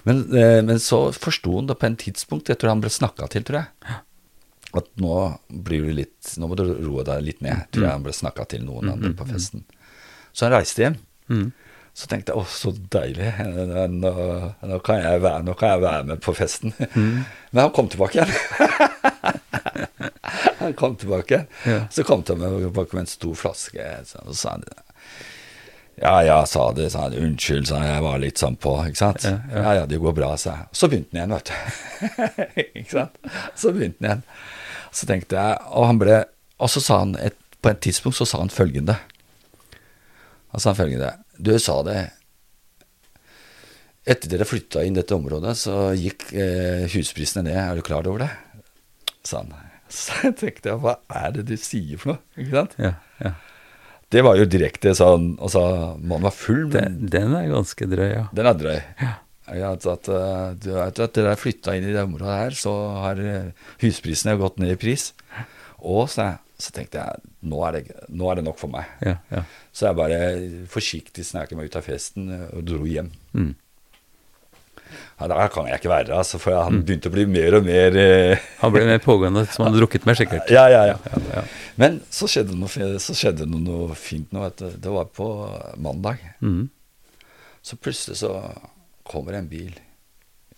Men, 0.08 0.24
eh, 0.32 0.60
men 0.64 0.80
så 0.82 1.06
forsto 1.12 1.58
han 1.58 1.68
det 1.68 1.76
på 1.82 1.88
en 1.90 1.96
tidspunkt, 2.00 2.48
jeg 2.52 2.60
tror 2.62 2.72
han 2.76 2.82
ble 2.84 2.92
snakka 2.94 3.28
til, 3.32 3.44
tror 3.48 3.64
jeg. 3.64 4.00
At 4.76 4.88
nå 5.00 5.12
blir 5.66 5.86
du 5.86 5.92
litt 5.96 6.34
Nå 6.36 6.48
må 6.50 6.56
du 6.58 6.64
roe 6.68 7.04
deg 7.06 7.22
litt 7.24 7.38
ned, 7.44 7.68
tror 7.72 7.86
jeg 7.86 7.94
han 7.94 8.02
ble 8.04 8.12
snakka 8.12 8.44
til 8.50 8.64
noen 8.66 8.90
andre 8.92 9.12
på 9.16 9.24
festen. 9.28 9.62
Så 10.36 10.44
han 10.48 10.52
reiste 10.56 10.82
hjem. 10.84 10.96
Mm. 11.32 11.46
Så 11.96 12.10
tenkte 12.10 12.34
jeg 12.34 12.42
å, 12.42 12.44
så 12.44 12.74
deilig, 12.92 13.30
nå, 13.88 14.10
nå, 14.68 14.78
kan 14.84 14.98
jeg 15.00 15.22
være, 15.24 15.44
nå 15.46 15.54
kan 15.56 15.70
jeg 15.72 15.84
være 15.86 16.08
med 16.10 16.20
på 16.20 16.34
festen. 16.36 16.74
Men 16.92 17.60
han 17.62 17.70
kom 17.72 17.88
tilbake 17.88 18.20
igjen. 18.20 18.34
han 20.60 20.76
kom 20.76 20.98
tilbake. 21.00 21.46
Ja. 21.64 21.86
Så 21.90 22.04
kom 22.04 22.20
han 22.28 22.44
tilbake 22.44 22.92
med 22.92 23.06
en 23.06 23.08
stor 23.08 23.38
flaske. 23.40 23.86
Så, 24.04 24.20
så 24.28 24.36
sa 24.42 24.58
han 24.58 24.66
ja, 25.96 26.22
ja, 26.24 26.46
sa 26.46 26.72
det. 26.76 26.90
Sa 26.92 27.06
han, 27.06 27.16
unnskyld, 27.16 27.70
sa 27.70 27.80
han, 27.80 27.88
jeg 27.88 28.04
var 28.04 28.20
litt 28.20 28.44
sånn 28.44 28.60
på. 28.60 28.74
Ikke 28.90 29.00
sant? 29.00 29.24
Ja, 29.24 29.38
Ja, 29.48 29.62
ja. 29.62 29.74
ja, 29.80 29.88
det 29.88 30.00
går 30.02 30.12
bra, 30.20 30.34
sa 30.36 30.52
jeg. 30.52 30.68
Så 30.76 30.90
begynte 30.92 31.16
han 31.16 31.32
igjen, 31.32 31.36
vet 31.38 31.48
du. 31.48 32.62
ikke 32.82 32.92
sant? 32.92 33.20
Så 33.56 33.72
begynte 33.72 34.04
han 34.04 34.10
igjen. 34.10 34.26
Så 34.92 35.08
tenkte 35.08 35.40
jeg, 35.40 35.60
og 35.72 35.88
han 35.88 35.98
ble 36.00 36.22
Og 36.60 36.70
så 36.72 36.80
sa 36.80 37.02
han 37.02 37.16
et, 37.20 37.36
på 37.60 37.68
et 37.68 37.80
tidspunkt 37.84 38.16
så 38.16 38.24
sa 38.28 38.38
han 38.40 38.52
følgende. 38.52 38.94
Han 40.56 40.64
sa 40.64 40.72
følgende 40.72 41.12
Du 41.36 41.52
sa 41.60 41.82
det 41.84 41.98
Etter 44.06 44.30
dere 44.30 44.46
flytta 44.46 44.84
inn 44.86 44.94
dette 44.94 45.16
området, 45.16 45.52
så 45.58 45.90
gikk 45.98 46.28
eh, 46.30 46.84
husprisene 46.92 47.42
ned. 47.48 47.56
Er 47.58 47.74
du 47.74 47.82
klar 47.82 48.06
over 48.06 48.22
det? 48.22 48.28
Sa 49.26 49.40
han. 49.42 49.50
Så 49.90 50.30
tenkte 50.38 50.70
jeg, 50.70 50.78
hva 50.84 50.94
er 51.10 51.34
det 51.34 51.42
du 51.48 51.56
sier 51.58 51.98
for 51.98 52.12
noe? 52.12 52.22
Ikke 52.38 52.54
sant? 52.54 52.76
Ja, 52.78 52.92
ja. 53.18 53.32
Det 54.14 54.22
var 54.22 54.38
jo 54.38 54.46
direkte 54.46 54.92
sånn 54.94 55.32
Altså, 55.42 55.60
mannen 55.98 56.28
var 56.28 56.34
full, 56.38 56.68
Den, 56.70 57.00
men 57.00 57.10
den 57.10 57.34
er 57.34 57.48
ganske 57.50 57.88
drøy, 57.90 58.08
ja. 58.12 58.24
den 58.38 58.46
er 58.46 58.60
drøy. 58.60 58.78
Ja, 59.02 59.72
at, 59.74 59.86
at, 59.90 60.08
eh, 60.10 60.48
du 60.62 60.70
vet 60.74 61.02
at 61.02 61.18
dere 61.18 61.34
har 61.34 61.42
flytta 61.42 61.74
inn 61.74 61.90
i 61.90 61.94
det 61.94 62.06
området 62.06 62.38
her, 62.44 62.56
så 62.62 62.72
har 63.02 63.22
eh, 63.22 63.68
husprisene 63.82 64.38
gått 64.38 64.62
ned 64.62 64.74
i 64.74 64.80
pris. 64.86 65.10
Og 65.82 66.06
så, 66.14 66.32
så 66.56 66.72
tenkte 66.72 67.02
jeg 67.02 67.30
nå 67.50 67.60
er, 67.68 67.76
det, 67.76 67.96
nå 68.08 68.30
er 68.30 68.38
det 68.38 68.46
nok 68.46 68.58
for 68.60 68.72
meg. 68.72 68.88
ja, 69.04 69.18
ja. 69.32 69.44
Så 69.76 69.90
jeg 69.90 69.98
bare 69.98 70.18
forsiktig 70.72 71.24
snek 71.28 71.52
meg 71.56 71.68
ut 71.68 71.78
av 71.78 71.84
festen 71.84 72.30
eh, 72.32 72.46
og 72.56 72.64
dro 72.64 72.86
hjem. 72.88 73.10
Mm. 73.36 73.54
Ja, 75.16 75.26
der 75.32 75.48
kan 75.52 75.66
jeg 75.68 75.80
ikke 75.80 75.90
være, 75.90 76.14
altså, 76.16 76.38
for 76.40 76.56
han 76.60 76.82
begynte 76.86 77.10
å 77.10 77.14
bli 77.14 77.24
mer 77.28 77.56
og 77.58 77.66
mer 77.66 77.96
eh, 77.98 78.46
Han 78.62 78.72
ble 78.72 78.84
mer 78.88 79.00
pågående, 79.04 79.46
som 79.48 79.64
han 79.64 79.72
hadde 79.72 79.82
drukket 79.82 80.06
mer, 80.08 80.18
sikkert. 80.18 80.48
Ja, 80.52 80.66
ja, 80.72 80.84
ja. 80.92 80.96
Ja, 81.10 81.22
ja. 81.34 81.44
Men 81.80 82.00
så 82.12 82.28
skjedde 82.30 82.54
det 82.54 82.60
noe, 82.60 82.88
så 83.02 83.16
skjedde 83.16 83.44
det 83.44 83.60
noe 83.64 83.96
fint 83.98 84.32
nå. 84.32 84.46
Det 84.56 84.92
var 84.92 85.10
på 85.16 85.28
mandag. 85.82 86.22
Mm. 86.44 86.68
Så 87.66 87.76
plutselig 87.80 88.20
så 88.22 88.32
kommer 89.06 89.36
en 89.36 89.48
bil 89.50 89.74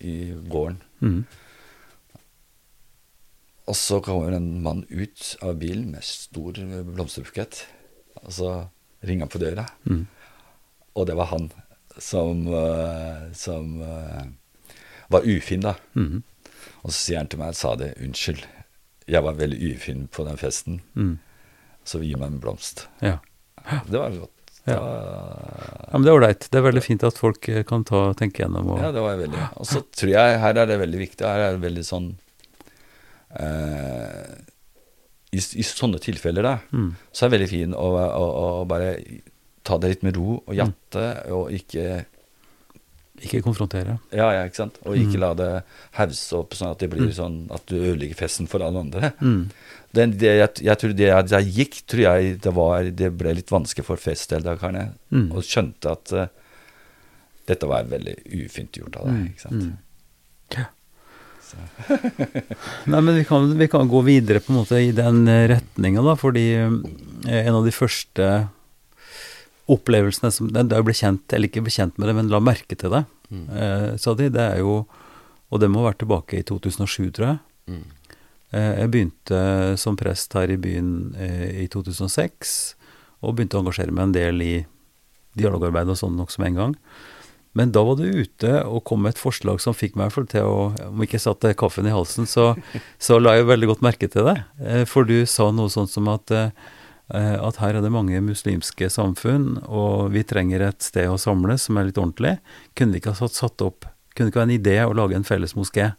i 0.05 0.35
gården. 0.51 0.79
Mm. 1.03 1.23
Og 3.69 3.77
så 3.77 4.01
kommer 4.05 4.33
en 4.33 4.63
mann 4.65 4.85
ut 4.89 5.35
av 5.45 5.59
bilen 5.61 5.91
med 5.93 6.05
stor 6.07 6.57
blomsterbukett. 6.89 7.67
Og 8.25 8.33
så 8.33 8.53
ringer 9.05 9.27
han 9.27 9.33
på 9.33 9.43
døra. 9.43 9.67
Mm. 9.85 10.07
Og 10.97 11.07
det 11.07 11.17
var 11.19 11.31
han 11.35 11.51
som, 11.99 12.47
uh, 12.49 13.29
som 13.37 13.77
uh, 13.83 14.25
var 15.13 15.27
ufin, 15.29 15.67
da. 15.67 15.75
Mm. 15.99 16.23
Og 16.83 16.91
så 16.91 16.97
sier 16.97 17.21
han 17.21 17.31
til 17.31 17.43
meg, 17.43 17.57
sa 17.59 17.75
det, 17.79 17.93
unnskyld, 18.03 18.43
jeg 19.09 19.25
var 19.25 19.39
veldig 19.39 19.73
ufin 19.75 20.07
på 20.13 20.25
den 20.27 20.41
festen. 20.41 20.81
Mm. 20.95 21.17
Så 21.85 22.01
gi 22.05 22.15
meg 22.17 22.33
en 22.33 22.43
blomst. 22.43 22.87
Ja. 23.05 23.19
Det 23.89 23.97
var 23.97 24.17
godt. 24.17 24.35
Ja. 24.69 24.77
Ja, 24.77 25.93
men 25.95 26.05
det 26.05 26.11
er 26.11 26.19
ålreit. 26.19 26.47
Det 26.53 26.61
er 26.61 26.65
veldig 26.67 26.83
fint 26.85 27.05
at 27.07 27.17
folk 27.17 27.47
eh, 27.49 27.63
kan 27.69 27.87
ta, 27.89 28.11
tenke 28.19 28.43
gjennom 28.43 28.75
og 28.75 28.83
ja, 28.83 28.91
det 28.93 29.01
var 29.01 29.17
veldig 29.17 29.45
Og 29.57 29.65
så 29.65 29.81
tror 29.97 30.11
jeg 30.13 30.41
her 30.43 30.61
er 30.61 30.69
det 30.69 30.77
veldig 30.83 31.01
viktig. 31.01 31.25
Her 31.25 31.45
er 31.47 31.57
det 31.57 31.63
veldig 31.63 31.85
sånn 31.89 32.11
eh, 33.37 34.37
i, 35.33 35.41
I 35.41 35.65
sånne 35.67 36.01
tilfeller, 36.01 36.43
da, 36.47 36.55
mm. 36.73 36.93
så 37.13 37.27
er 37.27 37.29
det 37.29 37.35
veldig 37.39 37.51
fint 37.51 37.75
å, 37.77 37.89
å, 38.01 38.29
å 38.63 38.65
bare 38.69 38.95
ta 39.69 39.77
det 39.77 39.91
litt 39.93 40.07
med 40.07 40.17
ro 40.17 40.39
og 40.39 40.55
jatte, 40.57 41.09
og 41.37 41.51
ikke 41.53 42.07
Ikke 43.19 43.41
konfrontere. 43.43 43.97
Ja, 44.15 44.29
ja, 44.31 44.45
ikke 44.47 44.61
sant? 44.63 44.77
Og 44.87 44.95
ikke 44.95 45.19
Mm. 45.19 45.23
la 45.25 45.31
det 45.35 45.51
hause 45.99 46.37
opp 46.39 46.55
sånn 46.55 46.71
at 46.71 46.79
det 46.79 46.89
blir 46.93 47.11
sånn 47.11 47.49
at 47.51 47.65
du 47.67 47.75
ødelegger 47.75 48.15
festen 48.15 48.47
for 48.47 48.63
alle 48.63 48.79
andre. 48.79 49.11
Mm. 49.21 49.51
Den, 49.93 50.13
det, 50.21 50.31
jeg, 50.39 50.53
jeg 50.69 50.79
tror 50.79 50.93
det 50.95 51.09
jeg, 51.09 51.27
jeg 51.33 51.49
gikk, 51.57 51.81
tror 51.91 52.03
jeg 52.05 52.39
det, 52.45 52.53
var, 52.55 52.91
det 52.95 53.11
ble 53.19 53.33
litt 53.35 53.51
vanskelig 53.51 53.85
for 53.89 53.99
festdeltakerne. 53.99 54.93
Mm. 55.11 55.33
Og 55.35 55.43
skjønte 55.43 55.91
at 55.97 56.13
uh, 56.15 56.29
dette 57.51 57.67
var 57.67 57.91
veldig 57.91 58.15
ufint 58.39 58.79
gjort 58.79 59.01
av 59.01 59.11
deg. 59.11 59.19
Mm. 59.19 59.27
ikke 59.33 59.45
sant? 59.49 59.67
Nei, 62.91 63.01
men 63.01 63.15
vi 63.17 63.25
kan, 63.29 63.49
vi 63.59 63.69
kan 63.73 63.89
gå 63.91 64.03
videre 64.07 64.41
på 64.45 64.53
en 64.53 64.59
måte 64.61 64.81
i 64.83 64.91
den 64.97 65.25
retninga, 65.27 66.03
da, 66.05 66.15
fordi 66.19 66.47
eh, 66.61 66.71
en 67.45 67.55
av 67.59 67.65
de 67.67 67.73
første 67.75 68.29
opplevelsene 69.69 70.31
som 70.33 70.49
Da 70.55 70.63
jeg 70.65 70.87
ble 70.87 70.95
kjent, 70.97 71.25
eller 71.37 71.51
ikke 71.51 71.61
ble 71.67 71.73
kjent 71.75 71.99
med 72.01 72.09
det, 72.09 72.15
men 72.17 72.31
la 72.33 72.41
merke 72.45 72.77
til 72.79 72.95
det, 72.95 73.05
Mm. 73.29 73.43
eh, 73.53 73.97
sa 74.01 74.15
de, 74.17 74.31
det 74.33 74.41
er 74.41 74.59
jo 74.63 74.87
Og 75.53 75.61
det 75.61 75.69
må 75.69 75.81
ha 75.83 75.91
vært 75.91 75.99
tilbake 76.01 76.39
i 76.39 76.43
2007, 76.45 77.11
tror 77.17 77.27
jeg. 77.27 77.39
Mm. 77.69 77.85
Eh, 78.53 78.75
jeg 78.81 78.91
begynte 78.93 79.77
som 79.81 79.97
prest 79.97 80.33
her 80.37 80.49
i 80.53 80.57
byen 80.61 81.15
eh, 81.17 81.63
i 81.65 81.67
2006, 81.73 82.75
og 83.23 83.35
begynte 83.37 83.57
å 83.57 83.63
engasjere 83.63 83.93
meg 83.93 84.03
en 84.09 84.13
del 84.13 84.43
i 84.45 84.67
dialogarbeid 85.41 85.89
og 85.89 85.97
sånn 85.97 86.17
nokså 86.21 86.41
med 86.41 86.49
en 86.53 86.59
gang. 86.61 86.75
Men 87.59 87.73
da 87.75 87.83
var 87.83 87.99
du 87.99 88.07
ute 88.07 88.53
og 88.63 88.85
kom 88.87 89.03
med 89.03 89.17
et 89.17 89.21
forslag 89.21 89.59
som 89.63 89.75
fikk 89.75 89.97
meg 89.99 90.15
til 90.31 90.47
å 90.47 90.59
Om 90.89 91.03
ikke 91.03 91.19
satte 91.19 91.51
kaffen 91.59 91.89
i 91.91 91.95
halsen, 91.95 92.29
så, 92.31 92.53
så 93.03 93.19
la 93.19 93.35
jeg 93.35 93.49
veldig 93.49 93.73
godt 93.73 93.87
merke 93.87 94.11
til 94.11 94.29
det. 94.31 94.37
Eh, 94.63 94.85
For 94.87 95.09
du 95.09 95.25
sa 95.27 95.51
noe 95.51 95.73
sånt 95.73 95.91
som 95.91 96.07
at, 96.13 96.31
eh, 96.31 96.51
at 97.11 97.59
her 97.59 97.79
er 97.79 97.83
det 97.83 97.91
mange 97.95 98.21
muslimske 98.23 98.91
samfunn, 98.95 99.57
og 99.67 100.13
vi 100.15 100.23
trenger 100.23 100.69
et 100.69 100.87
sted 100.87 101.11
å 101.11 101.19
samles 101.19 101.67
som 101.67 101.81
er 101.81 101.89
litt 101.89 101.99
ordentlig. 101.99 102.37
Kunne 102.79 102.95
vi 102.95 103.03
ikke 103.03 103.17
ha 103.17 103.23
satt, 103.27 103.39
satt 103.39 103.67
opp 103.67 103.89
Kunne 104.15 104.27
det 104.27 104.33
ikke 104.33 104.41
være 104.41 104.49
en 104.49 104.59
idé 104.59 104.77
å 104.83 104.95
lage 104.99 105.15
en 105.15 105.27
felles 105.27 105.53
moské? 105.55 105.93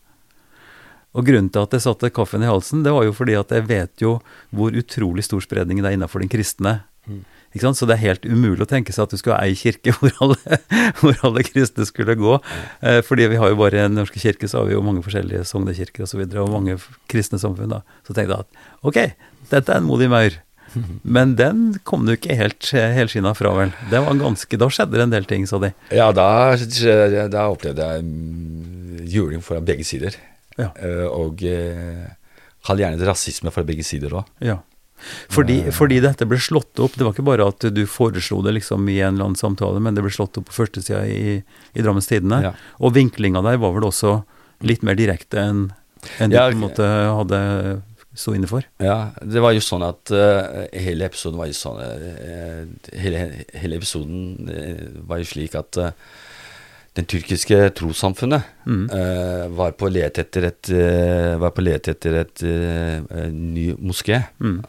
Og 1.16 1.26
grunnen 1.26 1.48
til 1.50 1.64
at 1.64 1.72
jeg 1.74 1.86
satte 1.86 2.10
kaffen 2.14 2.44
i 2.44 2.50
halsen, 2.50 2.82
det 2.84 2.92
var 2.94 3.06
jo 3.08 3.14
fordi 3.16 3.38
at 3.40 3.54
jeg 3.56 3.66
vet 3.70 4.04
jo 4.04 4.18
hvor 4.56 4.76
utrolig 4.76 5.24
stor 5.26 5.42
spredning 5.46 5.80
det 5.80 5.88
er 5.92 5.96
innenfor 5.96 6.22
den 6.22 6.32
kristne. 6.32 6.82
Mm. 7.08 7.24
Så 7.58 7.88
det 7.90 7.96
er 7.96 8.04
helt 8.04 8.26
umulig 8.30 8.62
å 8.62 8.70
tenke 8.70 8.94
seg 8.94 9.08
at 9.08 9.14
du 9.14 9.18
skulle 9.18 9.38
ha 9.40 9.48
ei 9.48 9.56
kirke 9.58 9.94
hvor 9.98 10.14
alle, 10.22 10.60
hvor 11.02 11.18
alle 11.26 11.46
kristne 11.48 11.88
skulle 11.88 12.18
gå. 12.20 12.36
Eh, 12.82 13.00
fordi 13.06 13.30
vi 13.32 13.40
har 13.42 13.50
jo 13.50 13.58
bare 13.60 13.80
i 13.80 13.88
Den 13.88 13.98
norske 13.98 14.22
kirke, 14.22 14.48
så 14.48 14.62
har 14.62 14.70
vi 14.70 14.76
jo 14.78 14.84
mange 14.86 15.02
forskjellige 15.06 15.48
sognekirker 15.50 16.06
osv. 16.06 16.10
Og, 16.10 16.12
så 16.12 16.22
videre, 16.22 16.44
og 16.44 16.54
mange 16.54 16.78
kristne 17.10 17.40
samfunn. 17.42 17.74
da. 17.74 17.82
Så 18.08 18.14
tenkte 18.14 18.38
jeg 18.38 18.46
at 18.46 18.86
ok, 18.86 19.02
dette 19.50 19.74
er 19.74 19.82
en 19.82 19.90
modig 19.90 20.12
maur. 20.12 20.38
Men 21.18 21.36
den 21.40 21.80
kom 21.88 22.06
du 22.06 22.14
ikke 22.14 22.38
helt 22.38 22.70
eh, 22.78 22.94
helskinna 22.98 23.34
fra, 23.38 23.54
vel. 23.58 23.74
Det 23.90 24.02
var 24.06 24.20
ganske, 24.20 24.60
Da 24.62 24.70
skjedde 24.70 24.98
det 25.00 25.08
en 25.08 25.16
del 25.16 25.30
ting, 25.30 25.48
sa 25.50 25.62
de. 25.62 25.74
Ja, 25.96 26.12
da, 26.16 26.30
da 27.34 27.48
opplevde 27.50 27.90
jeg 27.96 29.10
juling 29.10 29.42
fra 29.46 29.62
begge 29.66 29.88
sider. 29.88 30.18
Ja. 30.60 30.72
Eh, 30.76 31.06
og 31.08 31.42
eh, 31.48 32.10
kall 32.68 32.82
gjerne 32.82 33.00
det 33.00 33.08
rasisme 33.08 33.54
fra 33.54 33.66
begge 33.68 33.86
sider 33.88 34.20
òg. 34.22 34.30
Ja. 34.44 34.60
Fordi, 35.32 35.58
fordi 35.76 36.00
dette 36.04 36.28
ble 36.30 36.40
slått 36.42 36.80
opp, 36.84 36.98
det 36.98 37.06
var 37.06 37.16
ikke 37.16 37.28
bare 37.28 37.50
at 37.52 37.68
du 37.74 37.84
foreslo 37.90 38.42
det 38.46 38.58
liksom 38.60 38.88
i 38.92 39.00
en 39.00 39.16
eller 39.16 39.30
annen 39.30 39.40
samtale, 39.40 39.82
men 39.84 39.98
det 39.98 40.06
ble 40.06 40.14
slått 40.14 40.40
opp 40.42 40.50
på 40.50 40.58
førstesida 40.62 41.04
i, 41.10 41.40
i 41.40 41.86
Drammens 41.86 42.10
Tidende. 42.12 42.42
Ja. 42.50 42.56
Og 42.84 42.96
vinklinga 42.98 43.44
der 43.46 43.62
var 43.62 43.76
vel 43.78 43.88
også 43.90 44.22
litt 44.66 44.84
mer 44.84 44.98
direkte 45.00 45.44
enn 45.44 45.70
enn 46.20 46.32
du 46.32 46.38
på 46.38 46.48
en 46.54 46.62
måte 46.62 46.86
hadde 46.88 47.40
sto 48.16 48.34
inne 48.36 48.48
for. 48.50 48.66
Ja, 48.84 49.12
det 49.22 49.42
var 49.44 49.54
jo 49.56 49.64
sånn 49.64 49.84
at 49.86 50.12
uh, 50.16 50.66
hele 50.74 51.08
episoden 51.08 51.40
var 51.40 51.50
jo 51.50 51.58
sånn 51.58 51.80
uh, 51.80 52.90
hele, 53.00 53.26
hele 53.54 53.80
episoden 53.80 54.50
var 55.08 55.22
jo 55.22 55.30
slik 55.30 55.56
at 55.60 55.80
uh, 55.80 55.92
den 57.00 57.08
tyrkiske 57.10 57.62
trossamfunnet 57.80 58.56
Mm. 58.70 58.84
uh, 58.92 59.48
var 59.58 59.72
på 59.80 59.88
let 59.90 60.20
etter 60.22 60.44
et 60.46 60.70
uh, 60.70 61.40
Var 61.42 61.54
på 61.58 61.64
let 61.66 61.88
etter 61.90 62.20
et 62.20 62.44
uh, 62.46 63.24
ny 63.34 63.72
moské. 63.82 64.20
Mm. 64.44 64.60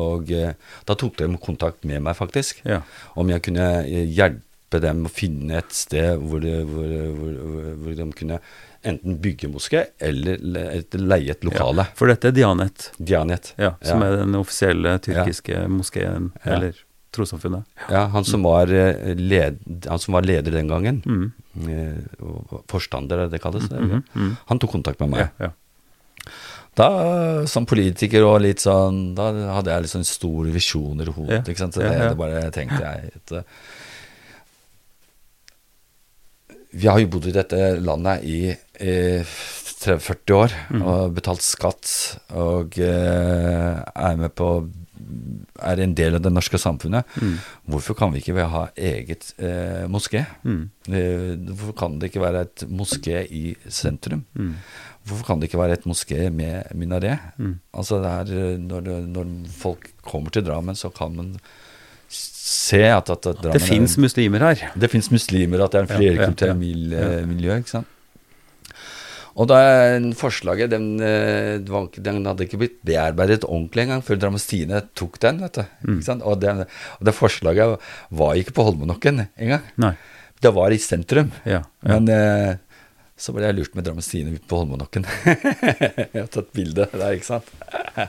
Og 0.00 0.30
da 0.30 0.94
tok 0.96 1.18
de 1.20 1.28
kontakt 1.42 1.84
med 1.84 2.00
meg, 2.06 2.16
faktisk. 2.16 2.62
Ja. 2.64 2.80
Om 3.20 3.28
jeg 3.34 3.42
kunne 3.44 3.66
hjelpe 4.08 4.80
dem 4.80 5.04
å 5.04 5.12
finne 5.12 5.58
et 5.60 5.74
sted 5.76 6.16
hvor, 6.22 6.40
de, 6.40 6.54
hvor, 6.64 6.88
hvor, 7.18 7.38
hvor, 7.82 7.94
de 7.98 8.08
kunne 8.16 8.40
enten 8.86 9.18
bygge 9.20 9.50
moské 9.52 9.82
eller 10.00 10.40
leie 10.40 11.34
et 11.34 11.44
lokale. 11.44 11.84
Ja, 11.84 11.96
for 11.98 12.08
dette 12.08 12.30
er 12.30 12.36
Dianet, 12.38 12.86
Dianet. 12.96 13.52
ja, 13.60 13.74
som 13.84 14.00
Ja. 14.00 14.06
er 14.08 14.22
den 14.22 14.38
offisielle 14.38 14.94
tyrkiske 15.04 15.66
moskeen, 15.68 16.30
eller 16.46 16.78
trossamfunnet. 17.12 17.64
Ja, 17.90 18.06
han 18.12 18.24
som 18.24 18.42
var, 18.46 18.70
eh, 18.72 19.14
led, 19.18 19.58
han 19.88 19.98
som 19.98 20.14
var 20.14 20.22
leder 20.22 20.50
den 20.52 20.68
gangen, 20.68 21.02
Mm. 21.06 21.32
eh, 21.68 22.60
forstander, 22.70 23.24
er 23.24 23.28
det 23.28 23.40
kalles, 23.42 23.68
det, 23.68 23.78
mm 23.80 24.02
-hmm. 24.14 24.36
han 24.46 24.58
tok 24.58 24.70
kontakt 24.70 25.00
med 25.00 25.10
meg. 25.10 25.20
Ja, 25.20 25.28
ja. 25.46 25.50
Da, 26.76 27.46
som 27.46 27.66
politiker 27.66 28.22
og 28.24 28.40
litt 28.42 28.58
sånn, 28.60 29.14
da 29.16 29.32
hadde 29.54 29.70
jeg 29.70 29.82
litt 29.82 29.90
sånn 29.90 30.04
store 30.04 30.52
visjoner 30.52 31.08
i 31.08 31.12
hodet, 31.12 31.48
ikke 31.48 31.58
sant? 31.58 31.74
Så 31.74 31.80
det, 31.80 31.98
det 31.98 32.16
bare 32.16 32.50
tenkte 32.50 32.80
jeg 32.80 33.10
at, 33.16 33.32
eh, 33.32 33.42
Vi 36.72 36.86
har 36.86 37.00
jo 37.00 37.08
bodd 37.08 37.26
i 37.26 37.32
dette 37.32 37.80
landet 37.82 38.22
i 38.24 38.56
i 38.80 39.22
30-40 39.80 40.34
år 40.36 40.52
Mhm. 40.70 40.82
og 40.86 41.14
betalt 41.14 41.42
skatt 41.42 42.18
og 42.32 42.78
eh, 42.78 43.82
er 43.96 44.16
med 44.16 44.34
på 44.34 44.70
er 45.62 45.80
en 45.84 45.94
del 45.94 46.14
av 46.18 46.22
det 46.24 46.32
norske 46.32 46.58
samfunnet. 46.60 47.04
Mm. 47.20 47.34
Hvorfor 47.72 47.94
kan 47.98 48.12
vi 48.14 48.20
ikke 48.22 48.46
ha 48.52 48.66
eget 48.76 49.32
eh, 49.38 49.86
moské? 49.90 50.24
Mm. 50.44 50.62
Eh, 50.88 51.34
Hvorfor 51.50 51.76
kan 51.78 51.98
det 52.00 52.10
ikke 52.10 52.22
være 52.24 52.40
et 52.46 52.64
moské 52.70 53.24
i 53.30 53.54
sentrum? 53.68 54.24
Mm. 54.34 54.54
Hvorfor 55.06 55.26
kan 55.26 55.40
det 55.40 55.48
ikke 55.50 55.58
være 55.62 55.78
et 55.78 55.86
moské 55.88 56.28
med 56.30 56.70
minaret? 56.76 57.18
Mm. 57.38 57.54
Altså 57.74 58.00
det 58.02 58.10
er, 58.12 58.34
eh, 58.52 58.58
når, 58.60 58.90
når 59.08 59.32
folk 59.56 59.90
kommer 60.06 60.30
til 60.30 60.44
Drammen, 60.46 60.76
så 60.76 60.90
kan 60.94 61.14
man 61.16 61.34
se 62.10 62.80
at, 62.82 63.10
at, 63.10 63.26
at 63.26 63.36
Drammen 63.42 63.52
Det 63.60 63.62
fins 63.62 63.96
er, 63.96 64.00
muslimer 64.02 64.38
her. 64.48 64.70
det 64.74 64.90
fins 64.90 65.10
muslimer, 65.12 65.62
at 65.64 65.72
det 65.72 65.78
er 65.80 65.86
en 65.86 65.94
flerkulturell 65.96 66.90
ja, 66.90 66.98
ja. 66.98 67.10
Ja. 67.10 67.18
eh, 67.20 67.26
miljø. 67.28 67.56
ikke 67.62 67.70
sant? 67.76 67.86
Og 69.40 69.48
da 69.48 69.58
den 69.96 70.10
forslaget 70.18 70.72
den, 70.74 70.86
eh, 71.00 71.56
den 71.96 72.26
hadde 72.28 72.44
ikke 72.44 72.60
blitt 72.60 72.78
bearbeidet 72.84 73.46
ordentlig 73.48 73.86
engang 73.86 74.02
før 74.04 74.20
Drammens 74.20 74.48
Tidende 74.50 74.82
tok 74.98 75.16
den. 75.22 75.40
vet 75.40 75.56
du. 75.56 75.62
Mm. 75.86 75.94
Ikke 75.96 76.08
sant? 76.10 76.24
Og, 76.28 76.40
det, 76.42 76.66
og 76.98 77.08
det 77.08 77.16
forslaget 77.16 77.92
var 78.20 78.40
ikke 78.40 78.56
på 78.56 78.66
Holmenokken 78.68 79.24
engang. 79.40 79.64
Nei. 79.80 79.94
Det 80.40 80.52
var 80.56 80.72
i 80.72 80.80
sentrum. 80.80 81.32
Ja. 81.44 81.62
ja. 81.84 81.96
Men 81.96 82.08
eh, 82.12 82.60
så 83.20 83.34
ble 83.36 83.44
jeg 83.44 83.56
lurt 83.58 83.74
med 83.76 83.84
Drammens 83.84 84.06
Tidende 84.08 84.40
på 84.48 84.58
Holmenokken. 84.62 85.04
jeg 85.26 86.08
har 86.14 86.28
tatt 86.32 86.48
bilde 86.56 86.86
der, 86.88 87.16
ikke 87.18 87.26
sant. 87.26 87.50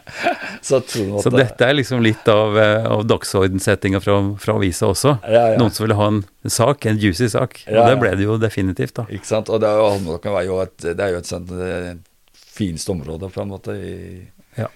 så 0.67 0.79
tror 0.87 1.17
Så 1.25 1.31
dette 1.33 1.67
er 1.67 1.75
liksom 1.75 2.03
litt 2.05 2.27
av, 2.31 2.55
eh, 2.59 2.85
av 2.87 3.03
dagsordensettinga 3.09 3.99
fra, 4.03 4.15
fra 4.39 4.55
avisa 4.55 4.87
også. 4.87 5.17
Ja, 5.27 5.49
ja. 5.51 5.57
Noen 5.59 5.73
som 5.75 5.83
ville 5.83 5.97
ha 5.99 6.07
en 6.13 6.21
sak, 6.47 6.87
en 6.87 7.01
juicy 7.01 7.27
sak. 7.33 7.59
Og 7.67 7.75
Ja, 7.75 7.89
det 7.91 7.97
ble 7.99 8.13
det 8.15 8.23
jo 8.23 8.37
definitivt, 8.39 8.95
da. 9.01 9.03
Ikke 9.11 9.27
sant? 9.27 9.51
Og 9.51 9.59
det 9.63 9.67
er 9.67 9.81
jo, 9.81 9.89
Holmenåkken 9.97 10.35
var 10.37 10.45
jo 10.47 10.61
et, 10.63 10.77
det 10.85 10.95
er 11.03 11.17
jo 11.17 11.19
et 11.19 11.31
sånt 11.31 11.51
eh, 11.57 11.89
fineste 12.55 12.93
område, 12.95 13.31
på 13.33 13.43
en 13.43 13.51
måte. 13.51 13.75
I, 13.75 13.97
Ja. 14.61 14.69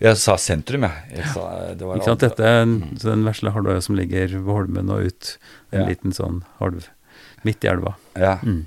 Jeg 0.00 0.18
sa 0.20 0.34
sentrum, 0.40 0.84
jeg. 0.84 1.18
jeg 1.18 1.28
sa, 1.32 1.44
det 1.72 1.86
var 1.88 1.96
Ikke 2.00 2.08
sant? 2.10 2.24
Dette 2.24 2.44
er 2.44 2.64
en, 2.66 2.74
den 3.00 3.24
vesle 3.24 3.52
halvøya 3.52 3.84
som 3.84 3.96
ligger 3.96 4.32
ved 4.32 4.48
Holmen 4.52 4.92
og 4.92 5.08
ut 5.08 5.30
en 5.72 5.86
liten 5.88 6.12
sånn 6.16 6.42
halv 6.60 6.88
midt 7.46 7.64
i 7.64 7.70
elva. 7.70 7.94
Ja. 8.16 8.38
Mm. 8.44 8.64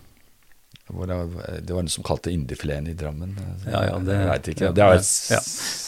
Det, 0.90 1.16
var, 1.16 1.60
det 1.62 1.76
var 1.76 1.86
noe 1.86 1.94
som 1.94 2.06
kalte 2.06 2.32
Indifileten 2.34 2.90
i 2.90 2.96
Drammen. 2.98 3.36
Ja, 3.66 3.84
ja, 3.86 3.98
det, 4.02 4.16
jeg 4.18 4.30
vet 4.30 4.52
ikke. 4.54 4.66
ja, 4.66 4.72
det 4.74 4.84
er 4.86 4.94
ja, 4.96 5.02
et, 5.02 5.12
ja. 5.36 5.42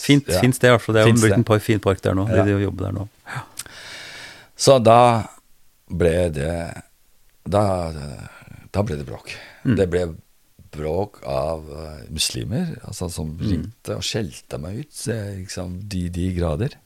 Fint, 0.06 0.30
ja. 0.30 0.42
fint 0.44 0.58
sted, 0.58 0.70
i 0.70 0.76
hvert 0.76 0.86
fall. 0.86 0.98
Det 0.98 1.06
er 1.06 1.14
blitt 1.18 1.38
en 1.38 1.48
par, 1.48 1.62
fin 1.64 1.82
park 1.84 2.04
der 2.06 2.18
nå. 2.18 2.28
Ja. 2.30 2.46
De, 2.46 2.58
jobber 2.62 2.88
der 2.88 2.98
nå. 3.00 3.08
Så 4.62 4.78
da 4.84 5.02
ble 5.90 6.16
det 6.36 6.52
Da, 7.50 7.64
da 8.70 8.84
ble 8.86 9.00
det 9.00 9.08
bråk. 9.08 9.34
Mm. 9.66 9.76
Det 9.80 9.88
ble 9.90 10.04
bråk 10.72 11.18
av 11.28 11.66
uh, 11.68 12.04
muslimer 12.14 12.78
altså, 12.88 13.10
som 13.12 13.34
mm. 13.34 13.42
ringte 13.44 13.98
og 13.98 14.06
skjelte 14.08 14.60
meg 14.62 14.84
ut 14.86 15.02
liksom, 15.42 15.82
de, 15.92 16.06
de 16.14 16.30
grader. 16.38 16.78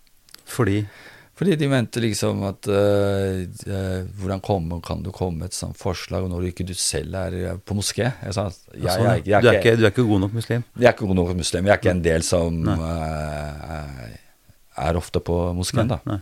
Fordi? 0.50 0.80
Fordi 1.36 1.56
de 1.60 1.68
mente 1.68 2.00
liksom 2.00 2.44
at 2.48 2.68
uh, 2.72 3.42
uh, 3.68 4.06
Hvordan 4.20 4.40
komme, 4.44 4.80
kan 4.84 5.02
du 5.04 5.12
komme 5.16 5.44
med 5.44 5.52
et 5.52 5.58
sånt 5.58 5.76
forslag 5.76 6.30
når 6.32 6.50
ikke 6.52 6.64
du 6.68 6.74
selv 6.80 7.18
er 7.20 7.58
på 7.60 7.76
moské? 7.76 8.08
Jeg 8.24 8.38
sa, 8.38 8.48
jeg, 8.72 8.86
jeg, 8.86 9.26
jeg, 9.28 9.42
du, 9.44 9.50
er 9.52 9.60
ikke, 9.60 9.76
du, 9.76 9.84
er 9.84 9.92
ikke, 9.92 10.08
god 10.08 10.24
nok 10.24 10.38
muslim? 10.38 10.64
Jeg 10.80 10.88
er 10.88 10.96
ikke 10.96 11.10
god 11.10 11.20
nok 11.20 11.34
muslim. 11.42 11.68
Jeg 11.68 11.76
er 11.76 11.82
ikke 11.82 11.96
en 11.98 12.06
del 12.06 12.24
som 12.24 12.52
er 14.76 15.00
ofte 15.00 15.20
på 15.24 15.36
moskeen, 15.58 15.92
da. 15.92 16.00
Nei. 16.08 16.22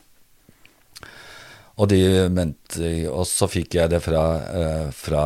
Og, 1.73 1.87
de 1.89 2.29
mente, 2.29 2.89
og 3.09 3.25
så 3.25 3.47
fikk 3.49 3.79
jeg 3.79 3.89
det 3.89 4.01
fra, 4.05 4.21
fra 4.93 5.23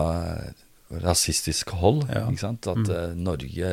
rasistisk 1.04 1.74
hold. 1.82 2.06
Ja. 2.08 2.26
ikke 2.32 2.42
sant? 2.42 2.68
At 2.72 2.80
mm. 2.80 2.92
uh, 2.92 3.16
Norge 3.20 3.72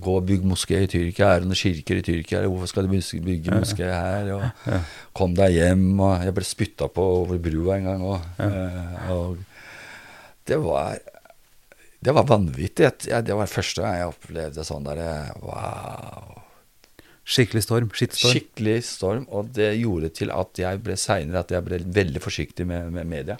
Gå 0.00 0.16
og 0.18 0.26
bygg 0.28 0.44
moské 0.48 0.82
i 0.84 0.90
Tyrkia. 0.90 1.30
Er 1.34 1.44
det 1.44 1.50
noen 1.50 1.60
kirker 1.60 2.00
i 2.00 2.04
Tyrkia? 2.04 2.42
Hvorfor 2.46 2.72
skal 2.72 2.88
du 2.88 2.92
bygge 3.24 3.54
moské 3.54 3.88
her? 3.88 4.32
Og, 4.36 4.66
ja. 4.68 4.82
Kom 5.16 5.36
deg 5.38 5.56
hjem. 5.56 5.86
Og 5.96 6.26
jeg 6.26 6.36
ble 6.36 6.48
spytta 6.48 6.90
på 6.92 7.06
over 7.22 7.40
brua 7.42 7.78
en 7.78 7.88
gang. 7.88 8.04
Og, 8.10 8.28
uh, 8.42 9.14
og 9.16 9.40
det 10.50 10.60
var 10.60 11.00
det 12.00 12.12
var 12.16 12.24
vanvittig. 12.24 12.88
Det 13.04 13.34
var 13.36 13.50
første 13.50 13.84
gang 13.84 13.98
jeg 13.98 14.12
opplevde 14.14 14.64
sånn 14.64 14.86
derre 14.86 15.10
Wow. 15.44 16.38
Skikkelig 17.30 17.62
storm? 17.62 17.90
Skittstorm? 17.94 18.32
Skikkelig 18.32 18.78
storm. 18.88 19.26
Og 19.36 19.52
det 19.54 19.74
gjorde 19.78 20.08
til 20.16 20.32
at 20.34 20.58
jeg 20.58 20.80
ble 20.82 20.96
seinere 20.98 21.44
at 21.44 21.52
jeg 21.54 21.66
ble 21.66 21.78
veldig 22.00 22.22
forsiktig 22.24 22.66
med, 22.66 22.88
med 22.94 23.06
media. 23.06 23.36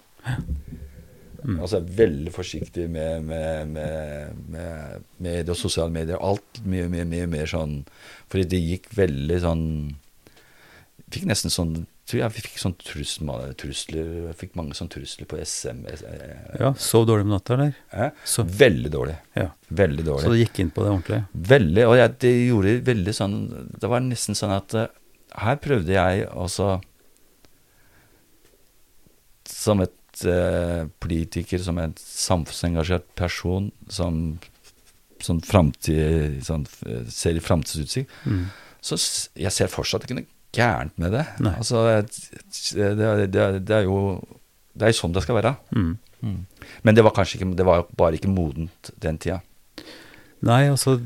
Mm. 1.44 1.60
Altså 1.60 1.80
veldig 2.00 2.32
forsiktig 2.34 2.88
med, 2.92 3.24
med, 3.24 3.72
med, 3.76 4.42
med, 4.52 5.06
med 5.22 5.54
sosiale 5.56 5.92
medier. 5.94 6.20
Alt 6.20 6.60
mye, 6.64 6.88
mye, 6.92 7.06
mye 7.08 7.30
mer 7.30 7.48
sånn 7.50 7.80
Fordi 8.30 8.48
det 8.52 8.60
gikk 8.60 8.90
veldig 8.98 9.40
sånn 9.44 9.64
Fikk 11.10 11.26
nesten 11.30 11.50
sånn 11.50 11.74
tror 12.10 12.20
jeg 12.24 12.34
fikk 12.34 12.58
sånn 12.58 12.74
trusler, 12.82 13.52
trusler 13.58 14.08
jeg 14.30 14.36
fikk 14.40 14.56
mange 14.58 14.74
sånne 14.74 14.92
trusler 14.94 15.28
på 15.30 15.38
SM. 15.38 15.82
Ja, 16.58 16.72
Sov 16.80 17.06
dårlig 17.08 17.26
om 17.28 17.34
natta, 17.34 17.56
eller? 17.56 17.76
Eh? 17.94 18.24
Veldig 18.60 18.92
dårlig. 18.92 19.16
Ja. 19.38 19.50
Veldig 19.68 20.06
dårlig. 20.08 20.24
Så 20.24 20.34
du 20.34 20.40
gikk 20.40 20.58
inn 20.62 20.72
på 20.74 20.84
det 20.84 20.92
ordentlig? 20.94 21.20
Veldig. 21.52 21.84
Og 21.86 21.96
jeg, 22.00 22.14
det 22.24 22.32
gjorde 22.34 22.74
veldig 22.90 23.14
sånn 23.16 23.36
Det 23.80 23.90
var 23.90 24.02
nesten 24.04 24.38
sånn 24.38 24.54
at 24.56 24.76
uh, 24.76 24.88
her 25.44 25.60
prøvde 25.62 25.94
jeg 25.94 26.26
også 26.30 26.72
Som 29.50 29.84
et 29.84 29.94
politiker, 31.02 31.62
som 31.62 31.78
en 31.80 31.94
samfunnsengasjert 31.98 33.06
person 33.18 33.70
som, 33.88 34.38
som 35.22 35.40
fremtid, 35.44 36.40
sånn, 36.46 36.66
ser 37.08 37.38
i 37.38 37.44
framtidsutsikt, 37.44 38.12
mm. 38.26 38.44
så 38.84 38.98
jeg 39.38 39.54
ser 39.56 39.72
fortsatt 39.72 40.06
ikke 40.06 40.20
noe 40.20 40.28
gærent 40.56 40.96
med 40.98 41.14
det. 41.14 41.26
Altså, 41.56 41.84
det, 42.74 42.88
det, 42.98 43.30
det, 43.32 43.76
er 43.76 43.86
jo 43.86 44.20
Det 44.72 44.88
er 44.88 44.92
jo 44.92 44.98
sånn 44.98 45.14
det 45.14 45.22
skal 45.24 45.38
være. 45.38 45.54
Mm. 45.76 45.92
Mm. 46.20 46.40
Men 46.82 46.96
det 46.96 47.04
var 47.06 47.14
kanskje 47.16 47.38
ikke 47.38 47.54
Det 47.56 47.64
var 47.64 47.86
bare 47.96 48.18
ikke 48.18 48.32
modent 48.32 48.90
den 49.00 49.18
tida. 49.18 49.40
Nei, 50.44 50.66
altså 50.68 50.98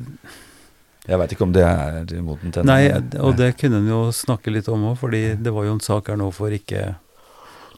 Jeg 1.04 1.20
veit 1.20 1.34
ikke 1.34 1.46
om 1.46 1.54
det 1.54 1.64
er 1.66 2.20
modent 2.24 2.56
ennå. 2.56 2.66
Nei, 2.70 2.88
og 3.20 3.36
det 3.38 3.54
kunne 3.60 3.82
en 3.82 3.90
jo 3.90 4.00
snakke 4.14 4.52
litt 4.54 4.70
om 4.72 4.88
òg, 4.90 4.98
fordi 5.02 5.24
det 5.36 5.52
var 5.52 5.66
jo 5.68 5.74
en 5.76 5.84
sak 5.84 6.08
her 6.08 6.16
nå 6.16 6.30
for 6.32 6.54
ikke 6.54 6.94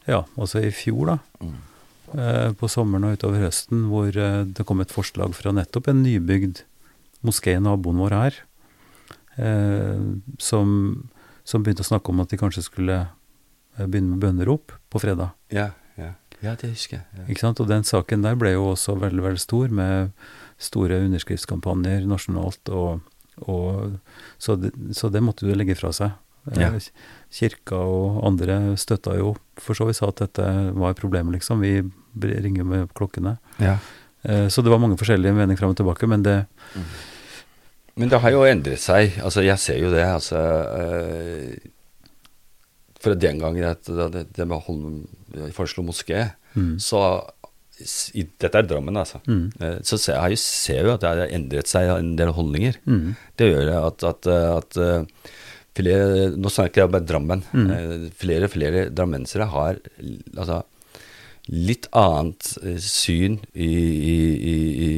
ja, 0.06 0.22
altså 0.38 0.62
i 0.62 0.70
fjor, 0.74 1.14
da. 1.14 1.18
Mm. 1.42 1.56
Eh, 2.14 2.52
på 2.54 2.68
sommeren 2.70 3.08
og 3.08 3.16
utover 3.18 3.42
høsten, 3.42 3.88
hvor 3.90 4.14
eh, 4.14 4.42
det 4.46 4.64
kom 4.68 4.82
et 4.82 4.94
forslag 4.94 5.34
fra 5.34 5.50
nettopp 5.54 5.90
en 5.90 6.04
nybygd 6.04 6.62
moské, 7.26 7.56
naboen 7.58 7.98
vår 7.98 8.14
her, 8.14 8.38
eh, 9.42 10.04
som, 10.38 10.70
som, 11.42 11.64
begynte 11.64 11.82
å 11.82 11.88
snakke 11.90 12.12
om 12.12 12.22
at 12.22 12.30
de 12.30 12.38
kanskje 12.38 12.62
skulle 12.68 13.00
begynne 13.76 14.14
med 14.14 14.22
bønnerop 14.22 14.76
på 14.92 15.02
fredag. 15.02 15.34
Ja, 15.52 15.72
ja. 15.98 16.14
ja 16.44 16.54
det 16.60 16.70
husker 16.76 17.00
jeg. 17.00 17.08
Ja. 17.18 17.26
Ikke 17.26 17.42
sant? 17.42 17.60
Og 17.60 17.68
den 17.68 17.84
saken 17.84 18.22
der 18.24 18.38
ble 18.38 18.54
jo 18.54 18.70
også 18.70 18.94
veldig, 19.02 19.24
veldig 19.26 19.42
stor, 19.42 19.74
med 19.74 20.14
store 20.62 21.02
underskriftskampanjer 21.08 22.06
nasjonalt. 22.08 22.70
og, 22.70 23.02
og 23.42 23.98
så, 24.38 24.56
det, 24.56 24.70
så 24.96 25.10
det 25.12 25.26
måtte 25.26 25.44
du 25.44 25.52
legge 25.58 25.76
fra 25.76 25.90
seg. 25.92 26.14
Ja. 26.54 26.70
Eh, 26.70 26.88
kirka 27.36 27.78
og 27.82 28.22
andre 28.26 28.76
støtta 28.78 29.16
jo 29.18 29.34
opp, 29.34 29.44
for 29.62 29.78
så 29.78 29.88
vidt 29.88 29.98
sa 29.98 30.10
at 30.12 30.22
dette 30.22 30.46
var 30.76 30.96
problemet, 30.98 31.38
liksom. 31.38 31.64
Vi 31.64 31.80
ringer 32.22 32.64
med 32.68 32.92
klokkene. 32.96 33.36
Ja. 33.62 33.76
Eh, 34.22 34.46
så 34.52 34.62
det 34.62 34.72
var 34.72 34.82
mange 34.82 34.98
forskjellige 35.00 35.34
meninger 35.34 35.60
fram 35.60 35.74
og 35.74 35.78
tilbake, 35.80 36.08
men 36.10 36.24
det 36.26 36.38
mm. 36.74 36.88
Men 37.96 38.10
det 38.12 38.18
har 38.20 38.34
jo 38.34 38.42
endret 38.44 38.82
seg. 38.82 39.14
Altså, 39.24 39.40
jeg 39.40 39.56
ser 39.56 39.78
jo 39.80 39.88
det. 39.88 40.02
Altså 40.04 40.36
øh, 40.36 41.54
For 43.00 43.16
den 43.16 43.38
gangen 43.40 43.64
at 43.64 43.88
det, 43.88 44.26
det 44.36 44.44
med 44.44 44.60
Holm 44.66 45.06
foreslo 45.56 45.80
moské, 45.86 46.26
mm. 46.52 46.74
så 46.76 47.00
i, 48.12 48.26
Dette 48.40 48.56
er 48.60 48.68
Drammen, 48.68 48.96
altså. 48.96 49.22
Mm. 49.24 49.80
Så 49.84 49.98
ser 50.00 50.16
jeg, 50.16 50.38
ser 50.40 50.84
jo 50.84 50.92
at 50.94 51.02
det 51.02 51.08
har 51.08 51.32
endret 51.32 51.68
seg 51.68 51.88
en 51.92 52.14
del 52.16 52.32
holdninger. 52.36 52.78
Mm. 52.84 53.16
Det 53.36 53.48
gjør 53.50 53.72
at, 53.80 54.04
at, 54.08 54.28
at 54.32 54.78
flere, 55.76 56.30
Nå 56.36 56.52
snakker 56.52 56.84
jeg 56.84 56.94
bare 56.94 57.06
Drammen. 57.06 57.44
Mm. 57.52 57.68
Eh, 57.74 58.08
flere 58.16 58.48
og 58.48 58.54
flere 58.54 58.86
drammensere 58.90 59.48
har 59.52 59.78
altså, 60.36 60.62
litt 61.52 61.88
annet 61.96 62.50
eh, 62.62 62.80
syn 62.82 63.38
i, 63.52 63.70
i, 63.70 64.18
i, 64.54 64.56
i, 64.88 64.90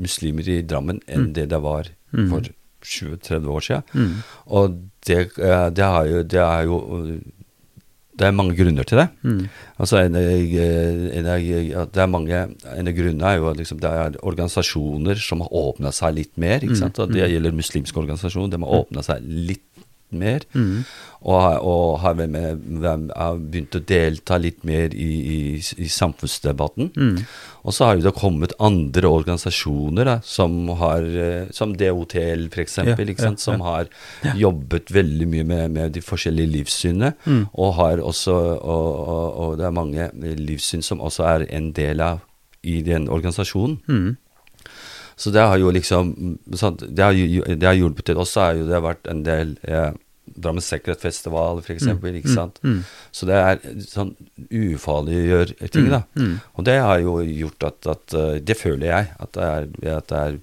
muslimer 0.00 0.48
i 0.48 0.62
Drammen 0.64 1.02
enn 1.06 1.28
mm. 1.28 1.36
det 1.38 1.48
det 1.52 1.62
var 1.62 1.92
mm. 2.14 2.26
for 2.32 2.50
20-30 2.82 3.52
år 3.52 3.68
siden. 3.68 3.86
Mm. 3.92 4.16
Og 4.58 4.80
det, 5.06 5.20
det, 5.36 5.54
det, 5.76 5.92
jo, 6.08 6.22
det, 6.22 6.42
er 6.42 6.66
jo 6.66 6.78
det 8.18 8.28
er 8.28 8.34
mange 8.36 8.54
grunner 8.58 8.86
til 8.86 9.00
det. 9.00 9.06
Mm. 9.22 9.44
Altså 9.82 10.02
en, 10.02 10.16
en, 10.18 11.28
det 11.28 12.02
er 12.02 12.10
mange, 12.10 12.40
en 12.74 12.90
av 12.90 12.96
grunnene 12.96 13.30
er 13.30 13.38
jo 13.40 13.48
at 13.50 13.60
liksom, 13.60 13.80
det 13.82 13.90
er 13.90 14.18
organisasjoner 14.20 15.22
som 15.22 15.44
har 15.44 15.54
åpna 15.62 15.92
seg 15.96 16.18
litt 16.18 16.32
mer. 16.40 16.60
ikke 16.60 16.76
mm. 16.76 16.82
sant? 16.82 17.00
Og 17.02 17.14
det 17.14 17.30
gjelder 17.32 17.56
muslimske 17.56 18.02
organisasjoner. 18.02 18.52
De 18.52 18.60
har 18.62 18.82
åpna 18.82 19.04
seg 19.06 19.24
litt 19.24 19.64
mer. 20.16 20.44
Mm. 20.54 20.84
Og, 21.22 21.36
og, 21.62 22.00
har, 22.02 22.16
med, 22.18 22.64
har, 23.14 23.36
begynt 23.38 23.76
å 23.78 23.82
delta 23.86 24.38
litt 24.42 24.64
mer 24.66 24.94
i, 24.94 25.10
i, 25.36 25.40
i 25.58 25.88
samfunnsdebatten. 25.90 26.90
Mm. 26.96 27.20
Og 27.62 27.76
så 27.76 27.86
har 27.86 27.98
jo 27.98 28.06
det 28.08 28.14
kommet 28.18 28.56
andre 28.62 29.06
organisasjoner 29.06 30.08
da, 30.08 30.16
som 30.26 30.66
har 30.80 31.06
eh, 31.06 31.50
Som 31.54 31.76
DOTL, 31.78 32.48
f.eks., 32.50 32.78
ja, 32.82 32.96
ja, 32.96 33.30
som 33.38 33.62
har 33.62 33.86
ja. 34.24 34.34
jobbet 34.38 34.90
veldig 34.90 35.28
mye 35.30 35.46
med, 35.46 35.70
med 35.76 35.94
de 35.94 36.02
forskjellige 36.02 36.54
livssynene. 36.56 37.12
Mm. 37.24 37.46
Og 37.52 37.74
har 37.78 38.02
også 38.02 38.34
og, 38.34 38.90
og, 38.98 39.24
og, 39.44 39.56
det 39.60 39.68
er 39.68 39.78
mange 39.78 40.10
livssyn 40.42 40.82
som 40.82 41.00
også 41.00 41.28
er 41.28 41.46
en 41.54 41.70
del 41.76 42.02
av 42.02 42.26
i 42.62 42.80
den 42.86 43.08
organisasjonen. 43.10 43.78
Mm. 43.88 44.16
Så 45.16 45.30
det 45.30 45.42
har 45.42 45.58
jo 45.60 45.70
liksom 45.70 46.38
Det 46.44 46.60
har, 46.60 47.56
det 47.56 47.66
har 47.66 47.74
hjulpet 47.74 48.04
til. 48.06 48.18
Også 48.18 48.40
har 48.40 48.58
jo 48.58 48.66
det 48.66 48.82
vært 48.82 49.06
en 49.10 49.22
del 49.26 49.56
eh, 49.62 49.92
Drammen 50.22 50.62
for 50.62 51.64
f.eks. 51.66 51.86
Mm, 51.86 52.04
ikke 52.20 52.30
mm, 52.30 52.34
sant? 52.34 52.60
Mm, 52.62 52.76
mm. 52.76 52.84
Så 53.12 53.26
det 53.28 53.38
er 53.38 53.58
sånn 53.84 54.12
ufarliggjør 54.48 55.54
ting, 55.66 55.90
da. 55.90 56.04
Mm, 56.14 56.28
mm. 56.28 56.36
Og 56.56 56.68
det 56.68 56.78
har 56.80 57.02
jo 57.02 57.16
gjort 57.26 57.66
at, 57.68 57.90
at, 57.94 58.14
eh, 58.18 58.38
Det 58.40 58.56
føler 58.58 58.86
jeg 58.86 59.10
at 59.18 59.34
det 59.34 59.48
er, 59.48 59.66
at 59.98 60.08
det 60.12 60.22
er 60.22 60.38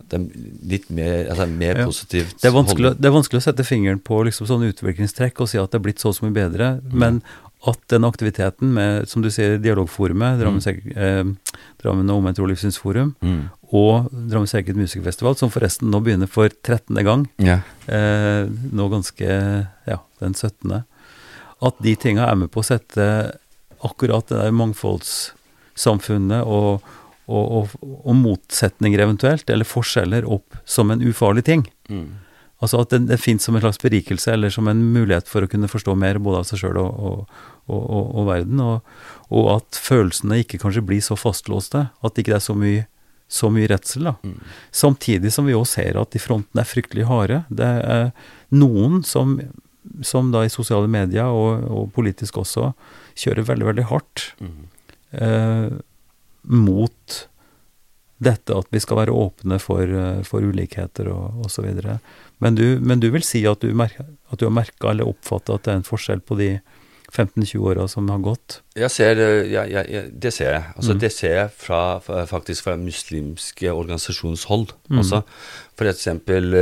at 0.00 0.14
det 0.14 0.16
er 0.16 0.48
litt 0.70 0.88
mer, 0.90 1.28
altså 1.30 1.46
mer 1.46 1.82
ja. 1.82 1.84
positivt. 1.86 2.38
Det 2.40 2.48
er, 2.48 2.94
det 2.96 3.06
er, 3.06 3.12
vanskelig, 3.14 3.42
å 3.42 3.44
sette 3.44 3.66
fingeren 3.66 4.00
på 4.02 4.22
liksom 4.26 4.48
sånne 4.48 4.70
utviklingstrekk 4.72 5.42
og 5.44 5.50
si 5.50 5.60
at 5.60 5.70
det 5.70 5.78
er 5.78 5.84
blitt 5.84 6.02
så 6.02 6.14
så 6.16 6.24
mye 6.24 6.34
bedre, 6.34 6.70
men 6.90 7.20
at 7.68 7.80
den 7.92 8.06
aktiviteten 8.08 8.72
med, 8.72 9.08
som 9.08 9.20
du 9.24 9.28
sier, 9.32 9.58
Dialogforumet, 9.60 10.38
Drammen, 10.40 10.62
mm. 10.64 10.92
eh, 10.96 11.64
Drammen 11.82 12.08
og 12.08 12.22
Omvendt 12.22 12.38
Tro 12.40 12.46
Livssynsforum, 12.48 13.12
mm. 13.20 13.42
og 13.76 14.08
Drammen 14.12 14.48
Sekret 14.48 14.78
Musikerfestival, 14.78 15.36
som 15.36 15.52
forresten 15.52 15.92
nå 15.92 16.00
begynner 16.04 16.30
for 16.30 16.48
13. 16.48 16.96
gang, 17.04 17.26
ja. 17.42 17.58
eh, 17.92 18.48
nå 18.48 18.88
ganske 18.92 19.28
ja, 19.28 19.98
den 20.24 20.38
17., 20.38 20.80
at 21.60 21.84
de 21.84 21.92
tinga 22.00 22.24
er 22.30 22.38
med 22.40 22.48
på 22.54 22.62
å 22.62 22.68
sette 22.70 23.04
akkurat 23.84 24.28
det 24.30 24.38
der 24.40 24.56
mangfoldssamfunnet 24.56 26.48
og, 26.48 26.86
og, 27.28 27.44
og, 27.44 27.76
og, 28.00 28.14
motsetninger 28.16 29.04
eventuelt, 29.04 29.52
eller 29.52 29.68
forskjeller, 29.68 30.24
opp 30.24 30.56
som 30.64 30.92
en 30.92 31.04
ufarlig 31.04 31.44
ting. 31.48 31.66
Mm. 31.92 32.08
Altså 32.60 32.82
at 32.82 32.92
det, 32.92 33.06
det 33.08 33.20
fins 33.20 33.44
som 33.46 33.56
en 33.56 33.62
slags 33.64 33.80
berikelse, 33.80 34.34
eller 34.34 34.52
som 34.52 34.68
en 34.68 34.82
mulighet 34.92 35.28
for 35.28 35.44
å 35.44 35.50
kunne 35.50 35.70
forstå 35.70 35.96
mer 35.96 36.20
både 36.20 36.42
av 36.42 36.48
seg 36.48 36.60
sjøl 36.64 36.80
og, 36.82 36.98
og, 37.00 37.38
og, 37.68 37.82
og, 38.14 38.22
verden. 38.28 38.62
Og, 38.62 39.44
at 39.56 39.78
følelsene 39.78 40.40
ikke 40.44 40.60
kanskje 40.62 40.84
blir 40.86 41.02
så 41.04 41.18
fastlåste. 41.18 41.88
At 42.00 42.14
det 42.14 42.24
ikke 42.24 42.38
er 42.38 42.44
så 42.44 42.56
mye, 42.58 42.86
så 43.30 43.50
mye 43.52 43.70
redsel. 43.70 44.12
Mm. 44.22 44.38
Samtidig 44.82 45.32
som 45.34 45.48
vi 45.48 45.56
òg 45.58 45.66
ser 45.70 46.00
at 46.00 46.14
de 46.14 46.22
frontene 46.22 46.64
er 46.64 46.70
fryktelig 46.70 47.08
harde. 47.10 47.42
Det 47.48 47.70
er 47.84 48.10
noen 48.50 49.02
som, 49.06 49.38
som 50.06 50.32
da 50.34 50.44
i 50.46 50.52
sosiale 50.52 50.90
medier 50.90 51.30
og, 51.30 51.90
politisk 51.96 52.40
også 52.42 52.72
kjører 53.20 53.48
veldig, 53.48 53.68
veldig 53.72 53.88
hardt 53.90 54.30
mm. 54.40 54.60
eh, 55.20 55.72
mot 56.50 57.20
dette 58.20 58.52
at 58.52 58.68
vi 58.70 58.80
skal 58.82 59.00
være 59.00 59.16
åpne 59.16 59.56
for, 59.62 59.80
eh, 59.82 60.20
for 60.28 60.44
ulikheter 60.44 61.08
og 61.12 61.46
osv. 61.46 61.68
Men, 62.38 62.56
du, 62.56 62.78
men 62.80 63.00
du 63.00 63.08
vil 63.12 63.24
si 63.24 63.42
at 63.48 63.64
du, 63.64 63.72
merker, 63.76 64.08
at 64.30 64.40
du 64.40 64.46
har 64.46 64.54
merka 64.54 64.92
eller 64.92 65.08
oppfatta 65.08 65.56
at 65.56 65.64
det 65.64 65.72
er 65.72 65.80
en 65.80 65.88
forskjell 65.88 66.22
på 66.24 66.36
de 66.40 66.50
15-20 67.10 67.64
åra 67.72 67.86
som 67.90 68.08
har 68.12 68.20
gått? 68.24 68.60
Jeg 68.78 68.90
ser, 68.94 69.20
ja, 69.50 69.64
ja, 69.68 69.84
ja, 69.88 70.02
det 70.10 70.32
ser 70.34 70.52
jeg. 70.54 70.66
Altså, 70.76 70.94
mm. 70.94 71.00
Det 71.02 71.12
ser 71.14 71.34
jeg 71.36 71.54
fra, 71.58 71.80
faktisk 72.30 72.68
fra 72.68 72.76
muslimske 72.80 73.72
organisasjonshold 73.72 74.74
mm. 74.90 75.00
Altså, 75.00 75.22
For 75.78 75.90
eksempel 75.90 76.54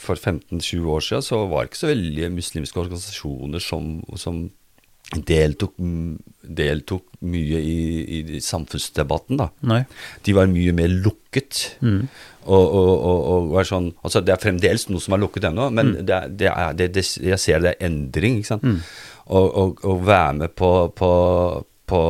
for 0.00 0.18
15-20 0.18 0.90
år 0.96 1.06
siden 1.08 1.24
så 1.28 1.44
var 1.48 1.64
det 1.64 1.72
ikke 1.72 1.82
så 1.84 1.92
veldig 1.92 2.30
muslimske 2.34 2.84
organisasjoner 2.84 3.62
som, 3.62 3.96
som 4.20 4.44
deltok, 5.12 5.74
deltok 6.42 7.04
mye 7.28 7.60
i, 7.60 7.78
i, 8.18 8.40
samfunnsdebatten. 8.42 9.42
De 10.24 10.36
var 10.36 10.48
mye 10.50 10.74
mer 10.76 10.92
lukket. 10.92 11.76
Mm. 11.84 12.06
Og, 12.44 12.64
og, 12.64 12.90
og, 12.92 13.20
og, 13.24 13.46
var 13.54 13.64
sånn 13.64 13.86
Altså, 14.04 14.20
det 14.20 14.34
er 14.34 14.40
fremdeles 14.42 14.82
noe 14.90 15.00
som 15.00 15.14
er 15.16 15.22
lukket 15.22 15.46
ennå, 15.48 15.70
men 15.72 15.94
mm. 15.94 16.00
det, 16.08 16.20
det 16.42 16.50
er, 16.50 16.74
det, 16.76 17.04
jeg 17.24 17.40
ser 17.40 17.64
det 17.64 17.74
er 17.74 17.86
endring, 17.88 18.40
ikke 18.42 18.54
sant. 18.54 18.66
Mm. 19.24 19.74
Og, 19.84 20.06
være 20.06 20.32
med 20.32 20.48
på, 20.56 20.70
på, 20.96 21.12
på 21.86 22.00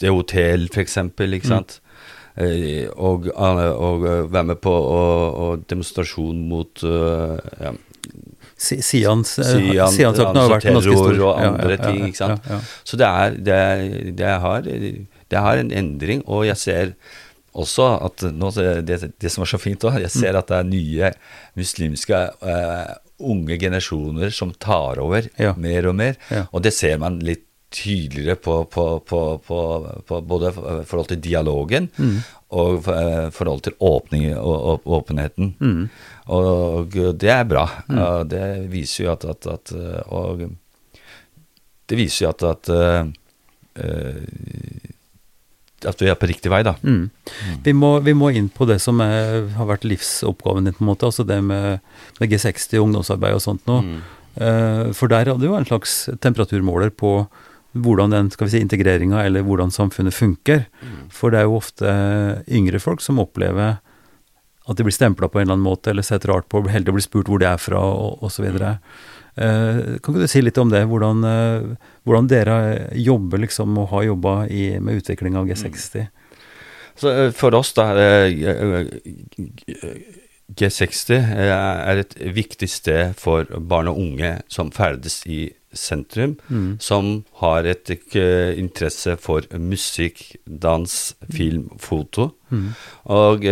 det 0.00 0.10
hotell, 0.10 0.68
for 0.72 0.80
eksempel, 0.80 1.34
ikke 1.34 1.48
mm. 1.48 1.54
sant. 1.54 1.80
Mm. 2.36 2.88
og, 2.96 3.26
og, 3.36 4.04
være 4.32 4.44
med 4.44 4.60
på 4.64 4.72
og, 4.72 5.64
demonstrasjon 5.70 6.38
mot 6.48 6.80
ja, 6.82 7.72
Sians, 8.62 9.34
Sian, 9.34 9.90
Sian-saken 9.90 10.38
har 10.38 10.52
vært 10.52 10.68
ganske 10.68 10.94
stor. 10.94 11.18
og 11.26 11.40
andre 11.42 11.74
ja, 11.74 11.76
ja, 11.76 11.82
ting. 11.82 12.06
ikke 12.06 12.20
sant? 12.20 12.46
Så 12.86 12.98
det, 13.00 13.08
er, 13.08 13.36
det, 13.36 13.58
det, 14.18 14.28
har, 14.44 14.62
det, 14.62 15.38
har, 15.38 15.58
en 15.58 15.72
endring, 15.74 16.22
og 16.30 16.46
jeg 16.46 16.56
ser 16.56 16.92
også 17.52 17.88
at 18.06 18.22
nå, 18.32 18.52
det, 18.86 19.00
det 19.20 19.32
som 19.32 19.42
er 19.44 19.50
så 19.50 19.58
fint 19.60 19.82
òg, 19.84 19.98
jeg 20.04 20.14
ser 20.14 20.38
at 20.38 20.48
det 20.48 20.60
er 20.60 20.68
nye 20.68 21.10
muslimske 21.58 22.22
uh, 22.38 22.92
unge 23.18 23.58
generasjoner 23.60 24.30
som 24.34 24.52
tar 24.54 25.00
over 25.02 25.28
mer 25.60 25.88
og 25.90 25.96
mer. 25.98 26.16
Og 26.50 26.62
det 26.64 26.72
ser 26.74 26.98
man 27.02 27.20
litt 27.22 27.46
tydeligere 27.72 28.36
på, 28.36 28.64
på, 28.68 28.84
på, 29.08 29.20
på 30.06 30.20
både 30.28 30.52
forhold 30.52 31.08
til 31.08 31.22
dialogen 31.24 31.88
mm. 31.96 32.16
og 32.58 32.88
forhold 33.32 33.62
til 33.64 33.76
åpning 33.80 34.26
og, 34.36 34.84
åpenheten. 34.84 35.54
Mm. 35.58 35.86
Og 36.36 36.98
det 37.20 37.32
er 37.32 37.48
bra. 37.48 37.64
Mm. 37.88 38.02
Det 38.28 38.44
viser 38.72 39.06
jo 39.06 39.12
at, 39.14 39.24
at, 39.24 39.48
at, 39.54 39.72
Og 40.12 40.44
det 41.88 41.98
viser 41.98 42.26
jo 42.26 42.32
at, 42.34 42.44
at 42.52 42.64
uh, 42.76 43.08
at 45.88 46.02
vi 46.02 46.10
er 46.10 46.18
på 46.18 46.28
riktig 46.30 46.52
vei, 46.52 46.62
da. 46.66 46.74
Mm. 46.82 47.04
Mm. 47.10 47.60
Vi, 47.64 47.74
må, 47.76 47.92
vi, 48.04 48.14
må, 48.16 48.30
inn 48.32 48.48
på 48.52 48.66
det 48.68 48.78
som 48.82 49.00
er, 49.04 49.46
har 49.56 49.68
vært 49.70 49.86
livsoppgaven 49.88 50.68
din, 50.68 50.76
på 50.76 50.84
en 50.84 50.90
måte. 50.92 51.08
Altså 51.08 51.26
det 51.28 51.38
med, 51.44 51.80
med 52.20 52.32
G60, 52.32 52.78
ungdomsarbeid 52.82 53.38
og 53.38 53.44
sånt 53.44 53.64
noe. 53.70 53.84
Mm. 53.86 54.02
Uh, 54.32 54.84
for 54.96 55.12
der 55.12 55.28
hadde 55.28 55.42
du 55.42 55.50
jo 55.50 55.58
en 55.58 55.68
slags 55.68 56.06
temperaturmåler 56.24 56.94
på 56.96 57.18
hvordan 57.72 58.12
den 58.12 58.28
skal 58.32 58.48
vi 58.48 58.54
si, 58.54 58.60
integreringa 58.64 59.22
eller 59.24 59.44
hvordan 59.46 59.72
samfunnet 59.72 60.16
funker. 60.16 60.66
Mm. 60.82 61.08
For 61.12 61.32
det 61.32 61.40
er 61.40 61.48
jo 61.48 61.58
ofte 61.60 61.94
yngre 62.52 62.80
folk 62.82 63.04
som 63.04 63.20
opplever 63.22 63.78
at 64.68 64.78
de 64.78 64.84
blir 64.86 64.94
stempla 64.94 65.28
på 65.28 65.40
en 65.40 65.46
eller 65.46 65.56
annen 65.56 65.66
måte, 65.66 65.90
eller 65.90 66.06
sett 66.06 66.26
rart 66.28 66.46
på, 66.52 66.62
heldig 66.70 66.92
å 66.92 66.96
bli 66.96 67.04
spurt 67.04 67.30
hvor 67.30 67.40
de 67.42 67.48
er 67.48 67.58
fra, 67.58 67.80
og 67.82 68.22
osv. 68.22 68.46
Og, 68.46 68.62
kan 69.34 70.12
ikke 70.12 70.26
du 70.26 70.28
si 70.28 70.42
litt 70.42 70.58
om 70.60 70.72
det? 70.72 70.84
Hvordan, 70.90 71.24
eh, 71.24 71.70
hvordan 72.04 72.28
dere 72.28 72.56
jobber 73.00 73.40
liksom, 73.46 73.78
og 73.80 73.88
har 73.94 74.10
jobba 74.10 74.34
med 74.80 75.00
utvikling 75.00 75.38
av 75.40 75.48
G60? 75.48 76.04
Mm. 76.04 76.06
Så 77.00 77.08
eh, 77.08 77.30
For 77.32 77.54
oss, 77.56 77.72
da 77.72 77.88
G60 80.52 81.16
er 81.16 81.96
et 82.02 82.14
viktig 82.36 82.68
sted 82.68 83.16
for 83.16 83.48
barn 83.56 83.88
og 83.88 83.98
unge 84.02 84.36
som 84.52 84.70
ferdes 84.74 85.22
i 85.24 85.46
sentrum, 85.72 86.34
mm. 86.52 86.76
som 86.84 87.22
har 87.40 87.64
et 87.64 87.88
interesse 87.96 89.16
for 89.16 89.46
musikk, 89.56 90.36
dans, 90.44 90.92
film, 91.32 91.70
foto. 91.80 92.34
Mm. 92.52 92.66
Og 93.16 93.46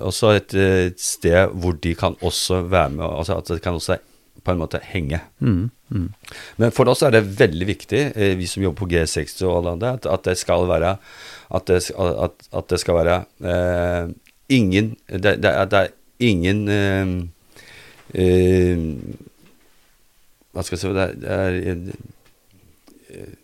også 0.00 0.32
et, 0.38 0.54
et, 0.56 0.96
sted 0.96 1.52
hvor 1.52 1.76
de 1.76 1.92
kan 1.92 2.16
også 2.24 2.62
være 2.72 2.96
med, 2.96 3.04
altså 3.04 3.36
at 3.36 3.52
de 3.52 3.60
kan 3.60 3.76
også 3.76 4.00
på 4.44 4.54
en 4.54 4.60
måte 4.62 4.80
henge. 4.84 5.20
Mm. 5.40 5.70
mm. 5.90 6.08
Men 6.62 6.74
for 6.76 6.88
oss 6.92 7.02
er 7.06 7.14
det 7.14 7.24
veldig 7.38 7.68
viktig, 7.68 8.02
uh, 8.16 8.32
vi 8.38 8.48
som 8.50 8.64
jobber 8.64 8.84
på 8.84 8.90
G60 8.94 9.44
og 9.48 9.56
alle 9.58 9.76
andre, 9.76 9.94
at, 10.00 10.24
det 10.26 10.36
skal 10.40 10.68
være 10.70 10.96
at 11.50 11.66
det, 11.66 11.80
at, 11.98 12.48
at 12.54 12.70
det 12.70 12.80
skal 12.80 13.00
være 13.00 13.16
ingen 14.50 14.96
det, 15.06 15.36
det, 15.42 15.50
er, 15.50 15.66
det, 15.70 15.78
er, 15.78 15.92
ingen 16.20 16.66
hva 20.50 20.64
skal 20.66 20.76
jeg 20.76 20.82
si 20.82 20.94
Det 20.94 21.04
er, 21.04 21.12
det 21.20 21.30
er 21.30 21.76
eh, 23.14 23.36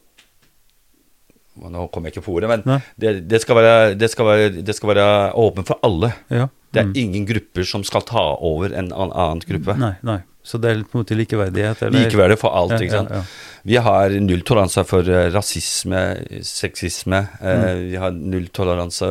Nå 1.56 1.86
kommer 1.88 2.10
jeg 2.10 2.18
ikke 2.18 2.26
på 2.26 2.34
ordet, 2.36 2.50
men 2.52 2.82
det, 3.00 3.24
det, 3.30 3.38
skal 3.40 3.56
være, 3.56 3.94
det, 3.96 4.10
skal 4.12 4.26
være, 4.28 4.48
det 4.60 4.74
skal 4.76 4.90
være 4.90 5.06
åpen 5.40 5.64
for 5.64 5.80
alle. 5.86 6.10
Ja. 6.28 6.50
Det 6.68 6.82
er 6.82 6.90
mm. 6.90 6.98
ingen 7.00 7.24
grupper 7.30 7.64
som 7.64 7.80
skal 7.88 8.04
ta 8.04 8.24
over 8.44 8.74
en 8.76 8.90
annen 8.92 9.40
gruppe. 9.40 9.72
Nei, 9.80 9.94
nei. 10.04 10.18
Så 10.46 10.60
det 10.62 10.70
er 10.70 10.82
på 10.86 10.94
en 10.94 11.02
måte 11.02 11.16
likeverdighet? 11.18 11.80
Eller? 11.82 12.06
Likeverdig 12.06 12.38
for 12.38 12.54
alt, 12.54 12.76
ikke 12.78 13.00
sant. 13.00 13.10
Ja, 13.10 13.18
ja, 13.18 13.56
vi 13.66 13.78
har 13.82 14.12
nulltoleranse 14.22 14.84
for 14.86 15.08
uh, 15.10 15.24
rasisme, 15.34 16.02
sexisme. 16.46 17.18
Uh, 17.40 17.48
mm. 17.50 17.80
Vi 17.90 17.96
har 17.98 18.14
nulltoleranse 18.14 19.08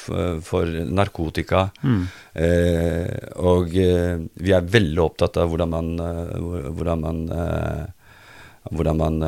for, 0.00 0.40
for 0.42 0.80
narkotika. 0.98 1.68
Mm. 1.86 2.00
Uh, 2.34 3.06
og 3.52 3.70
vi 3.70 4.56
er 4.56 4.72
veldig 4.74 5.04
opptatt 5.04 5.38
av 5.38 5.52
hvordan 5.52 5.70
man, 5.76 5.94
hvordan 6.74 7.06
man 7.06 7.22
hvordan 8.68 8.98
man 8.98 9.22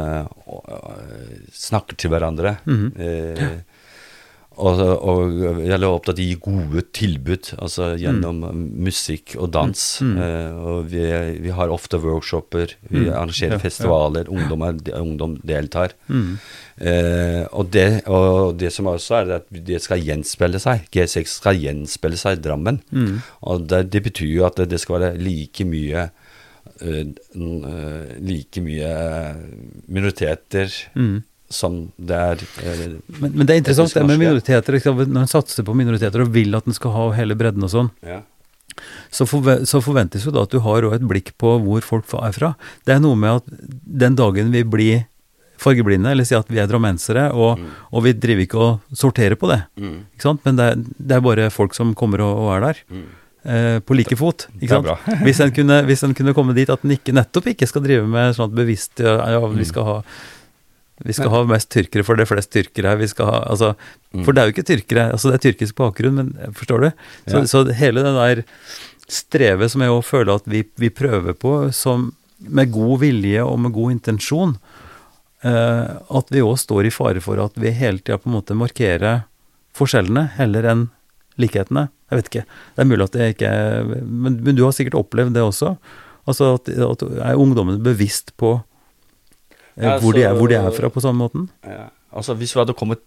snakker 1.57 1.97
til 1.97 2.11
hverandre. 2.12 2.59
Mm. 2.66 2.91
Og, 4.59 4.80
og 4.82 5.36
jeg 5.62 5.78
la 5.78 5.88
opp 5.88 6.05
til 6.05 6.12
at 6.12 6.18
de 6.18 6.24
gir 6.26 6.40
gode 6.42 6.82
tilbud, 6.96 7.53
altså 7.62 7.92
gjennom 8.01 8.40
mm. 8.42 8.64
musikk 8.82 9.36
og 9.38 9.53
dans. 9.55 9.84
Mm. 10.03 10.16
Uh, 10.18 10.59
og 10.72 10.90
vi, 10.90 11.05
vi, 11.46 11.53
har 11.55 11.72
ofte 11.72 12.01
workshoper, 12.03 12.74
vi 12.90 13.07
mm. 13.07 13.12
arrangerer 13.12 13.57
ja, 13.57 13.61
festivaler, 13.62 14.26
ja. 14.26 14.34
Ungdom, 14.34 14.66
ungdom, 14.98 15.38
deltar. 15.46 15.94
Uh, 16.11 17.46
og, 17.55 17.70
det, 17.72 17.86
og, 18.11 18.59
det, 18.61 18.72
som 18.74 18.90
også 18.90 19.20
er 19.22 19.34
at 19.38 19.48
det 19.70 19.80
skal 19.86 20.03
gjenspeile 20.05 20.61
seg. 20.61 20.84
G6 20.92 21.38
skal 21.38 21.61
gjenspeile 21.61 22.20
seg 22.20 22.40
i 22.40 22.44
Drammen. 22.44 22.82
Mm. 22.90 23.22
Og 23.48 23.64
det, 23.70 23.86
det, 23.94 24.05
betyr 24.11 24.34
jo 24.34 24.46
at 24.51 24.61
det 24.66 24.82
skal 24.82 24.98
være 24.98 25.14
like 25.20 25.64
mye 25.68 26.09
uh, 26.82 27.03
like 28.18 28.61
mye 28.66 28.94
minoriteter 29.86 30.80
som 31.51 31.78
det 31.98 32.16
er 32.16 32.42
eh, 32.62 32.82
men, 33.18 33.32
men, 33.34 33.44
det 33.44 33.55
er 33.55 33.61
interessant 33.61 33.94
det 33.94 34.07
med 34.07 34.20
minoriteter. 34.22 34.76
Liksom, 34.76 35.03
når 35.11 35.26
en 35.26 35.30
satser 35.30 35.66
på 35.66 35.74
minoriteter 35.76 36.22
og 36.22 36.34
vil 36.34 36.55
at 36.57 36.68
en 36.70 36.76
skal 36.76 36.94
ha 36.94 37.07
hele 37.18 37.36
bredden 37.38 37.66
og 37.66 37.72
sånn, 37.72 37.90
ja. 38.07 38.20
så, 39.11 39.26
forve 39.28 39.61
så, 39.68 39.82
forventes 39.84 40.26
jo 40.26 40.34
da 40.34 40.46
at 40.46 40.55
du 40.55 40.61
har 40.62 40.86
et 40.94 41.07
blikk 41.11 41.34
på 41.42 41.57
hvor 41.64 41.84
folk 41.84 42.14
er 42.22 42.36
fra. 42.36 42.55
Det 42.86 42.94
er 42.94 43.03
noe 43.03 43.18
med 43.18 43.42
at 43.42 43.64
den 44.05 44.18
dagen 44.18 44.55
vi 44.55 44.62
blir 44.62 45.07
fargeblinde, 45.61 46.14
eller 46.14 46.24
si 46.24 46.36
at 46.38 46.48
vi 46.48 46.61
er 46.62 46.68
drammensere, 46.70 47.26
og, 47.36 47.59
mm. 47.61 47.72
og, 47.90 48.05
vi 48.07 48.14
driver 48.16 48.46
ikke 48.46 48.61
og 48.64 48.96
sorterer 48.96 49.36
på 49.36 49.51
det, 49.51 49.59
mm. 49.76 49.96
ikke 50.16 50.24
sant? 50.24 50.40
men 50.46 50.57
det 50.57 50.68
er, 50.70 50.84
det 50.96 51.18
er, 51.18 51.24
bare 51.26 51.51
folk 51.53 51.76
som 51.76 51.92
kommer 51.98 52.22
og, 52.24 52.46
og 52.46 52.55
er 52.55 52.64
der. 52.64 52.84
Mm. 52.88 53.09
Eh, 53.40 53.78
på 53.84 53.96
like 53.96 54.16
fot. 54.20 54.46
Ikke 54.61 54.78
sant? 54.78 54.88
hvis, 55.26 55.40
en 55.40 55.53
kunne, 55.57 55.82
hvis 55.88 56.05
en 56.05 56.16
kunne 56.16 56.34
komme 56.36 56.57
dit 56.57 56.70
at 56.72 56.84
en 56.84 56.96
ikke, 56.96 57.14
nettopp 57.16 57.53
ikke 57.55 57.68
skal 57.68 57.84
drive 57.84 58.09
med 58.09 58.36
sånn 58.36 58.51
at 58.51 58.57
bevisst 58.57 59.01
ja, 59.01 59.16
ja, 59.36 59.40
vi 59.46 59.62
mm. 59.62 59.68
skal 59.68 59.88
ha 59.88 59.96
vi 61.05 61.14
skal 61.16 61.32
ha 61.32 61.40
mest 61.48 61.70
tyrkere, 61.72 62.05
for 62.05 62.18
det 62.18 62.26
er 62.26 62.28
flest 62.28 62.53
tyrkere 62.53 62.92
her. 62.92 63.01
Vi 63.01 63.09
skal 63.09 63.30
ha, 63.30 63.38
altså, 63.48 63.72
mm. 64.12 64.24
For 64.26 64.36
det 64.36 64.42
er 64.42 64.48
jo 64.48 64.55
ikke 64.55 64.66
tyrkere, 64.68 65.07
altså 65.14 65.30
det 65.30 65.38
er 65.38 65.44
tyrkisk 65.46 65.78
bakgrunn, 65.78 66.18
men 66.18 66.55
forstår 66.57 66.84
du? 66.84 66.88
Så, 67.24 67.36
ja. 67.38 67.44
så 67.48 67.62
hele 67.78 68.05
det 68.05 68.12
der 68.18 68.42
strevet 69.11 69.72
som 69.72 69.82
jeg 69.82 69.94
òg 69.94 70.05
føler 70.07 70.36
at 70.36 70.46
vi, 70.51 70.62
vi, 70.78 70.92
prøver 70.92 71.34
på, 71.34 71.55
som 71.74 72.11
med 72.40 72.70
god 72.72 73.01
vilje 73.03 73.42
og 73.44 73.59
med 73.64 73.74
god 73.74 73.96
intensjon, 73.96 74.55
eh, 75.44 75.88
at 76.20 76.32
vi 76.32 76.44
òg 76.44 76.61
står 76.61 76.88
i 76.88 76.94
fare 76.94 77.24
for 77.24 77.40
at 77.42 77.57
vi 77.61 77.72
hele 77.74 78.03
tida 78.03 78.20
på 78.20 78.30
en 78.30 78.36
måte 78.38 78.59
markerer 78.59 79.24
forskjellene 79.76 80.28
heller 80.36 80.68
enn 80.68 80.86
likhetene. 81.40 81.88
Jeg 82.11 82.18
vet 82.18 82.30
ikke. 82.30 82.46
Det 82.76 82.82
er 82.82 82.88
mulig 82.90 83.07
at 83.07 83.16
det 83.16 83.28
ikke 83.36 83.51
men, 84.05 84.40
men 84.44 84.57
du 84.59 84.64
har 84.66 84.74
sikkert 84.76 84.98
opplevd 84.98 85.36
det 85.36 85.44
også. 85.46 85.76
Altså 86.28 86.55
at, 86.59 86.68
at 86.68 87.05
er 87.09 87.40
ungdommen 87.40 87.80
bevisst 87.84 88.34
på 88.40 88.59
ja, 89.83 89.99
hvor, 90.03 90.12
de 90.16 90.22
er, 90.26 90.35
hvor, 90.37 90.51
de 90.51 90.59
er, 90.59 90.70
fra, 90.76 90.89
på 90.93 91.01
samme 91.05 91.18
måten? 91.26 91.49
Ja. 91.66 91.89
Altså, 92.12 92.35
hvis 92.35 92.55
vi 92.57 92.61
hadde 92.62 92.74
kommet 92.74 93.07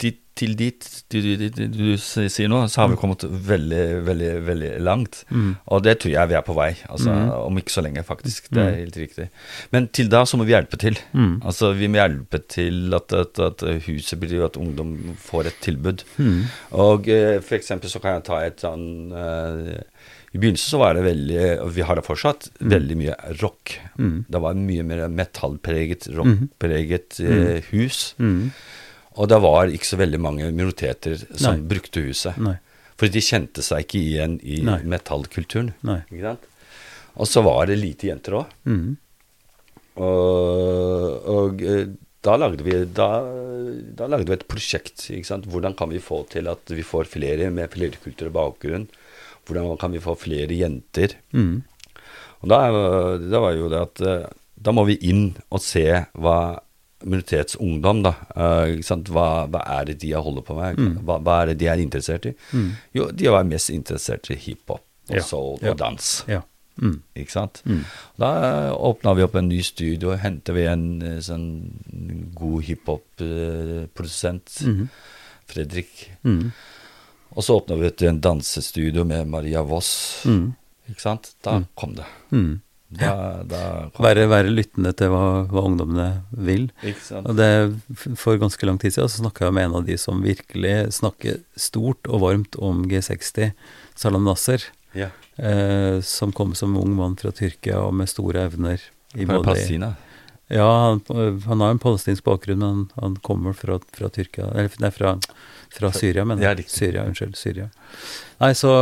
dit, 0.00 0.16
til 0.38 0.54
dit 0.56 0.86
du, 1.12 1.18
du, 1.20 1.42
du, 1.52 1.64
du 1.68 1.88
sier 2.00 2.48
nå, 2.48 2.62
så 2.72 2.80
har 2.80 2.88
vi 2.92 2.96
kommet 3.00 3.24
veldig, 3.28 3.82
veldig 4.06 4.30
veldig 4.46 4.70
langt. 4.80 5.18
Mm. 5.28 5.50
Og 5.68 5.82
det 5.84 5.98
tror 6.00 6.14
jeg 6.14 6.30
vi 6.30 6.36
er 6.38 6.46
på 6.46 6.56
vei. 6.56 6.70
Altså, 6.88 7.10
Mm. 7.10 7.30
Om 7.50 7.58
ikke 7.58 7.72
så 7.74 7.82
lenge, 7.82 8.02
faktisk. 8.06 8.46
Det 8.54 8.62
er 8.62 8.76
helt 8.78 8.96
riktig. 8.96 9.26
Men 9.74 9.88
til 9.92 10.08
da 10.12 10.22
så 10.24 10.38
må 10.38 10.46
vi 10.46 10.54
hjelpe 10.54 10.78
til. 10.80 10.96
Mm. 11.12 11.40
Altså 11.44 11.72
Vi 11.76 11.88
må 11.90 11.98
hjelpe 12.00 12.40
til 12.48 12.94
at, 12.96 13.12
at, 13.12 13.40
at 13.42 13.64
huset 13.88 14.20
blir 14.20 14.44
at 14.46 14.56
ungdom 14.60 14.94
får 15.18 15.50
et 15.50 15.58
tilbud. 15.66 16.04
Mm. 16.16 16.44
Og 16.86 17.08
eh, 17.08 17.40
for 17.42 17.58
eksempel 17.58 17.90
så 17.90 18.00
kan 18.00 18.18
jeg 18.18 18.28
ta 18.30 18.40
et 18.46 18.62
sånn 18.62 18.86
eh, 19.12 19.82
I 20.30 20.38
begynnelsen 20.38 20.76
så 20.76 20.78
var 20.78 20.94
det 20.94 21.02
veldig, 21.08 21.38
og 21.64 21.72
vi 21.74 21.82
har 21.82 21.98
det 21.98 22.06
fortsatt, 22.06 22.50
veldig 22.62 22.96
mye 23.00 23.14
rock. 23.40 23.72
Mm. 23.98 24.16
Det 24.30 24.40
var 24.44 24.60
mye 24.60 24.84
mer 24.86 25.08
metallpreget, 25.10 26.06
rockpreget 26.14 27.18
eh, 27.24 27.66
hus. 27.72 28.12
Mm. 28.22 28.52
Og 29.18 29.30
det 29.32 29.40
var 29.42 29.72
ikke 29.74 29.88
så 29.88 29.98
veldig 29.98 30.20
mange 30.22 30.50
minoriteter 30.52 31.16
som 31.32 31.58
Nei. 31.58 31.66
brukte 31.72 32.04
huset. 32.04 32.38
Nei. 32.38 32.54
For 33.00 33.10
de 33.10 33.24
kjente 33.24 33.64
seg 33.64 33.88
ikke 33.88 33.98
igjen 33.98 34.38
i 34.46 34.60
Nei. 34.68 34.78
metallkulturen. 34.92 35.72
Og 37.18 37.26
så 37.26 37.42
var 37.42 37.66
det 37.66 37.80
lite 37.80 38.12
jenter 38.12 38.38
òg. 38.38 38.54
Mm. 38.70 38.94
Og, 40.00 41.26
og 41.34 41.66
eh, 41.66 41.90
da 42.22 42.36
lagde 42.38 42.64
vi 42.64 42.78
da, 42.86 43.08
da 43.98 44.06
lagde 44.06 44.28
vi 44.30 44.36
et 44.38 44.46
prosjekt. 44.46 45.08
Hvordan 45.10 45.74
kan 45.74 45.90
vi 45.90 45.98
få 45.98 46.22
til 46.30 46.46
at 46.52 46.70
vi 46.70 46.86
får 46.86 47.10
flere 47.16 47.50
med 47.50 47.74
flerkulturell 47.74 48.32
bakgrunn? 48.36 48.86
Hvordan 49.50 49.78
kan 49.82 49.92
vi 49.92 50.00
få 50.02 50.14
flere 50.18 50.56
jenter? 50.56 51.14
Mm. 51.36 51.62
Og 52.40 52.48
da, 52.48 52.58
da 53.20 53.40
var 53.42 53.52
jo 53.58 53.68
det 53.72 53.80
at 53.84 54.00
eh, 54.06 54.26
da 54.60 54.72
må 54.76 54.84
vi 54.88 54.96
inn 55.08 55.30
og 55.50 55.60
se 55.64 55.86
hva 56.20 56.38
minoritetsungdom, 57.00 58.02
da. 58.04 58.10
eh? 58.36 58.74
Hva, 59.08 59.26
hva 59.48 59.60
er 59.78 59.86
det 59.88 59.98
de 60.02 60.10
holder 60.12 60.44
på 60.44 60.56
med? 60.58 60.80
Hva, 61.04 61.16
hva 61.24 61.38
er 61.42 61.46
det 61.52 61.58
de 61.62 61.68
er 61.72 61.80
interessert 61.80 62.26
i? 62.28 62.34
Mm. 62.52 62.70
Jo, 62.96 63.06
de 63.16 63.30
var 63.32 63.46
mest 63.48 63.72
interessert 63.72 64.28
i 64.32 64.36
hiphop 64.36 64.82
og 65.10 65.16
Ja, 65.16 65.22
soul 65.24 65.58
ja. 65.64 65.72
dans. 65.74 66.10
Ja. 66.28 66.42
Mm. 66.80 66.98
Ikke 67.18 67.32
sant? 67.34 67.62
Mm. 67.68 67.80
Da 68.20 68.28
åpna 68.76 69.14
vi 69.16 69.24
opp 69.24 69.34
en 69.40 69.48
ny 69.50 69.58
studio, 69.64 70.12
henter 70.20 70.54
vi 70.56 70.64
en 70.70 70.84
eh, 71.04 71.18
sånn 71.24 71.48
god 72.36 72.62
hiphop-produsent, 72.68 74.60
mm. 74.68 74.84
Fredrik. 75.50 76.04
Mm. 76.24 76.52
Og 77.36 77.44
så 77.46 77.56
åpna 77.60 77.76
vi 77.78 77.86
et 77.86 78.02
dansestudio 78.22 79.04
med 79.06 79.28
Maria 79.30 79.62
Voss. 79.62 80.24
Mm. 80.26 80.52
Ikke 80.90 81.00
sant? 81.04 81.32
Da 81.46 81.60
kom 81.78 81.94
det. 81.94 82.06
Mm. 82.34 82.60
Da, 82.90 83.10
da 83.46 83.58
kom 83.94 84.02
Være, 84.02 84.24
være 84.26 84.50
lyttende 84.50 84.90
til 84.98 85.12
hva, 85.12 85.44
hva 85.46 85.62
ungdommene 85.68 86.08
vil. 86.34 86.64
Og 87.22 87.36
det, 87.38 87.50
For 88.18 88.40
ganske 88.42 88.66
lang 88.66 88.80
tid 88.82 88.96
siden 88.96 89.06
så 89.12 89.20
snakka 89.22 89.46
jeg 89.46 89.54
med 89.54 89.68
en 89.68 89.76
av 89.78 89.86
de 89.86 89.94
som 90.02 90.24
virkelig 90.24 90.74
snakker 90.98 91.38
stort 91.54 92.10
og 92.10 92.24
varmt 92.24 92.58
om 92.58 92.82
G60, 92.90 93.52
Salam 93.94 94.26
Nasser, 94.26 94.64
Ja. 94.98 95.12
eh, 95.38 96.00
som 96.02 96.32
kom 96.34 96.54
som 96.58 96.74
ung 96.76 96.96
mann 96.98 97.14
fra 97.16 97.30
Tyrkia 97.30 97.78
og 97.78 97.94
med 97.94 98.08
store 98.10 98.48
evner. 98.50 98.80
i 99.14 99.24
både- 99.26 99.42
Palestina. 99.44 99.94
Ja, 100.50 100.66
han, 100.88 101.00
han 101.46 101.60
har 101.62 101.70
en 101.70 101.78
palestinsk 101.78 102.24
bakgrunn, 102.26 102.58
men 102.58 102.80
han, 102.96 103.16
kommer 103.22 103.52
fra, 103.54 103.76
fra 103.94 104.08
Tyrkia 104.10 104.48
Eller 104.50 104.70
nei, 104.82 104.90
fra, 104.90 105.12
fra 105.70 105.92
Syria, 105.94 106.24
men. 106.26 106.42
Syria, 106.66 107.04
unnskyld. 107.06 107.36
Syria. 107.38 107.68
Nei, 108.40 108.52
så, 108.58 108.72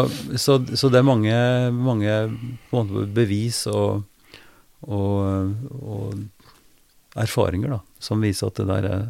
så, 0.41 0.59
så 0.73 0.89
det 0.89 1.03
er 1.03 1.05
mange, 1.09 1.37
mange 1.77 2.15
bevis 3.13 3.67
og, 3.69 4.05
og, 4.89 5.55
og 5.77 7.19
erfaringer 7.19 7.77
da, 7.77 7.81
som 8.01 8.23
viser 8.25 8.49
at 8.49 8.61
det 8.63 8.69
der 8.71 8.89
er 8.89 9.03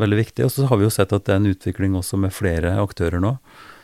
veldig 0.00 0.18
viktig. 0.24 0.46
Og 0.46 0.54
så 0.54 0.66
har 0.70 0.80
vi 0.80 0.86
jo 0.88 0.94
sett 0.94 1.12
at 1.14 1.26
det 1.28 1.34
er 1.36 1.42
en 1.42 1.50
utvikling 1.52 1.94
også 1.98 2.18
med 2.18 2.34
flere 2.34 2.74
aktører 2.82 3.22
nå. 3.22 3.36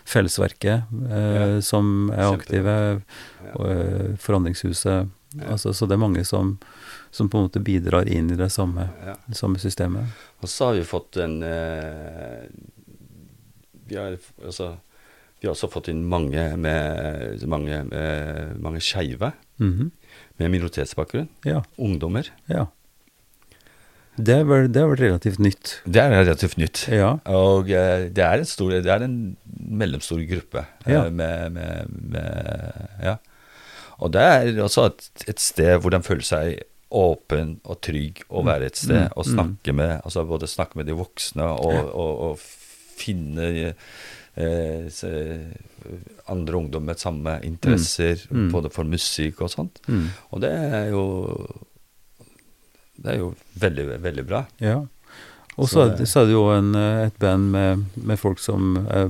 Fellesverket, 0.07 0.87
eh, 1.11 1.37
Ja. 1.37 1.61
som 1.67 2.11
er 2.15 2.29
aktive, 2.33 2.75
Ja. 2.75 3.53
og, 3.55 4.19
Forhandlingshuset. 4.23 4.23
Forandringshuset. 4.23 5.13
Ja. 5.37 5.51
Altså, 5.53 5.73
så 5.75 5.87
det 5.87 5.97
er 5.97 6.01
mange 6.01 6.23
som, 6.25 6.57
som 7.17 7.31
på 7.33 7.39
en 7.41 7.47
måte 7.49 7.63
bidrar 7.65 8.09
inn 8.13 8.29
i 8.35 8.37
det 8.39 8.51
samme, 8.53 8.89
Ja. 9.07 9.15
det 9.27 9.37
samme 9.39 9.59
systemet. 9.63 10.05
Og 10.43 10.49
så 10.53 10.69
har 10.71 10.75
vi 10.77 10.85
fått 10.85 11.17
en 11.25 11.39
eh, 11.43 12.47
vi, 13.89 13.97
har, 13.97 14.17
altså, 14.45 14.75
vi 15.41 15.47
har 15.49 15.55
også 15.55 15.71
fått 15.73 15.89
inn 15.93 16.05
mange 16.11 16.45
med 16.61 17.45
mange, 17.49 17.83
eh, 17.93 18.55
mange 18.61 18.81
skeive 18.85 19.33
Mhm. 19.59 19.91
med 20.39 20.51
minoritetsbakgrunn. 20.53 21.29
Ja. 21.45 21.63
Ungdommer. 21.79 22.29
ja. 22.49 22.67
Det 24.19 24.33
er 24.33 24.45
vel, 24.49 24.69
det 24.73 24.81
er 24.81 24.87
vel 24.89 24.97
relativt 24.97 25.39
nytt. 25.45 25.71
Det 25.85 26.01
er 26.01 26.09
relativt 26.25 26.57
nytt. 26.57 26.87
Ja. 26.89 27.19
Og 27.29 27.69
eh, 27.71 28.07
det 28.09 28.23
er 28.25 28.39
en 28.41 28.47
stor 28.49 28.71
Det 28.71 28.87
er 28.89 29.03
en 29.05 29.37
mellomstor 29.69 30.23
gruppe 30.29 30.63
eh, 30.87 30.93
Ja. 30.95 31.03
med, 31.11 31.53
med, 31.53 31.91
med 32.13 32.89
Ja. 33.03 33.17
Og 34.01 34.13
det 34.13 34.23
er 34.23 34.63
også 34.65 34.87
et, 34.87 35.11
et 35.29 35.39
sted 35.41 35.79
hvor 35.81 35.91
de 35.93 36.01
føler 36.03 36.25
seg 36.25 36.63
åpen 36.91 37.61
og 37.65 37.81
trygg 37.83 38.23
å 38.31 38.45
være 38.47 38.67
et 38.67 38.77
sted 38.77 39.09
Mm. 39.09 39.13
og 39.17 39.25
snakke 39.27 39.75
med 39.75 40.01
Altså 40.05 40.25
både 40.27 40.47
snakke 40.47 40.77
med 40.77 40.87
de 40.87 40.93
voksne 40.95 41.43
og, 41.43 41.95
og, 41.95 42.21
og 42.31 42.39
finne 42.97 43.75
eh, 44.37 44.89
se, 44.91 45.11
andre 46.29 46.57
ungdom 46.57 46.83
med 46.87 46.99
samme 46.99 47.41
interesser, 47.45 48.17
Mm. 48.31 48.51
både 48.53 48.71
for 48.71 48.85
musikk 48.85 49.41
og 49.43 49.51
sånt. 49.51 49.81
Mm. 49.89 50.09
Og 50.33 50.41
det 50.41 50.51
er 50.53 50.91
jo 50.91 51.05
Det 52.97 53.13
er 53.13 53.19
jo 53.19 53.35
veldig, 53.61 54.03
veldig 54.03 54.27
bra. 54.27 54.47
ja. 54.61 54.79
Og 55.59 55.69
Så 55.69 55.75
så 56.07 56.21
er, 56.21 56.25
det- 56.27 56.33
jo 56.33 56.51
en, 56.53 56.75
eh, 56.75 57.07
et 57.07 57.19
band 57.19 57.51
med, 57.51 57.85
med 57.97 58.19
folk 58.19 58.39
som 58.39 58.77
er 58.77 59.09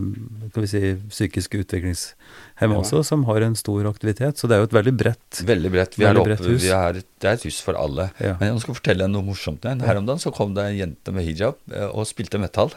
kan 0.55 0.63
vi 0.63 0.67
si, 0.67 0.95
psykisk 1.11 1.55
utviklings. 1.55 2.15
Også, 2.57 3.03
som 3.05 3.25
har 3.29 3.45
en 3.45 3.55
stor 3.59 3.87
aktivitet. 3.91 4.39
Så 4.39 4.49
det 4.49 4.57
er 4.57 4.63
jo 4.63 4.69
et 4.71 4.77
veldig 4.77 4.95
bredt 4.97 5.41
Veldig 5.45 5.71
bredt. 5.75 5.99
Vi 5.99 6.05
Veldig 6.07 6.23
er 6.23 6.29
bredt 6.31 6.45
hus. 6.47 6.63
vi 6.63 6.71
er, 6.73 7.01
det 7.21 7.29
er 7.29 7.37
et 7.37 7.45
hus 7.45 7.61
for 7.61 7.77
alle. 7.77 8.11
Ja. 8.19 8.37
Men 8.41 8.55
jeg 8.55 8.63
skal 8.65 8.79
fortelle 8.79 9.05
deg 9.05 9.13
noe 9.13 9.27
morsomt. 9.27 9.65
igjen. 9.65 9.85
Her 9.85 10.01
om 10.01 10.07
dagen 10.09 10.23
så 10.23 10.33
kom 10.33 10.55
det 10.57 10.65
en 10.65 10.79
jente 10.79 11.13
med 11.13 11.27
hijab 11.29 11.59
eh, 11.73 11.89
og 11.91 12.09
spilte 12.09 12.41
metall. 12.41 12.73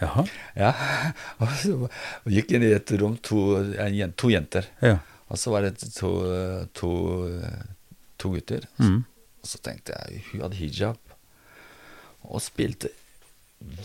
Jaha. 0.00 0.24
Ja, 0.58 0.72
og 1.42 1.50
så 1.60 1.88
gikk 2.30 2.54
inn 2.54 2.66
i 2.66 2.72
et 2.74 2.94
rom, 3.00 3.16
to, 3.22 3.42
to 4.18 4.30
jenter. 4.30 4.70
Ja. 4.82 4.98
Og 5.30 5.40
så 5.40 5.50
var 5.54 5.66
det 5.66 5.78
to, 5.96 6.10
to, 6.76 6.90
to 8.20 8.34
gutter. 8.34 8.66
Mm. 8.78 9.02
Og 9.42 9.48
så 9.50 9.60
tenkte 9.64 9.96
jeg, 9.96 10.22
hun 10.30 10.44
hadde 10.46 10.60
hijab 10.60 11.00
og 12.24 12.40
spilte 12.40 12.88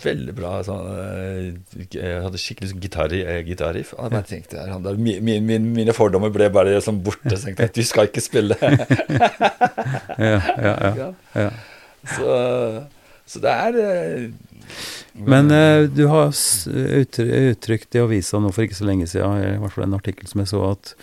veldig 0.03 0.35
bra. 0.37 0.51
Sånn, 0.65 0.85
eh, 0.93 1.87
jeg 1.95 2.21
hadde 2.23 2.41
skikkelig 2.41 2.71
sånn 2.71 2.83
gitar, 2.83 3.13
eh, 3.15 3.41
gitarriff. 3.47 3.93
Og 3.97 4.13
jeg 4.15 4.27
tenkte, 4.29 4.65
der, 4.85 4.99
mine 4.99 5.95
fordommer 5.95 6.31
ble 6.33 6.49
bare 6.53 6.79
sånn 6.83 7.01
borte. 7.03 7.35
Så 7.35 7.49
tenkte 7.49 7.67
jeg, 7.67 7.75
du 7.79 7.83
skal 7.87 8.11
ikke 8.11 8.23
spille. 8.23 8.59
Ja, 10.19 10.39
ja, 10.67 11.05
ja. 11.35 11.49
Så, 12.03 12.33
så 13.27 13.41
det 13.43 13.51
er 13.51 13.77
eh, 13.79 14.25
Men 15.15 15.51
eh, 15.51 15.85
du 15.91 16.05
har 16.11 16.31
uttrykt 16.31 17.95
i 17.95 18.01
avisa 18.03 18.39
nå 18.41 18.51
for 18.55 18.65
ikke 18.65 18.77
så 18.77 18.87
lenge 18.87 19.07
siden, 19.09 19.55
i 19.55 19.61
hvert 19.61 19.75
fall 19.75 19.87
en 19.87 19.97
artikkel 19.97 20.27
som 20.29 20.43
jeg 20.43 20.51
så, 20.51 20.63
at 20.73 20.93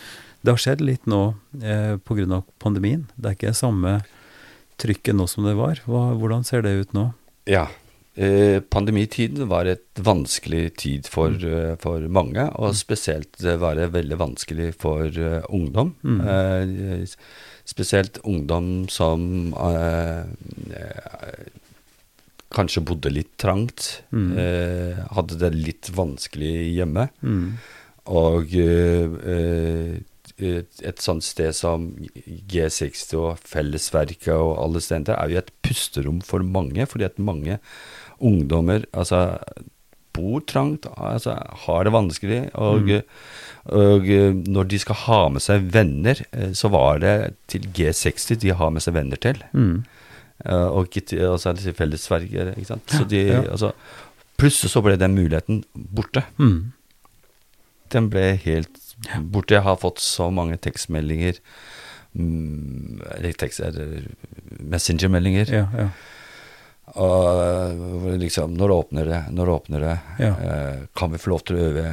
det 0.45 0.53
har 0.53 0.61
skjedd 0.61 0.83
litt 0.85 1.09
nå 1.09 1.21
eh, 1.63 1.97
pga. 2.05 2.41
pandemien. 2.61 3.07
Det 3.17 3.31
er 3.31 3.37
ikke 3.39 3.57
samme 3.57 3.97
trykket 4.81 5.17
nå 5.17 5.25
som 5.29 5.47
det 5.47 5.57
var. 5.57 5.81
Hva, 5.89 6.11
hvordan 6.17 6.45
ser 6.47 6.63
det 6.65 6.75
ut 6.77 6.95
nå? 6.97 7.09
Ja. 7.49 7.65
Eh, 8.17 8.59
pandemitiden 8.73 9.45
var 9.47 9.67
et 9.69 9.85
vanskelig 10.01 10.71
tid 10.81 11.05
for, 11.05 11.29
eh, 11.37 11.75
for 11.77 12.01
mange, 12.09 12.47
og 12.57 12.73
spesielt 12.75 13.37
var 13.61 13.75
det 13.77 13.91
veldig 13.93 14.17
vanskelig 14.17 14.71
for 14.81 15.05
eh, 15.05 15.43
ungdom. 15.53 15.93
Mm. 16.01 16.21
Eh, 16.25 17.05
spesielt 17.67 18.17
ungdom 18.25 18.87
som 18.89 19.53
eh, 19.53 20.23
eh, 20.73 21.45
kanskje 22.57 22.81
bodde 22.89 23.11
litt 23.13 23.37
trangt, 23.37 24.01
Mm. 24.11 24.37
eh, 24.39 25.05
hadde 25.13 25.37
det 25.37 25.53
litt 25.53 25.89
vanskelig 25.93 26.73
hjemme. 26.73 27.09
Mm. 27.21 27.57
Og 28.07 28.53
eh, 28.55 29.17
eh, 29.27 29.99
et, 30.39 30.81
et 30.85 30.99
sånt 31.01 31.23
sted 31.25 31.53
som 31.53 31.89
G60 32.47 33.13
og 33.17 33.39
Fellesverket 33.43 34.33
og 34.33 34.57
alle 34.63 34.81
steder 34.81 35.17
er 35.17 35.29
jo 35.33 35.37
et 35.41 35.51
pusterom 35.65 36.21
for 36.23 36.39
mange, 36.45 36.85
fordi 36.87 37.05
at 37.05 37.17
mange 37.19 37.59
ungdommer 38.19 38.85
altså, 38.93 39.37
bor 40.17 40.41
trangt, 40.49 40.87
altså, 40.97 41.35
har 41.67 41.83
det 41.85 41.93
vanskelig. 41.93 42.39
Og, 42.57 42.89
og 43.77 44.07
eh, 44.09 44.31
når 44.33 44.69
de 44.71 44.79
skal 44.81 44.95
ha 45.05 45.19
med 45.29 45.43
seg 45.45 45.67
venner, 45.73 46.23
eh, 46.31 46.51
så 46.57 46.71
var 46.73 46.99
det 47.03 47.13
til 47.51 47.67
G60 47.77 48.39
de 48.41 48.55
har 48.57 48.73
med 48.73 48.81
seg 48.85 48.95
venner 48.97 49.19
til. 49.21 49.43
Mm. 49.53 49.83
Og, 50.47 50.93
og 50.93 51.39
så 51.41 51.49
er 51.49 51.55
det 51.57 51.63
til 51.65 51.73
ikke 52.53 52.65
sant. 52.69 52.91
Så 52.93 53.07
de, 53.09 53.23
Ja. 53.25 53.39
altså, 53.51 53.71
plutselig 54.37 54.69
så 54.69 54.83
ble 54.85 54.97
den 55.01 55.15
muligheten 55.17 55.63
borte 55.73 56.21
Mm. 56.37 56.73
den 57.91 58.09
ble 58.13 58.35
helt 58.43 58.69
borte. 59.33 59.55
Jeg 59.55 59.63
har 59.65 59.77
fått 59.81 59.99
så 59.99 60.27
mange 60.33 60.57
tekstmeldinger 60.57 61.39
mm, 62.13 63.01
Eller 63.17 63.33
tekst, 63.33 63.59
eller 63.61 64.07
messengermeldinger 64.61 65.51
Ja, 65.53 65.65
ja. 65.77 65.87
Og 66.95 68.13
liksom 68.21 68.53
Når 68.57 68.71
åpner 68.71 69.05
det? 69.05 69.23
Når 69.35 69.49
åpner 69.49 69.79
det? 69.83 69.97
Ja. 70.23 70.35
Eh, 70.39 70.77
kan 70.95 71.11
vi 71.11 71.19
få 71.19 71.33
lov 71.33 71.43
til 71.47 71.57
å 71.57 71.65
øve? 71.71 71.89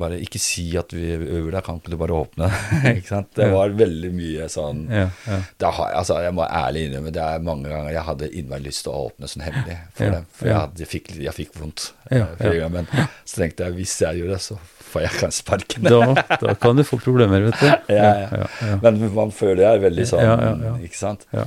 Bare 0.00 0.20
ikke 0.22 0.38
si 0.38 0.68
at 0.78 0.92
vi 0.94 1.08
øver 1.16 1.50
der, 1.50 1.64
kan 1.66 1.80
ikke 1.80 1.90
du 1.90 1.96
bare 1.98 2.14
åpne? 2.14 2.46
ikke 2.94 3.08
sant? 3.08 3.32
Det 3.34 3.48
var 3.50 3.72
veldig 3.74 4.10
mye 4.14 4.46
sånn 4.52 4.84
Ja, 4.86 5.08
ja. 5.26 5.38
har, 5.66 5.96
altså, 5.98 6.20
Jeg 6.22 6.36
må 6.38 6.44
ærlig 6.46 6.84
innrømme 6.86 7.10
det 7.16 7.24
er 7.24 7.42
mange 7.42 7.72
ganger 7.72 7.90
jeg 7.96 8.06
hadde 8.06 8.28
innmari 8.38 8.68
lyst 8.68 8.84
til 8.86 8.94
å 8.94 9.08
åpne 9.08 9.30
sånn 9.32 9.42
hemmelig 9.48 9.78
for 9.98 10.06
Ja, 10.06 10.12
dem. 10.14 10.28
For 10.30 10.50
jeg, 10.52 10.58
hadde, 10.60 10.84
jeg, 10.84 10.90
fikk, 10.92 11.10
jeg 11.26 11.36
fikk 11.40 11.58
vondt. 11.58 11.88
Ja, 12.06 12.22
eh, 12.28 12.36
flere 12.38 12.54
ja. 12.54 12.68
ganger, 12.68 12.76
Men 12.78 13.08
så 13.26 13.42
tenkte 13.42 13.66
jeg 13.66 13.78
hvis 13.80 13.96
jeg 14.04 14.22
gjør 14.22 14.30
det, 14.36 14.40
så 14.46 14.58
får 14.90 15.04
jeg 15.04 15.18
kanskje 15.24 15.42
sparken. 15.42 15.90
Da, 15.90 16.38
da 16.46 16.54
kan 16.58 16.78
du 16.78 16.84
få 16.86 16.98
problemer, 17.02 17.48
vet 17.50 17.58
du. 17.58 17.66
Ja, 17.98 18.12
ja, 18.24 18.44
ja. 18.44 18.78
Men 18.86 19.02
man 19.14 19.34
føler 19.34 19.64
det 19.64 19.68
er 19.72 19.84
veldig 19.88 20.06
sånn, 20.12 20.22
Ja, 20.24 20.38
ja, 20.38 20.54
ja. 20.70 20.76
ikke 20.86 20.98
sant. 21.02 21.26
Ja. 21.34 21.44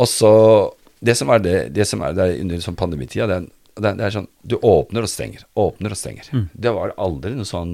Og 0.00 0.08
så 0.08 0.30
Det 1.00 1.14
som 1.16 1.30
er 1.32 1.38
det, 1.40 1.56
det 1.72 1.86
som 1.88 2.02
er 2.04 2.12
der 2.12 2.34
under 2.42 2.60
sånn 2.60 2.76
pandemitida, 2.76 3.26
det, 3.30 3.38
det, 3.80 3.92
er- 4.04 4.10
sånn 4.12 4.26
Du 4.44 4.56
åpner 4.58 5.06
og 5.06 5.08
stenger, 5.08 5.46
åpner 5.56 5.90
og 5.94 5.96
stenger. 5.96 6.26
Mm. 6.32 6.48
Det 6.52 6.72
var 6.76 6.92
aldri 7.00 7.32
noe 7.38 7.48
sånn 7.48 7.72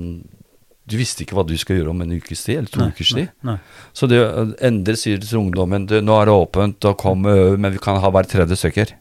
Du 0.86 0.94
visste 1.00 1.24
ikke 1.24 1.34
hva 1.34 1.42
du 1.46 1.56
skal 1.58 1.80
gjøre 1.80 1.90
om 1.90 2.02
en 2.04 2.12
ukes 2.14 2.44
tid, 2.46 2.58
eller 2.60 2.70
to 2.70 2.78
Nei, 2.84 2.92
ukers 2.94 3.10
tid. 3.16 3.32
Nei. 3.42 3.56
Så 3.92 4.06
det 4.06 4.20
endres 4.62 5.02
sier 5.02 5.18
til 5.18 5.40
ungdommen 5.40 5.88
du, 5.90 5.96
nå 6.00 6.20
er 6.20 6.26
det 6.30 6.36
åpent, 6.38 6.84
og 6.86 6.96
kom 7.02 7.26
øv, 7.26 7.56
men 7.58 7.72
vi 7.74 7.78
kan 7.82 7.98
ha 7.98 8.10
hver 8.14 8.28
tredje 8.30 8.54
stykker. 8.60 8.92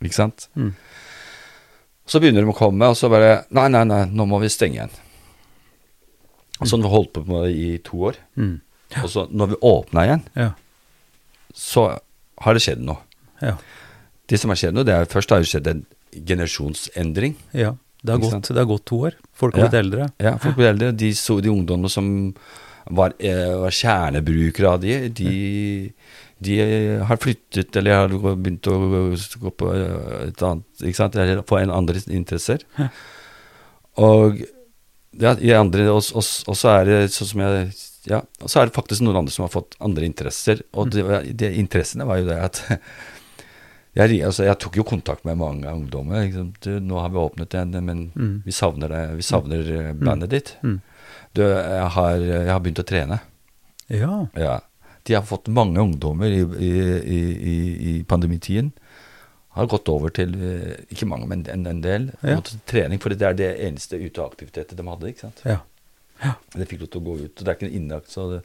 Ikke 0.00 0.16
sant? 0.16 0.46
Mm. 0.56 0.70
Så 2.08 2.18
begynner 2.22 2.40
de 2.42 2.48
å 2.50 2.56
komme, 2.56 2.88
og 2.88 2.96
så 2.96 3.10
bare 3.12 3.44
Nei, 3.52 3.68
nei, 3.68 3.84
nei, 3.84 4.06
nå 4.08 4.24
må 4.26 4.40
vi 4.40 4.48
stenge 4.48 4.78
igjen. 4.80 4.96
Sånn 6.64 6.82
vi 6.84 6.88
holdt 6.92 7.12
på 7.16 7.22
med 7.28 7.44
det 7.46 7.52
i 7.56 7.68
to 7.84 8.00
år. 8.10 8.16
Mm. 8.40 8.56
Og 9.04 9.08
så 9.12 9.26
når 9.30 9.52
vi 9.52 9.60
åpna 9.70 10.06
igjen, 10.08 10.24
Ja. 10.36 10.48
så 11.54 11.84
har 12.40 12.54
det 12.56 12.62
skjedd 12.64 12.80
noe. 12.84 12.98
Ja. 13.42 13.56
Det 14.30 14.38
som 14.38 14.50
har 14.52 14.56
skjedd 14.60 14.74
nå, 14.76 14.84
det 14.86 14.94
er 14.94 15.08
først 15.10 15.30
har 15.34 15.40
det 15.42 15.48
skjedd 15.50 15.66
en 15.72 15.84
generasjonsendring. 16.26 17.36
ja. 17.52 17.76
Det 18.02 18.14
har, 18.14 18.18
gått, 18.22 18.46
det 18.48 18.56
har 18.56 18.64
gått 18.64 18.84
to 18.88 18.96
år. 19.04 19.12
Folk 19.36 19.54
har 19.58 19.60
Ja. 19.60 19.68
blitt 19.68 19.78
eldre. 19.82 20.04
Ja, 20.24 20.30
folk 20.40 20.54
blir 20.56 20.70
eldre. 20.70 20.86
De, 20.96 21.10
så, 21.12 21.34
de 21.44 21.50
ungdommene 21.52 21.90
som 21.92 22.06
var, 22.88 23.12
eh, 23.20 23.50
var 23.60 23.68
kjernebrukere 23.76 24.70
av 24.70 24.80
de, 24.80 24.94
de, 25.10 25.92
de 26.40 26.56
har 27.04 27.16
flyttet 27.20 27.76
eller 27.76 27.92
har 27.98 28.08
begynt 28.40 28.64
å 28.72 28.78
gå- 29.42 29.52
på 29.52 29.68
eh, 29.74 30.28
et 30.30 30.40
annet 30.48 30.64
Ikke 30.80 30.96
sant? 30.96 31.14
Eller 31.20 31.42
få 31.44 31.58
en 31.60 31.70
andre 31.76 32.00
interesser. 32.08 32.64
Og 34.00 34.40
ja, 35.20 35.34
i 35.36 35.52
andre, 35.52 35.90
og, 35.92 36.00
og, 36.16 36.24
og 36.48 36.56
så 36.56 36.72
er 36.80 36.88
det 36.88 36.98
sånn 37.12 37.28
som 37.34 37.44
jeg 37.44 37.70
ja, 38.08 38.22
og 38.40 38.48
så 38.48 38.62
er 38.62 38.70
det 38.70 38.78
faktisk 38.80 39.02
noen 39.04 39.18
andre 39.20 39.34
som 39.34 39.44
har 39.44 39.52
fått 39.52 39.76
andre 39.84 40.06
interesser. 40.08 40.62
Og 40.72 40.88
det, 40.88 41.04
det 41.36 41.52
interessene 41.60 42.06
var 42.08 42.22
jo 42.22 42.30
det 42.30 42.38
at 42.48 42.62
jeg, 43.98 44.20
altså, 44.22 44.44
jeg 44.46 44.58
tok 44.62 44.76
jo 44.78 44.84
kontakt 44.86 45.24
med 45.26 45.38
mange 45.40 45.66
ungdommer. 45.70 46.22
Liksom, 46.24 46.52
du, 46.62 46.70
'Nå 46.80 47.00
har 47.00 47.10
vi 47.10 47.18
åpnet 47.18 47.54
igjen, 47.54 47.84
men 47.84 48.12
Mm. 48.14 48.42
vi 48.44 48.52
savner 48.52 48.88
det, 48.88 49.16
Vi 49.16 49.22
savner 49.22 49.92
mm. 49.92 50.04
bandet 50.04 50.30
ditt.' 50.30 50.56
Mm. 50.62 50.80
Du, 51.34 51.42
jeg 51.42 51.88
har, 51.94 52.16
jeg 52.18 52.50
har 52.50 52.60
begynt 52.60 52.82
å 52.82 52.86
trene. 52.86 53.20
Ja. 53.86 54.26
Ja. 54.34 54.60
De 55.02 55.14
har 55.14 55.22
fått 55.22 55.48
mange 55.48 55.80
ungdommer 55.80 56.26
i, 56.26 56.40
i, 56.42 56.70
i, 57.00 57.16
i, 57.90 58.02
pandemitiden. 58.04 58.72
Har 59.56 59.66
gått 59.66 59.88
over 59.88 60.10
til 60.14 60.34
eh, 60.34 60.76
Ikke 60.90 61.06
mange, 61.06 61.26
men 61.26 61.46
en, 61.50 61.66
en 61.66 61.80
del. 61.82 62.10
Ja. 62.22 62.40
trening, 62.66 63.00
for 63.02 63.10
det 63.10 63.26
er 63.26 63.34
det 63.34 63.50
eneste 63.66 63.98
uteaktivitetet 63.98 64.76
de 64.78 64.86
hadde. 64.86 65.08
ikke 65.10 65.20
sant? 65.26 65.42
Ja. 65.44 65.58
De 66.54 66.66
fikk 66.68 66.84
lov 66.84 66.90
til 66.92 67.00
å 67.00 67.04
gå 67.08 67.16
ut. 67.24 67.32
og 67.40 67.44
Det 67.44 67.48
er 67.48 67.58
ikke 67.58 67.66
en 67.70 67.78
innlagt, 67.80 68.10
så 68.12 68.28
det, 68.34 68.42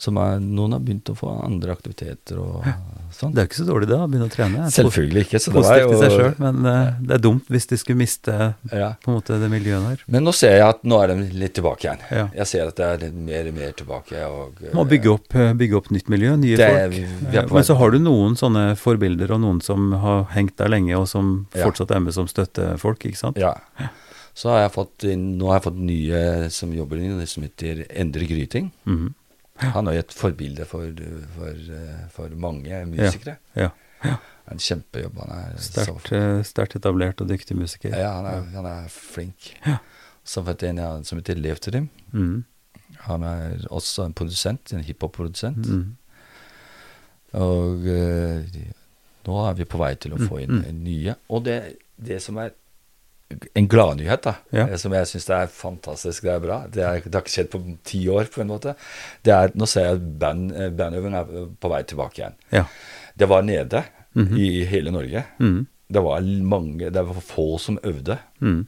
som 0.00 0.16
er, 0.16 0.38
noen 0.40 0.72
har 0.72 0.80
begynt 0.80 1.10
å 1.12 1.14
få 1.16 1.28
andre 1.44 1.74
aktiviteter 1.76 2.38
og 2.40 2.64
sånn. 3.12 3.34
Det 3.36 3.42
er 3.42 3.48
ikke 3.50 3.58
så 3.58 3.66
dårlig 3.68 3.88
det, 3.90 3.98
å 4.00 4.06
begynne 4.08 4.28
å 4.30 4.32
trene. 4.32 4.68
Selvfølgelig 4.72 5.24
ikke. 5.26 5.40
Så 5.42 5.52
det 5.52 5.56
var 5.58 5.66
Positivt 5.66 5.84
jo 5.84 5.92
i 5.92 6.00
seg 6.00 6.14
sjøl, 6.14 6.32
men 6.40 6.60
uh, 6.64 7.02
det 7.04 7.16
er 7.16 7.22
dumt 7.26 7.52
hvis 7.52 7.68
de 7.68 7.78
skulle 7.80 8.00
miste 8.00 8.36
ja. 8.72 8.88
på 9.02 9.12
en 9.12 9.18
måte 9.18 9.36
det 9.42 9.50
miljøet 9.52 9.88
der. 9.90 10.04
Men 10.16 10.24
nå 10.24 10.34
ser 10.36 10.56
jeg 10.56 10.64
at 10.66 10.80
nå 10.88 11.02
er 11.04 11.12
de 11.12 11.28
litt 11.42 11.56
tilbake 11.58 11.86
igjen. 11.86 12.04
Ja. 12.16 12.24
Jeg 12.40 12.50
ser 12.54 12.72
at 12.72 12.80
det 12.80 12.88
er 13.10 13.20
mer 13.28 13.52
og 13.52 13.60
mer 13.60 13.76
tilbake. 13.82 14.24
Og, 14.30 14.64
Må 14.78 14.86
bygge 14.88 15.12
opp, 15.12 15.36
eh, 15.36 15.52
bygge 15.60 15.80
opp 15.82 15.92
nytt 15.92 16.08
miljø, 16.12 16.32
nye 16.40 16.56
Det 16.60 16.70
folk. 16.72 16.98
Eh, 17.34 17.52
Men 17.52 17.68
så 17.68 17.76
har 17.82 17.92
du 17.92 18.00
noen 18.00 18.40
sånne 18.40 18.66
forbilder, 18.80 19.36
og 19.36 19.44
noen 19.44 19.60
som 19.64 19.92
har 20.00 20.28
hengt 20.32 20.56
der 20.60 20.72
lenge, 20.72 20.96
og 20.96 21.10
som 21.12 21.34
fortsatt 21.52 21.92
er 21.92 22.04
med 22.06 22.16
som 22.16 22.30
støttefolk, 22.30 23.04
ikke 23.10 23.20
sant? 23.20 23.40
Ja. 23.40 23.58
Så 24.32 24.48
har 24.54 24.62
jeg 24.62 24.72
fått 24.78 25.04
nå 25.04 25.50
har 25.50 25.58
jeg 25.58 25.66
fått 25.68 25.80
nye 25.84 26.20
som 26.54 26.72
jobber 26.72 27.02
inn, 27.02 27.20
som 27.28 27.44
heter 27.44 27.84
Endre 27.90 28.28
Gryting. 28.30 28.70
Mhm. 28.88 29.16
Han 29.60 29.88
er 29.90 29.96
jo 29.98 30.02
et 30.04 30.12
forbilde 30.16 30.64
for, 30.68 30.88
for, 31.36 31.62
for 32.14 32.36
mange 32.40 32.82
musikere. 32.88 33.36
Ja. 33.58 33.70
En 34.50 34.58
kjempejobb. 34.58 35.18
Han 35.20 35.32
er 35.36 35.58
Sterkt, 35.62 36.12
eh, 36.16 36.40
sterkt 36.48 36.76
etablert 36.78 37.20
og 37.20 37.28
dyktig 37.30 37.56
musiker. 37.58 37.92
ja, 37.94 38.12
han 38.16 38.26
er, 38.26 38.46
han 38.56 38.66
er 38.66 38.88
flink. 38.92 39.52
Ja. 39.66 39.76
Så 40.24 40.42
har 40.46 40.56
jeg 40.60 40.70
en 40.74 40.80
ja, 40.82 40.90
som 41.06 41.18
heter 41.20 41.38
Lev 41.38 41.60
Trim. 41.62 41.88
Mm. 42.12 42.44
Han 43.06 43.22
er 43.24 43.66
også 43.70 44.04
en 44.08 44.12
produsent, 44.16 44.72
en 44.76 44.84
hiphop-produsent. 44.84 45.66
Mm. 45.68 45.96
Og 47.40 47.86
uh, 47.86 48.58
nå 49.26 49.36
er 49.46 49.54
vi 49.60 49.64
på 49.68 49.78
vei 49.80 49.92
til 50.00 50.16
å 50.16 50.18
Mm, 50.20 50.26
få 50.28 50.40
inn 50.42 50.56
mm. 50.58 50.80
nye. 50.84 51.14
Og 51.30 51.44
det, 51.46 51.58
det 51.96 52.18
som 52.24 52.36
er 52.42 52.52
en 53.54 53.68
gladnyhet, 53.68 54.26
Ja. 54.52 54.66
eh, 54.66 54.76
som 54.76 54.92
jeg 54.92 55.06
syns 55.06 55.28
er 55.30 55.46
fantastisk, 55.46 56.22
det 56.22 56.32
er 56.32 56.40
bra 56.40 56.66
Det, 56.66 56.82
er, 56.82 57.00
det 57.04 57.14
har 57.14 57.22
ikke 57.22 57.34
skjedd 57.36 57.50
på 57.52 57.60
ti 57.84 58.08
år, 58.08 58.24
på 58.32 58.40
en 58.42 58.48
måte. 58.48 58.74
Det 59.22 59.32
er, 59.32 59.52
Nå 59.54 59.66
ser 59.70 59.84
jeg 59.86 59.94
at 60.00 60.18
band, 60.18 60.52
eh, 60.52 60.70
bandøving 60.70 61.14
er 61.14 61.24
på 61.60 61.68
vei 61.70 61.82
tilbake 61.82 62.18
igjen. 62.18 62.34
Ja. 62.52 62.64
Det 63.16 63.28
var 63.28 63.42
nede 63.42 63.84
Mhm. 64.14 64.36
i 64.36 64.64
hele 64.64 64.90
Norge. 64.90 65.24
Mhm. 65.38 65.66
Det 65.92 66.02
var 66.02 66.20
mange 66.42 66.90
Det 66.90 67.06
var 67.06 67.14
få 67.20 67.58
som 67.58 67.78
øvde. 67.84 68.18
Mm. 68.40 68.66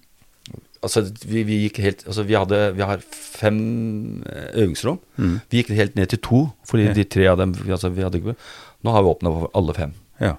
Altså, 0.83 1.03
vi, 1.27 1.43
vi 1.45 1.69
gikk 1.69 1.77
helt 1.79 2.07
Altså, 2.07 2.23
vi 2.27 2.35
hadde 2.35 2.75
Vi 2.75 2.83
har 2.83 2.99
fem 2.99 4.23
eh, 4.27 4.51
øvingsrom. 4.63 4.99
Mhm. 5.19 5.41
Vi 5.51 5.63
gikk 5.63 5.71
helt 5.75 5.95
ned 5.97 6.07
til 6.09 6.19
to, 6.19 6.51
fordi 6.69 6.87
Ja. 6.87 6.93
de 6.93 7.05
tre 7.05 7.27
av 7.27 7.39
dem 7.39 7.53
altså, 7.55 7.89
vi 7.91 8.03
hadde 8.03 8.19
ikke 8.21 8.37
Nå 8.85 8.91
har 8.93 9.03
vi 9.03 9.09
åpna 9.09 9.31
for 9.31 9.51
alle 9.55 9.75
fem. 9.75 9.93
Ja. 10.21 10.35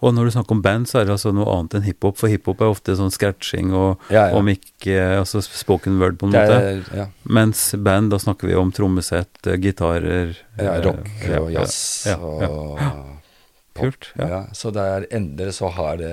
Og 0.00 0.12
når 0.14 0.28
du 0.28 0.30
snakker 0.30 0.54
om 0.54 0.60
band, 0.62 0.86
så 0.86 1.00
er 1.00 1.08
det 1.08 1.14
altså 1.16 1.32
noe 1.34 1.48
annet 1.56 1.74
enn 1.74 1.82
hiphop, 1.88 2.16
for 2.20 2.30
hiphop 2.30 2.60
er 2.62 2.70
ofte 2.70 2.94
sånn 2.94 3.10
scratching 3.10 3.72
og, 3.74 3.98
Ja, 4.14 4.28
ja. 4.30 4.36
om 4.38 4.46
ikke 4.52 4.94
altså 5.18 5.42
spoken 5.42 5.98
word, 5.98 6.18
på 6.20 6.28
en 6.28 6.36
måte. 6.36 6.58
er, 6.70 6.82
ja. 6.94 7.06
Mens 7.24 7.74
band, 7.74 8.12
da 8.14 8.18
snakker 8.22 8.46
vi 8.46 8.54
om 8.54 8.70
trommesett, 8.72 9.40
eh, 9.46 9.56
gitarer 9.58 10.36
Ja, 10.58 10.76
eh, 10.76 10.82
rock 10.86 11.08
eh, 11.26 11.38
og 11.40 11.50
jazz 11.52 12.06
ja, 12.06 12.14
ja, 12.18 12.48
og. 12.48 12.78
Kult. 13.78 14.08
Ja. 14.18 14.40
Så 14.52 14.72
det 14.74 14.82
er 14.82 15.04
endelig 15.14 15.52
så 15.54 15.68
har 15.70 15.96
det, 16.00 16.10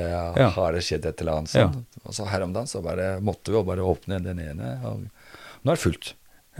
har 0.53 0.75
det 0.75 0.83
skjedd 0.85 1.05
et 1.09 1.21
eller 1.21 1.39
annet 1.39 1.53
Ja. 1.55 1.63
sånn. 1.73 1.85
Og 2.05 2.13
så 2.13 2.27
her 2.29 2.43
om 2.45 2.51
dagen 2.53 2.67
så 2.69 2.81
bare 2.85 3.15
måtte 3.25 3.49
vi 3.49 3.57
jo 3.57 3.63
bare 3.65 3.81
åpne 3.81 4.19
den 4.21 4.37
ene, 4.39 4.75
og 4.85 4.99
nå 5.65 5.71
er 5.71 5.75
det 5.75 5.81
fullt. 5.81 6.11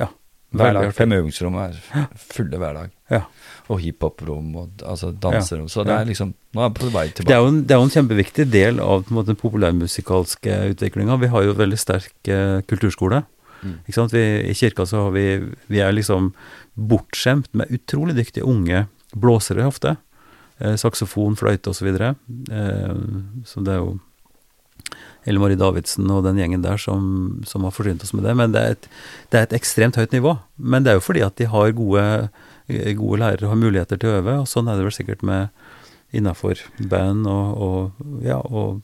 Ja. 0.02 0.08
Hver 0.56 0.74
dag. 0.74 0.94
Fem 0.98 1.14
øvingsrom 1.14 1.58
er 1.62 1.78
fulle 2.18 2.58
hver 2.58 2.74
dag. 2.74 2.90
Ja. 3.14 3.22
Og 3.68 3.80
hiphop-rom 3.82 4.52
og 4.62 4.84
altså 4.86 5.10
danserom. 5.12 5.68
Så 5.72 5.84
det 5.88 5.94
er 5.96 6.06
liksom 6.06 6.34
Nå 6.54 6.62
er 6.62 6.70
vi 6.70 6.80
på 6.84 6.90
vei 6.94 7.08
Det 7.08 7.12
er, 7.12 7.16
tilbake. 7.24 7.38
jo 7.42 7.48
en, 7.50 7.62
det 7.66 7.74
er 7.74 7.80
jo 7.82 7.88
en 7.88 7.96
kjempeviktig 7.96 8.46
del 8.54 8.80
av 8.80 9.08
måte, 9.10 9.32
den 9.32 9.40
populærmusikalske 9.42 10.58
utviklinga. 10.76 11.18
Vi 11.24 11.32
har 11.34 11.44
jo 11.48 11.56
veldig 11.58 11.80
sterk 11.82 12.30
eh, 12.30 12.62
kulturskole. 12.70 13.24
Mm. 13.64 13.78
Ikke 13.88 13.98
sant? 13.98 14.14
Vi, 14.14 14.24
I 14.52 14.54
kirka 14.54 14.86
så 14.86 15.08
har 15.08 15.16
vi 15.16 15.26
Vi 15.68 15.80
er 15.82 15.92
liksom 15.98 16.34
bortskjemt 16.76 17.50
med 17.54 17.72
utrolig 17.74 18.16
dyktige 18.20 18.46
unge 18.46 18.86
blåsere 19.16 19.66
ofte. 19.66 19.96
Eh, 20.60 20.76
saksofon, 20.80 21.36
fløyte 21.36 21.72
osv. 21.74 21.88
Eh, 21.90 22.96
så 23.50 23.64
det 23.66 23.74
er 23.74 23.82
jo 23.82 23.98
Elle 25.26 25.42
Marie 25.42 25.58
Davidsen 25.58 26.06
og 26.14 26.22
den 26.28 26.38
gjengen 26.38 26.62
der 26.62 26.78
som, 26.78 27.42
som 27.50 27.64
har 27.66 27.74
forsynt 27.74 28.04
oss 28.06 28.14
med 28.14 28.28
det. 28.28 28.36
Men 28.38 28.52
det 28.54 28.62
er, 28.62 28.76
et, 28.78 28.90
det 29.34 29.40
er 29.40 29.48
et 29.48 29.56
ekstremt 29.58 29.98
høyt 29.98 30.14
nivå. 30.14 30.36
Men 30.62 30.86
det 30.86 30.94
er 30.94 31.00
jo 31.00 31.08
fordi 31.08 31.24
at 31.26 31.36
de 31.42 31.48
har 31.50 31.74
gode, 31.74 32.04
gode 32.68 33.20
lærere 33.22 33.48
har 33.52 33.56
muligheter 33.60 33.98
til 34.02 34.10
å 34.10 34.20
øve, 34.22 34.38
og 34.42 34.48
sånn 34.50 34.68
er 34.72 34.78
det 34.80 34.86
vel 34.88 34.96
sikkert 34.96 35.22
med 35.24 35.50
innafor 36.16 36.62
band 36.90 37.28
og, 37.28 37.62
og 37.62 38.24
ja, 38.26 38.38
og 38.40 38.82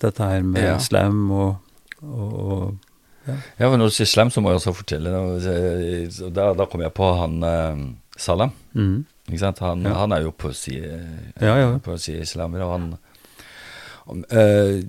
dette 0.00 0.24
her 0.24 0.42
med 0.42 0.62
Ja. 0.64 0.78
slam 0.78 1.30
og, 1.30 1.56
og, 2.02 2.32
og 2.34 2.90
Ja, 3.58 3.70
men 3.70 3.78
Når 3.80 3.88
du 3.88 3.94
sier 3.96 4.06
slam, 4.06 4.28
så 4.30 4.40
må 4.44 4.50
jeg 4.52 4.58
også 4.60 4.74
fortelle 4.76 5.10
Da, 6.34 6.50
da 6.52 6.66
kom 6.68 6.82
jeg 6.84 6.92
på 6.92 7.06
han 7.16 7.38
eh, 7.42 7.78
Salam. 8.20 8.50
mm, 8.74 9.04
Ikke 9.30 9.38
sant? 9.40 9.58
Han, 9.64 9.82
Ja. 9.86 9.94
han 10.02 10.12
er 10.12 10.22
jo 10.26 10.30
poesi, 10.36 10.76
Ja, 11.40 11.54
ja. 11.56 11.78
poesislammer, 11.78 12.60
og 12.66 12.72
han 14.08 14.24
eh, 14.30 14.82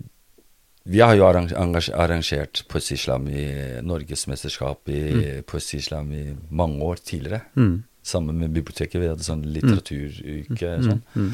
Vi 0.86 1.00
har 1.02 1.16
jo 1.18 1.26
arrangert 1.26 2.62
poesislam 2.70 3.26
i 3.28 3.46
norgesmesterskap 3.82 4.90
i 4.94 5.42
poesislam 5.50 6.12
i 6.14 6.24
mange 6.54 6.84
år 6.86 7.02
tidligere. 7.02 7.42
mm, 7.56 7.84
Sammen 8.06 8.38
med 8.38 8.52
biblioteket. 8.54 9.02
Vi 9.02 9.08
hadde 9.10 9.26
sånn 9.26 9.42
litteraturuke. 9.50 10.76
mm, 10.78 10.84
Sånn. 10.86 11.02
mm, 11.16 11.32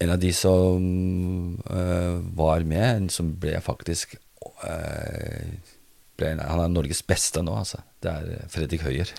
En 0.00 0.10
av 0.10 0.18
de 0.18 0.32
som 0.34 1.58
uh, 1.70 2.18
var 2.34 2.64
med, 2.66 2.96
en 2.96 3.08
som 3.08 3.28
ble 3.38 3.54
faktisk 3.62 4.16
uh, 4.66 5.46
ble, 6.18 6.32
Han 6.42 6.60
er 6.64 6.68
Norges 6.74 7.02
beste 7.06 7.38
nå, 7.42 7.54
altså. 7.54 7.78
Det 8.02 8.10
er 8.10 8.48
Fredrik 8.50 8.82
Høyer. 8.82 9.12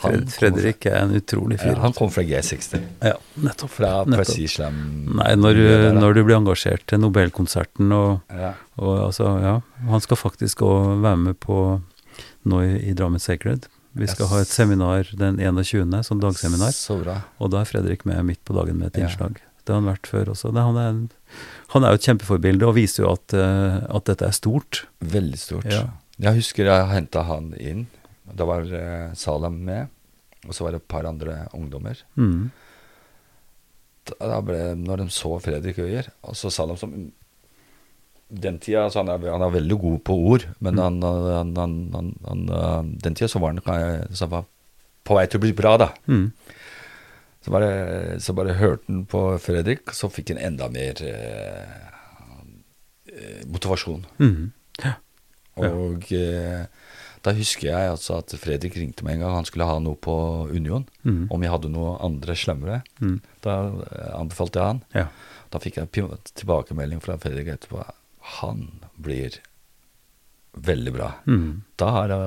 Fred, 0.00 0.30
Fredrik 0.32 0.86
er 0.88 0.96
en 1.02 1.14
utrolig 1.18 1.58
fyr. 1.60 1.74
Ja, 1.74 1.80
han 1.82 1.92
kom 1.96 2.10
fra 2.10 2.22
G60. 2.24 2.80
Ja, 3.04 3.14
nettopp. 3.44 3.70
Fra 3.76 3.90
Precision. 4.08 4.78
Nei, 5.18 5.34
når, 5.36 5.54
du- 5.60 5.98
når 6.00 6.14
du 6.16 6.22
blir 6.24 6.36
engasjert 6.38 6.86
til 6.88 7.00
Nobelkonserten 7.02 7.92
og, 7.92 8.20
Ja. 8.32 8.54
og 8.78 8.98
altså, 9.10 9.34
ja. 9.42 9.60
Han 9.90 10.00
skal 10.00 10.16
faktisk 10.16 10.62
òg 10.64 11.02
være 11.02 11.16
med 11.18 11.38
på 11.40 11.80
nå 12.46 12.62
i, 12.64 12.90
i 12.90 12.94
Drammen 12.96 13.20
Sacred. 13.20 13.66
Vi 13.92 14.06
skal 14.06 14.24
Yes. 14.26 14.30
ha 14.32 14.40
et 14.40 14.46
seminar 14.48 15.04
den 15.18 15.36
21., 15.40 16.02
sånn 16.06 16.20
dagseminar. 16.22 16.70
Så 16.72 17.02
bra. 17.02 17.18
Og 17.40 17.50
da 17.50 17.60
er 17.60 17.64
Fredrik 17.64 18.04
med 18.06 18.24
midt 18.24 18.44
på 18.44 18.54
dagen 18.54 18.78
med 18.78 18.86
et 18.94 19.00
Ja. 19.02 19.06
innslag. 19.08 19.36
Det 19.66 19.74
har 19.74 19.80
han 19.82 19.90
vært 19.94 20.06
før 20.08 20.30
også. 20.32 20.52
Det, 20.54 20.62
han, 20.62 20.76
er 20.76 20.88
en, 20.88 21.10
han 21.74 21.84
er 21.84 21.88
jo 21.90 21.94
et 22.00 22.06
kjempeforbilde 22.08 22.62
og 22.66 22.74
viser 22.74 23.04
jo 23.04 23.12
at, 23.12 23.34
eh, 23.34 23.84
at 23.94 24.04
dette 24.04 24.22
er 24.26 24.32
stort. 24.32 24.84
Veldig 25.04 25.38
stort. 25.38 25.64
Ja. 25.70 25.88
Jeg 26.18 26.34
husker 26.40 26.64
jeg 26.64 26.86
henta 26.88 27.22
han 27.24 27.52
inn. 27.58 27.86
Da 28.36 28.46
var 28.48 28.66
eh, 28.76 29.12
Salam 29.18 29.56
med, 29.66 29.88
og 30.46 30.54
så 30.56 30.64
var 30.64 30.72
det 30.76 30.82
et 30.82 30.88
par 30.88 31.06
andre 31.08 31.46
ungdommer. 31.56 31.98
Mm. 32.16 32.50
Da, 34.10 34.14
da 34.32 34.38
ble, 34.44 34.60
når 34.80 35.02
de 35.04 35.08
så 35.12 35.34
Fredrik 35.44 35.78
Øyer, 35.82 36.08
og 36.24 36.36
så 36.38 36.50
Salam 36.52 36.78
som 36.80 36.94
Den 38.30 38.60
tida 38.62 38.84
altså 38.86 39.00
han, 39.02 39.08
er, 39.10 39.24
han 39.32 39.42
er 39.42 39.50
veldig 39.56 39.76
god 39.82 39.98
på 40.06 40.14
ord, 40.14 40.44
men 40.62 40.76
Mm. 40.78 41.02
han, 41.02 41.54
han, 41.58 42.20
han, 42.24 42.90
den 43.02 43.14
tida 43.18 43.26
så 43.28 43.40
var 43.42 43.56
han 43.58 44.06
så 44.14 44.28
var 44.30 44.44
på 45.04 45.16
vei 45.16 45.24
til 45.26 45.40
å 45.40 45.42
bli 45.42 45.52
bra, 45.58 45.72
da. 45.80 45.88
Mm. 46.06 46.28
Så 47.42 47.50
bare, 47.50 48.20
så 48.20 48.34
bare 48.36 48.54
hørte 48.54 48.84
han 48.86 49.02
på 49.10 49.22
Fredrik, 49.42 49.90
så 49.96 50.10
fikk 50.12 50.30
han 50.34 50.38
enda 50.52 50.68
mer 50.70 51.00
eh, 51.02 51.88
eh, 53.10 53.42
motivasjon. 53.50 54.04
Mm. 54.20 54.52
Ja. 54.84 54.92
Og 55.56 56.06
eh, 56.14 56.66
da 57.26 57.34
husker 57.36 57.68
jeg 57.68 57.90
altså 57.92 58.20
at 58.20 58.32
Fredrik 58.40 58.78
ringte 58.80 59.04
meg 59.04 59.18
en 59.18 59.26
gang. 59.26 59.34
Han 59.40 59.48
skulle 59.48 59.68
ha 59.68 59.76
noe 59.82 59.98
på 60.00 60.14
Union. 60.52 60.86
Mm. 61.04 61.26
Om 61.28 61.44
jeg 61.44 61.52
hadde 61.52 61.72
noe 61.74 61.98
andre 62.04 62.36
slemmere. 62.38 62.80
Mm. 63.02 63.18
Da 63.44 63.56
eh, 63.68 64.10
anbefalte 64.16 64.60
jeg 64.60 64.72
han. 64.72 64.82
Ja. 64.96 65.06
Da 65.52 65.60
fikk 65.60 65.80
jeg 65.80 66.08
tilbakemelding 66.38 67.02
fra 67.04 67.18
Fredrik 67.20 67.52
etterpå. 67.52 67.84
Han 68.40 68.66
blir 68.96 69.40
veldig 70.52 70.92
bra. 70.96 71.12
Mm. 71.26 71.62
Da, 71.78 71.90
har 71.94 72.10
da 72.10 72.20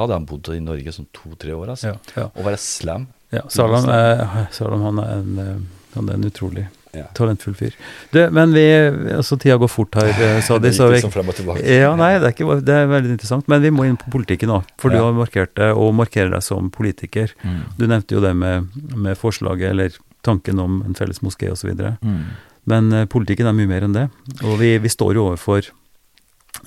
hadde 0.00 0.14
han 0.14 0.28
bodd 0.28 0.50
i 0.54 0.60
Norge 0.62 0.94
sånn 0.94 1.10
to-tre 1.16 1.56
år. 1.56 1.74
Altså. 1.74 1.96
Ja, 1.96 1.98
ja. 2.22 2.28
Å 2.30 2.46
være 2.46 2.60
slam. 2.62 3.08
ja. 3.34 3.44
Salam, 3.52 3.90
er, 3.92 4.48
Salam 4.56 4.86
han, 4.86 5.02
er 5.02 5.16
en, 5.18 5.38
eh, 5.42 5.88
han 5.96 6.12
er 6.12 6.20
en 6.20 6.30
utrolig 6.30 6.68
Ja. 6.96 7.04
talentfull 7.14 7.54
fyr. 7.54 7.74
Du, 8.14 8.20
men 8.32 8.52
vi 8.56 8.64
Altså, 9.12 9.36
tida 9.36 9.58
går 9.60 9.68
fort 9.68 9.94
her, 9.98 10.08
eh, 10.08 10.40
sa 10.46 10.58
de. 10.58 10.72
Så 10.72 10.88
vi, 10.88 10.98
liksom 10.98 11.12
frem 11.12 11.28
og 11.28 11.36
tilbake. 11.36 11.62
ja, 11.64 11.90
nei, 11.98 12.14
det 12.18 12.30
er, 12.30 12.34
ikke, 12.34 12.58
det 12.64 12.74
er 12.74 12.90
veldig 12.90 13.14
interessant. 13.16 13.48
Men 13.50 13.62
vi 13.64 13.72
må 13.74 13.86
inn 13.88 13.98
på 14.00 14.12
politikken 14.14 14.52
òg. 14.54 14.68
For 14.80 14.94
du 14.94 15.00
har 15.00 15.16
markert 15.16 15.54
det, 15.58 15.70
og 15.76 15.94
markerer 15.98 16.32
deg 16.34 16.44
som 16.44 16.70
politiker. 16.74 17.34
Mm. 17.44 17.60
Du 17.78 17.86
nevnte 17.86 18.16
jo 18.16 18.22
det 18.24 18.34
med, 18.38 18.70
med 18.96 19.18
forslaget, 19.20 19.72
eller 19.72 19.98
tanken 20.26 20.60
om 20.62 20.80
en 20.86 20.96
felles 20.98 21.20
moské 21.24 21.50
osv. 21.52 21.74
Mm. 21.74 22.22
Men 22.68 22.92
uh, 22.92 23.04
politikken 23.08 23.48
er 23.48 23.56
mye 23.56 23.70
mer 23.70 23.86
enn 23.86 23.96
det. 23.96 24.08
Og 24.42 24.58
vi, 24.62 24.74
vi 24.82 24.92
står 24.92 25.16
jo 25.16 25.28
overfor 25.30 25.70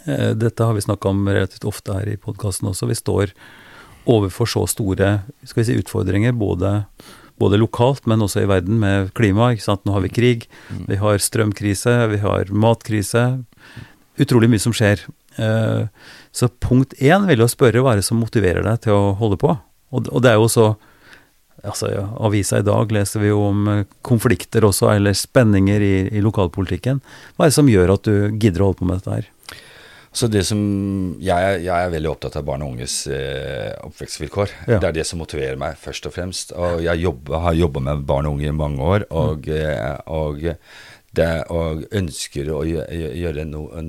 uh, 0.07 0.32
Dette 0.38 0.65
har 0.65 0.78
vi 0.78 0.86
snakka 0.86 1.11
om 1.11 1.26
relativt 1.30 1.67
ofte 1.69 1.97
her 1.97 2.09
i 2.09 2.19
podkasten 2.19 2.72
også. 2.72 2.89
Vi 2.89 2.97
står 2.97 3.36
overfor 4.09 4.49
så 4.49 4.65
store 4.69 5.11
skal 5.45 5.61
vi 5.61 5.67
si, 5.67 5.78
utfordringer, 5.78 6.34
både, 6.34 6.80
både 7.41 7.59
lokalt, 7.61 8.05
men 8.09 8.21
også 8.23 8.43
i 8.43 8.49
verden, 8.49 8.77
med 8.81 9.09
klima. 9.17 9.51
ikke 9.55 9.65
sant? 9.65 9.83
Nå 9.85 9.95
har 9.97 10.05
vi 10.05 10.13
krig, 10.13 10.45
Mm. 10.71 10.85
vi 10.87 10.99
har 11.01 11.17
strømkrise, 11.17 11.95
vi 12.13 12.21
har 12.21 12.45
matkrise. 12.53 13.25
Utrolig 14.21 14.49
mye 14.51 14.61
som 14.61 14.73
skjer. 14.75 15.01
Eh, 15.39 15.87
så 16.35 16.49
punkt 16.61 16.93
én 16.99 17.25
vil 17.27 17.39
jeg 17.39 17.53
spørre 17.55 17.81
hva 17.81 17.93
er 17.93 18.01
det 18.01 18.05
som 18.07 18.19
motiverer 18.19 18.63
deg 18.63 18.81
til 18.83 18.93
å 18.93 19.15
holde 19.17 19.37
på? 19.39 19.57
Og, 19.91 20.07
det 20.21 20.31
er 20.31 20.39
jo 20.39 20.47
så 20.51 20.75
Altså, 21.61 21.91
ja, 21.93 22.07
Avisa 22.17 22.57
i 22.57 22.65
dag 22.65 22.89
leser 22.89 23.21
vi 23.21 23.27
jo 23.27 23.43
om 23.51 23.67
eh, 23.69 23.83
konflikter 24.01 24.65
også, 24.65 24.95
eller 24.95 25.13
spenninger 25.13 25.83
i, 25.85 25.95
i 26.09 26.21
lokalpolitikken. 26.25 27.03
Hva 27.37 27.45
er 27.45 27.51
det 27.51 27.53
som 27.53 27.69
gjør 27.69 27.93
at 27.93 28.07
du 28.07 28.31
gidder 28.41 28.63
å 28.63 28.71
holde 28.71 28.79
på 28.79 28.87
med 28.89 28.97
dette 28.97 29.13
her? 29.19 29.27
Så 30.12 30.28
det 30.28 30.43
som 30.43 30.59
Jeg, 31.24 31.62
jeg 31.64 31.72
er 31.72 31.91
veldig 31.93 32.09
opptatt 32.12 32.36
av 32.36 32.43
barn 32.47 32.66
og 32.66 32.74
unges 32.76 33.05
eh, 33.07 33.72
oppvekstvilkår. 33.88 34.55
Ja. 34.68 34.80
Det 34.82 34.89
er 34.89 34.97
det 34.99 35.05
som 35.07 35.22
motiverer 35.24 35.59
meg, 35.59 35.78
først 35.80 36.07
og 36.09 36.16
fremst. 36.18 36.51
Og 36.51 36.84
jeg 36.84 37.03
jobber, 37.05 37.39
har 37.45 37.55
jobba 37.55 37.84
med 37.88 38.03
barn 38.09 38.28
og 38.28 38.36
unge 38.38 38.49
i 38.49 38.55
mange 38.55 38.84
år, 38.84 39.07
og, 39.16 39.47
eh, 39.47 39.95
og, 40.12 40.43
det, 41.18 41.43
og 41.51 41.82
ønsker 41.91 42.47
å 42.55 42.62
gjø- 42.64 42.86
gjø- 42.88 43.14
gjøre 43.20 43.43
noe 43.49 43.82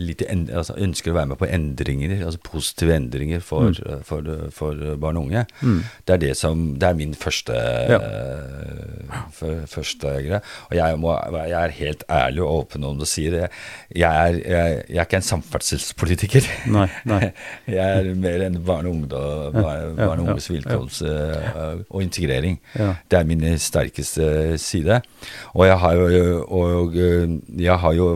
litt 0.00 0.22
altså 0.24 0.76
Ønsker 0.80 1.12
å 1.12 1.16
være 1.18 1.28
med 1.32 1.38
på 1.40 1.48
endringer, 1.52 2.14
altså 2.24 2.40
positive 2.46 2.94
endringer 2.96 3.42
for, 3.44 3.76
for, 4.08 4.24
for 4.54 4.96
barn 5.00 5.18
og 5.20 5.28
unge. 5.28 5.42
Mm. 5.60 5.82
Det 6.08 6.14
er 6.16 6.22
det 6.22 6.30
som 6.38 6.62
Det 6.80 6.88
er 6.88 6.96
min 6.98 7.12
første, 7.18 7.52
Ja. 7.92 7.98
uh, 8.00 9.66
første 9.68 10.14
greie. 10.24 10.40
Og 10.70 10.76
jeg, 10.78 10.98
må, 11.00 11.12
jeg 11.38 11.56
er 11.58 11.74
helt 11.78 12.04
ærlig 12.10 12.42
og 12.44 12.54
åpen 12.64 12.84
om 12.88 12.96
det 12.98 13.06
og 13.08 13.10
sier 13.12 13.34
det. 13.36 13.44
Jeg 13.96 14.08
er, 14.32 14.38
jeg, 14.40 14.80
jeg 14.88 15.00
er 15.02 15.06
ikke 15.08 15.20
en 15.20 15.28
samferdselspolitiker. 15.28 16.48
Nei, 16.72 16.88
nei. 17.08 17.20
Jeg 17.68 18.00
er 18.00 18.08
mer 18.18 18.42
enn 18.46 18.56
barne- 18.64 18.88
og 18.88 18.94
ungdom, 18.96 19.52
barn, 19.54 19.92
ja, 19.98 20.06
barn 20.08 20.20
og 20.22 20.28
ja, 20.28 20.32
unges 20.32 20.46
vilkår 20.50 20.86
eh, 21.08 21.82
og 21.90 22.02
integrering. 22.02 22.56
Ja. 22.78 22.94
Det 23.10 23.18
er 23.20 23.26
min 23.28 23.44
sterkeste 23.60 24.56
side. 24.62 25.00
Og 25.54 25.66
jeg 25.68 25.76
har 25.82 25.97
og 26.48 26.96
eh, 26.98 27.26
jeg 27.62 27.76
har 27.82 27.94
jo 27.96 28.06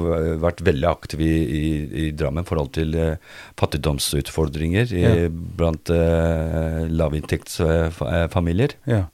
vært 0.42 0.62
veldig 0.66 0.88
aktiv 0.90 1.22
i, 1.24 1.32
i, 1.42 1.64
i 2.04 2.06
Drammen 2.16 2.44
i 2.44 2.48
forhold 2.48 2.72
til 2.76 2.94
eh, 2.98 3.34
fattigdomsutfordringer 3.60 4.94
i, 4.94 5.02
Ja. 5.02 5.28
blant 5.32 5.90
uh, 5.92 6.84
lavinntektsfamilier. 6.88 8.76
Ja. 8.88 9.04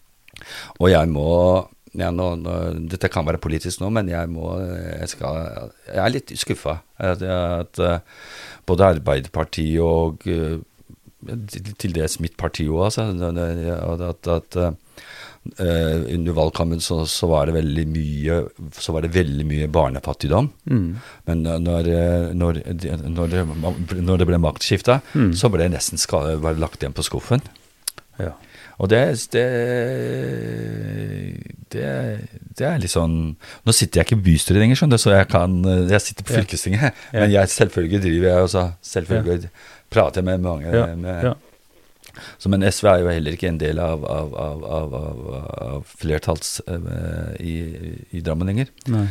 Og 0.79 0.91
jeg 0.93 1.11
må 1.11 1.29
ja, 1.99 2.11
nå, 2.15 2.27
nå, 2.39 2.55
Dette 2.93 3.09
kan 3.11 3.27
være 3.27 3.41
politisk 3.43 3.81
nå, 3.81 3.89
men 3.91 4.11
jeg 4.13 4.29
må 4.31 4.53
Jeg, 4.61 5.09
skal, 5.15 5.73
jeg 5.89 6.03
er 6.05 6.13
litt 6.13 6.35
skuffa. 6.39 6.77
At, 7.01 7.23
at 7.25 7.81
både 8.69 8.91
Arbeiderpartiet 8.93 9.81
og 9.83 10.23
til 10.23 11.73
til 11.83 11.97
dels 11.97 12.21
mitt 12.23 12.37
parti 12.39 12.69
òg, 12.71 12.85
altså. 12.93 13.09
At, 14.13 14.29
at 14.31 14.59
eh, 15.59 16.15
under 16.15 16.33
valgkampen 16.37 16.81
så, 16.85 17.03
så 17.09 17.29
var 17.31 17.47
det 17.47 17.55
veldig 17.57 17.85
mye 17.89 18.39
Så 18.79 18.93
var 18.93 19.03
det 19.07 19.13
veldig 19.15 19.47
mye 19.49 19.69
barnefattigdom. 19.73 20.51
Mm. 20.71 20.89
Men 21.27 21.43
når, 21.65 21.89
eh, 21.95 22.27
når, 22.35 22.61
når, 23.09 23.33
det, 23.33 23.47
når 24.03 24.19
det 24.19 24.27
ble 24.33 24.39
maktskifte, 24.43 25.01
Mm. 25.15 25.33
så 25.35 25.49
ble 25.51 25.65
det 25.67 25.73
nesten 25.77 25.99
ska- 25.99 26.37
bare 26.41 26.59
lagt 26.59 26.83
igjen 26.83 26.93
på 26.97 27.03
skuffen. 27.07 27.41
ja. 28.19 28.33
Og 28.79 28.87
det, 28.93 29.01
det, 29.35 29.43
det, 31.73 31.87
det 32.59 32.67
er 32.69 32.79
litt 32.83 32.93
sånn 32.93 33.17
Nå 33.67 33.75
sitter 33.75 34.01
jeg 34.01 34.07
ikke 34.09 34.19
i 34.21 34.25
bystyret 34.29 34.63
lenger, 34.63 34.79
skjønner 34.79 35.01
du, 35.01 35.03
så 35.03 35.15
jeg 35.17 35.29
kan 35.33 35.57
Jeg 35.91 36.05
sitter 36.05 36.27
på 36.29 36.35
Ja. 36.37 36.43
fylkestinget, 36.43 36.85
Ja. 37.15 37.21
men 37.25 37.35
jeg 37.35 37.53
selvfølgelig 37.55 38.01
driver 38.07 38.29
jeg 38.31 38.47
også 38.47 38.65
Selvfølgelig 38.93 39.51
prater 39.91 40.21
jeg 40.23 40.29
med 40.31 40.45
mange 40.47 40.71
Ja. 40.75 40.87
med, 40.95 41.25
ja. 41.31 41.35
Så, 42.39 42.51
Men 42.53 42.67
SV 42.67 42.91
er 42.91 43.03
jo 43.03 43.13
heller 43.13 43.37
ikke 43.37 43.51
en 43.51 43.61
del 43.61 43.81
av, 43.83 44.05
av, 44.05 44.35
av, 44.39 44.97
av, 44.99 45.93
flertalls 45.99 46.59
uh, 46.69 47.35
i, 47.41 47.57
i 48.15 48.25
Drammen 48.25 48.51
lenger. 48.51 48.73
Nei. 48.93 49.07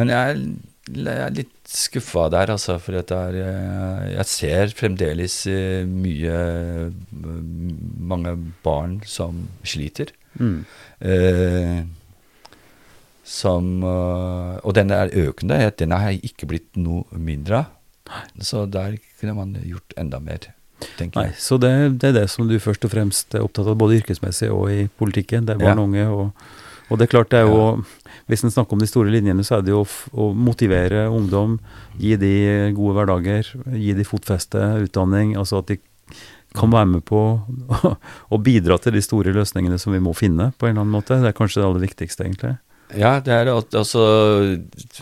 Men 0.00 0.12
jeg 0.12 0.32
er, 0.32 0.42
jeg 0.90 1.22
er 1.26 1.34
litt 1.36 1.56
skuffa 1.70 2.28
der, 2.32 2.52
altså. 2.54 2.78
For 2.82 2.96
er, 2.98 3.38
eh, 3.38 4.04
jeg 4.14 4.28
ser 4.30 4.74
fremdeles 4.76 5.42
eh, 5.50 5.86
mye 5.86 6.90
Mange 8.10 8.34
barn 8.64 9.00
som 9.06 9.46
sliter. 9.62 10.14
Mm. 10.40 10.64
Eh, 11.00 11.82
som 13.30 13.84
Og 13.84 14.72
den 14.74 14.90
er 14.90 15.12
økende. 15.14 15.70
Den 15.78 15.92
har 15.94 16.16
ikke 16.16 16.48
blitt 16.50 16.80
noe 16.80 17.04
mindre 17.14 17.64
av. 17.64 17.76
Så 18.42 18.64
der 18.66 18.96
kunne 19.20 19.36
man 19.36 19.52
gjort 19.62 19.94
enda 20.00 20.18
mer, 20.18 20.48
tenker 20.98 21.20
Nei, 21.20 21.26
jeg. 21.30 21.36
så 21.42 21.58
det, 21.60 21.72
det 22.00 22.08
er 22.10 22.16
det 22.22 22.26
som 22.30 22.48
du 22.48 22.56
først 22.62 22.84
og 22.86 22.90
fremst 22.92 23.34
er 23.34 23.44
opptatt 23.44 23.66
av, 23.70 23.76
både 23.80 23.98
yrkesmessig 24.00 24.50
og 24.54 24.70
i 24.72 24.88
politikken. 25.00 25.46
Det 25.46 25.56
er 25.56 25.62
barn 25.64 25.76
Ja. 25.76 25.82
og 25.82 25.88
unge. 25.88 26.06
Og, 26.08 26.32
og 26.90 26.98
det 26.98 27.06
er 27.06 27.12
klart, 27.16 27.30
det 27.30 27.40
er 27.44 27.50
jo 27.50 27.84
Hvis 28.30 28.44
en 28.44 28.50
snakker 28.50 28.72
om 28.76 28.78
de 28.82 28.86
store 28.86 29.10
linjene, 29.10 29.42
så 29.42 29.56
er 29.58 29.62
det 29.66 29.72
jo 29.72 29.80
f- 29.82 30.08
å 30.14 30.28
motivere 30.34 31.08
ungdom, 31.10 31.58
gi 31.98 32.14
de 32.16 32.30
gode 32.76 32.94
hverdager, 32.94 33.48
gi 33.74 33.92
de 33.98 34.04
fotfeste, 34.06 34.60
utdanning. 34.86 35.32
Altså 35.36 35.58
at 35.58 35.66
de 35.72 35.78
kan 36.54 36.70
være 36.70 36.86
med 36.86 37.02
på 37.06 37.18
å 38.30 38.38
bidra 38.42 38.78
til 38.82 38.92
de 38.94 39.02
store 39.02 39.32
løsningene 39.34 39.78
som 39.82 39.92
vi 39.94 39.98
må 40.02 40.14
finne, 40.14 40.52
på 40.58 40.66
en 40.68 40.76
eller 40.76 40.84
annen 40.86 40.94
måte. 40.94 41.18
Det 41.22 41.30
er 41.32 41.36
kanskje 41.38 41.58
det 41.62 41.66
aller 41.68 41.84
viktigste, 41.88 42.24
egentlig. 42.28 42.52
Ja, 42.98 43.16
det 43.22 43.34
er 43.34 43.50
alt- 43.52 43.74
altså 43.78 44.00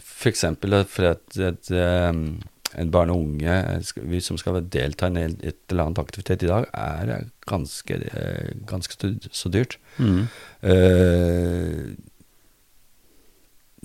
For 0.05 0.29
eksempel 0.33 0.75
for 0.89 1.13
at, 1.15 1.23
et 1.37 1.71
um, 1.73 2.39
en 2.79 2.91
barn 2.95 3.11
og 3.11 3.25
unge 3.25 3.55
vi 4.09 4.21
som 4.25 4.39
skal 4.41 4.61
delta 4.71 5.09
i 5.09 5.11
en 5.11 5.39
et 5.43 5.59
eller 5.71 5.89
annet 5.89 6.03
aktivitet 6.03 6.45
i 6.47 6.51
dag, 6.51 6.69
er 6.73 7.31
ganske, 7.49 7.95
eh, 7.95 8.53
ganske 8.67 8.95
så- 9.33 9.51
dyrt. 9.51 9.79
dyrt. 9.99 10.29
Eh, 10.63 11.97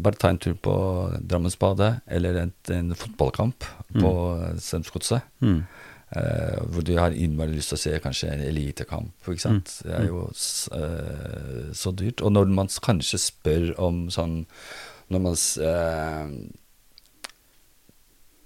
bare 0.01 0.17
ta 0.17 0.29
en 0.29 0.37
tur 0.37 0.55
på 0.55 0.75
Drammensbadet 1.21 2.01
eller 2.07 2.41
en, 2.41 2.53
en 2.73 2.95
fotballkamp 2.95 3.65
på 3.93 4.13
Strømsgodset. 4.57 5.21
Mm. 5.39 5.63
Uh, 6.13 6.59
hvor 6.69 6.85
du 6.85 6.91
har 6.99 7.15
innmari 7.17 7.55
lyst 7.55 7.71
til 7.71 7.77
å 7.79 7.81
se 7.81 7.99
kanskje 8.03 8.27
en 8.29 8.43
elitekamp. 8.45 9.13
Ikke 9.25 9.41
sant? 9.41 9.71
Mm. 9.81 9.87
Det 9.87 9.93
er 9.97 10.03
jo 10.11 10.19
uh, 10.29 11.71
så 11.73 11.93
dyrt. 11.97 12.21
Og 12.21 12.33
når 12.35 12.51
man 12.53 12.69
kanskje 12.85 13.17
spør 13.21 13.71
om 13.81 14.05
sånn 14.13 14.43
Når 15.09 15.23
man 15.23 15.39
uh, 15.65 16.29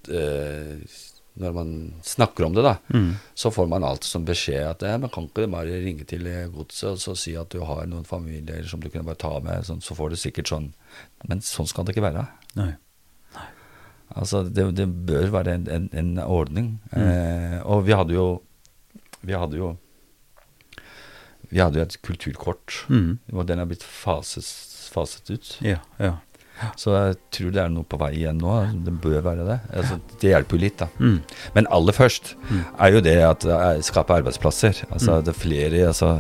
Når 0.07 1.53
man 1.53 1.71
snakker 2.01 2.47
om 2.47 2.55
det, 2.57 2.63
da, 2.65 2.73
mm. 2.89 3.11
så 3.37 3.51
får 3.53 3.67
man 3.69 3.83
alltid 3.85 4.09
som 4.09 4.23
beskjed 4.25 4.63
at 4.71 4.81
ja, 4.87 4.95
man 4.97 5.11
kan 5.13 5.27
ikke 5.29 5.45
bare 5.53 5.83
ringe 5.83 6.07
til 6.09 6.25
godset 6.49 6.95
og 6.95 7.03
så 7.03 7.13
si 7.19 7.35
at 7.37 7.51
du 7.53 7.61
har 7.67 7.85
noen 7.85 8.07
familier 8.09 8.65
som 8.65 8.81
du 8.81 8.89
kunne 8.89 9.05
bare 9.05 9.21
ta 9.21 9.35
med, 9.45 9.67
sånn, 9.67 9.83
så 9.85 9.93
får 9.93 10.15
du 10.15 10.17
sikkert 10.17 10.49
sånn. 10.49 10.71
Men 11.29 11.45
sånn 11.45 11.69
skal 11.69 11.85
det 11.85 11.93
ikke 11.93 12.07
være. 12.07 12.25
Nei. 12.57 12.71
Altså, 14.15 14.43
det, 14.43 14.63
det, 14.77 14.87
bør 14.87 15.31
være 15.35 15.57
en, 15.57 15.67
en, 15.71 15.89
en 15.93 16.19
ordning. 16.23 16.77
Mm. 16.91 17.03
Eh, 17.03 17.57
og 17.67 17.83
vi 17.87 17.95
hadde 17.97 18.15
jo 18.15 18.27
Vi 19.27 19.35
hadde 19.35 19.59
jo 19.59 19.73
Vi 21.49 21.59
hadde 21.59 21.79
jo 21.79 21.85
et 21.85 22.01
kulturkort, 22.03 22.85
mm. 22.91 23.19
og 23.33 23.45
den 23.47 23.59
er 23.59 23.67
blitt 23.69 23.83
fases, 23.83 24.49
faset 24.91 25.29
ut. 25.31 25.51
Ja, 25.63 25.77
ja. 25.95 26.17
Så 26.79 26.93
jeg 26.95 27.17
tror 27.35 27.51
det 27.53 27.61
er 27.63 27.73
noe 27.73 27.87
på 27.87 27.99
vei 28.01 28.11
igjen 28.19 28.39
nå. 28.41 28.53
Det 28.85 28.93
bør 29.03 29.19
være 29.25 29.45
det. 29.47 29.57
Altså, 29.77 29.99
det 30.21 30.31
hjelper 30.31 30.57
jo 30.57 30.61
litt, 30.63 30.79
da. 30.81 30.87
Mm. 30.99 31.19
Men 31.57 31.69
aller 31.77 31.97
først 31.97 32.33
mm. 32.49 32.63
er 32.85 32.95
jo 32.95 33.03
det 33.05 33.17
at 33.27 33.45
det 33.45 33.85
skaper 33.87 34.21
arbeidsplasser. 34.21 34.83
Altså, 34.89 35.17
mm. 35.17 35.27
det 35.27 35.33
er 35.33 35.39
flere, 35.41 35.83
altså, 35.91 36.15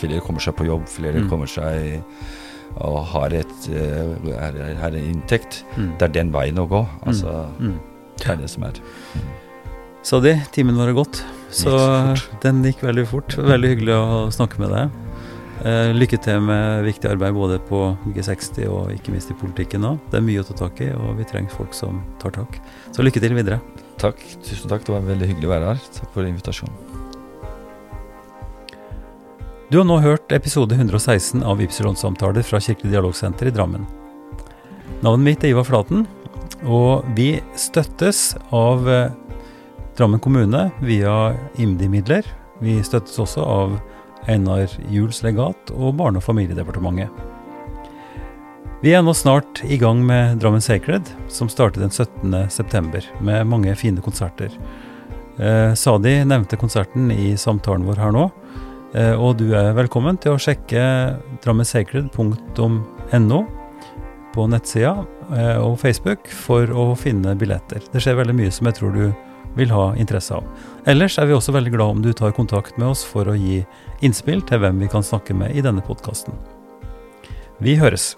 flere 0.00 0.24
kommer 0.24 0.44
seg 0.44 0.58
på 0.58 0.68
jobb, 0.68 0.88
flere 0.90 1.22
mm. 1.22 1.30
kommer 1.32 1.50
seg 1.50 2.02
og 2.84 2.98
har, 3.14 3.32
et, 3.32 3.68
er, 3.72 4.58
er 4.66 4.86
en 4.90 5.00
inntekt. 5.00 5.62
Mm. 5.76 5.94
Det 5.96 6.08
er 6.10 6.14
den 6.18 6.34
veien 6.34 6.60
å 6.60 6.66
gå. 6.68 6.82
Altså, 7.08 7.46
mm. 7.56 7.72
mm. 7.72 8.12
Det 8.20 8.30
er 8.32 8.38
det 8.42 8.50
som 8.52 8.66
er. 8.66 8.82
Så 10.06 10.20
de, 10.24 10.36
timen 10.54 10.76
var 10.78 10.92
gått. 10.96 11.22
Så 11.54 11.72
den 12.42 12.62
gikk 12.66 12.84
veldig 12.86 13.06
fort. 13.10 13.38
Veldig 13.38 13.74
hyggelig 13.74 13.96
å 13.96 14.22
snakke 14.34 14.60
med 14.62 14.74
deg. 14.74 15.02
Eh, 15.64 15.90
lykke 15.96 16.18
til 16.20 16.42
med 16.44 16.84
viktig 16.84 17.08
arbeid 17.08 17.32
både 17.32 17.56
på 17.64 17.80
G60 18.12 18.66
og 18.68 18.90
ikke 18.92 19.14
minst 19.14 19.30
i 19.32 19.38
politikken 19.40 19.80
nå. 19.86 19.94
Det 20.12 20.20
er 20.20 20.26
mye 20.26 20.42
å 20.42 20.46
ta 20.46 20.56
tak 20.58 20.82
i, 20.84 20.90
og 20.92 21.16
vi 21.16 21.24
trenger 21.28 21.54
folk 21.54 21.72
som 21.76 22.02
tar 22.20 22.34
tak. 22.36 22.58
Så 22.92 23.06
lykke 23.06 23.22
til 23.24 23.36
videre. 23.36 23.62
Takk. 23.96 24.20
Tusen 24.44 24.68
takk. 24.68 24.84
Det 24.84 24.92
var 24.92 25.06
veldig 25.06 25.30
hyggelig 25.30 25.48
å 25.48 25.54
være 25.54 25.72
her. 25.72 25.88
Takk 25.96 26.12
for 26.12 26.28
invitasjonen. 26.28 26.76
Du 29.72 29.80
har 29.80 29.88
nå 29.88 29.96
hørt 29.98 30.30
episode 30.30 30.76
116 30.76 31.40
av 31.42 31.58
Ypsilon-samtaler 31.64 32.44
fra 32.46 32.60
Kirkelig 32.62 32.92
dialogsenter 32.92 33.48
i 33.48 33.54
Drammen. 33.56 33.88
Navnet 35.02 35.24
mitt 35.24 35.42
er 35.44 35.56
Ivar 35.56 35.66
Flaten, 35.66 36.04
og 36.62 37.08
vi 37.16 37.40
støttes 37.58 38.36
av 38.54 38.86
eh, 38.86 39.10
Drammen 39.96 40.20
kommune 40.20 40.68
via 40.84 41.32
IMDi-midler. 41.58 42.28
Vi 42.60 42.76
støttes 42.84 43.18
også 43.24 43.42
av 43.42 43.78
Einar 44.30 44.68
Juels 44.90 45.22
legat 45.24 45.72
og 45.74 45.96
Barne- 45.98 46.20
og 46.20 46.26
familiedepartementet. 46.26 47.10
Vi 48.82 48.92
er 48.92 49.02
nå 49.02 49.14
snart 49.16 49.62
i 49.64 49.78
gang 49.80 50.02
med 50.04 50.38
Drammen 50.42 50.60
Sacred, 50.60 51.08
som 51.32 51.48
starter 51.48 51.80
den 51.80 51.90
17.9. 51.90 53.02
med 53.24 53.46
mange 53.48 53.74
fine 53.74 54.02
konserter. 54.04 54.52
Eh, 55.38 55.74
Sadi 55.74 56.24
nevnte 56.24 56.56
konserten 56.60 57.10
i 57.10 57.36
samtalen 57.40 57.86
vår 57.88 57.96
her 58.04 58.12
nå. 58.12 58.30
Eh, 58.94 59.12
og 59.12 59.36
du 59.40 59.54
er 59.56 59.74
velkommen 59.76 60.16
til 60.20 60.32
å 60.36 60.40
sjekke 60.40 60.82
drammensacred.no 61.44 63.40
på 64.36 64.46
nettsida 64.52 64.94
eh, 65.32 65.56
og 65.56 65.80
Facebook 65.80 66.28
for 66.28 66.68
å 66.68 66.94
finne 67.00 67.34
billetter. 67.38 67.80
Det 67.92 68.00
skjer 68.04 68.20
veldig 68.20 68.36
mye 68.36 68.52
som 68.52 68.66
jeg 68.68 68.76
tror 68.78 68.92
du 68.96 69.06
vil 69.56 69.72
ha 69.72 69.88
interesse 69.96 70.36
av. 70.36 70.44
Ellers 70.86 71.18
er 71.18 71.28
vi 71.28 71.36
også 71.36 71.54
veldig 71.56 71.72
glad 71.74 71.96
om 71.96 72.04
du 72.04 72.12
tar 72.12 72.36
kontakt 72.36 72.78
med 72.78 72.92
oss 72.92 73.04
for 73.04 73.28
å 73.28 73.36
gi 73.36 73.62
innspill 74.04 74.44
til 74.46 74.62
hvem 74.62 74.84
vi 74.84 74.90
kan 74.92 75.04
snakke 75.04 75.36
med 75.36 75.56
i 75.56 75.64
denne 75.64 75.84
podkasten. 75.84 76.36
Vi 77.64 77.78
høres. 77.80 78.14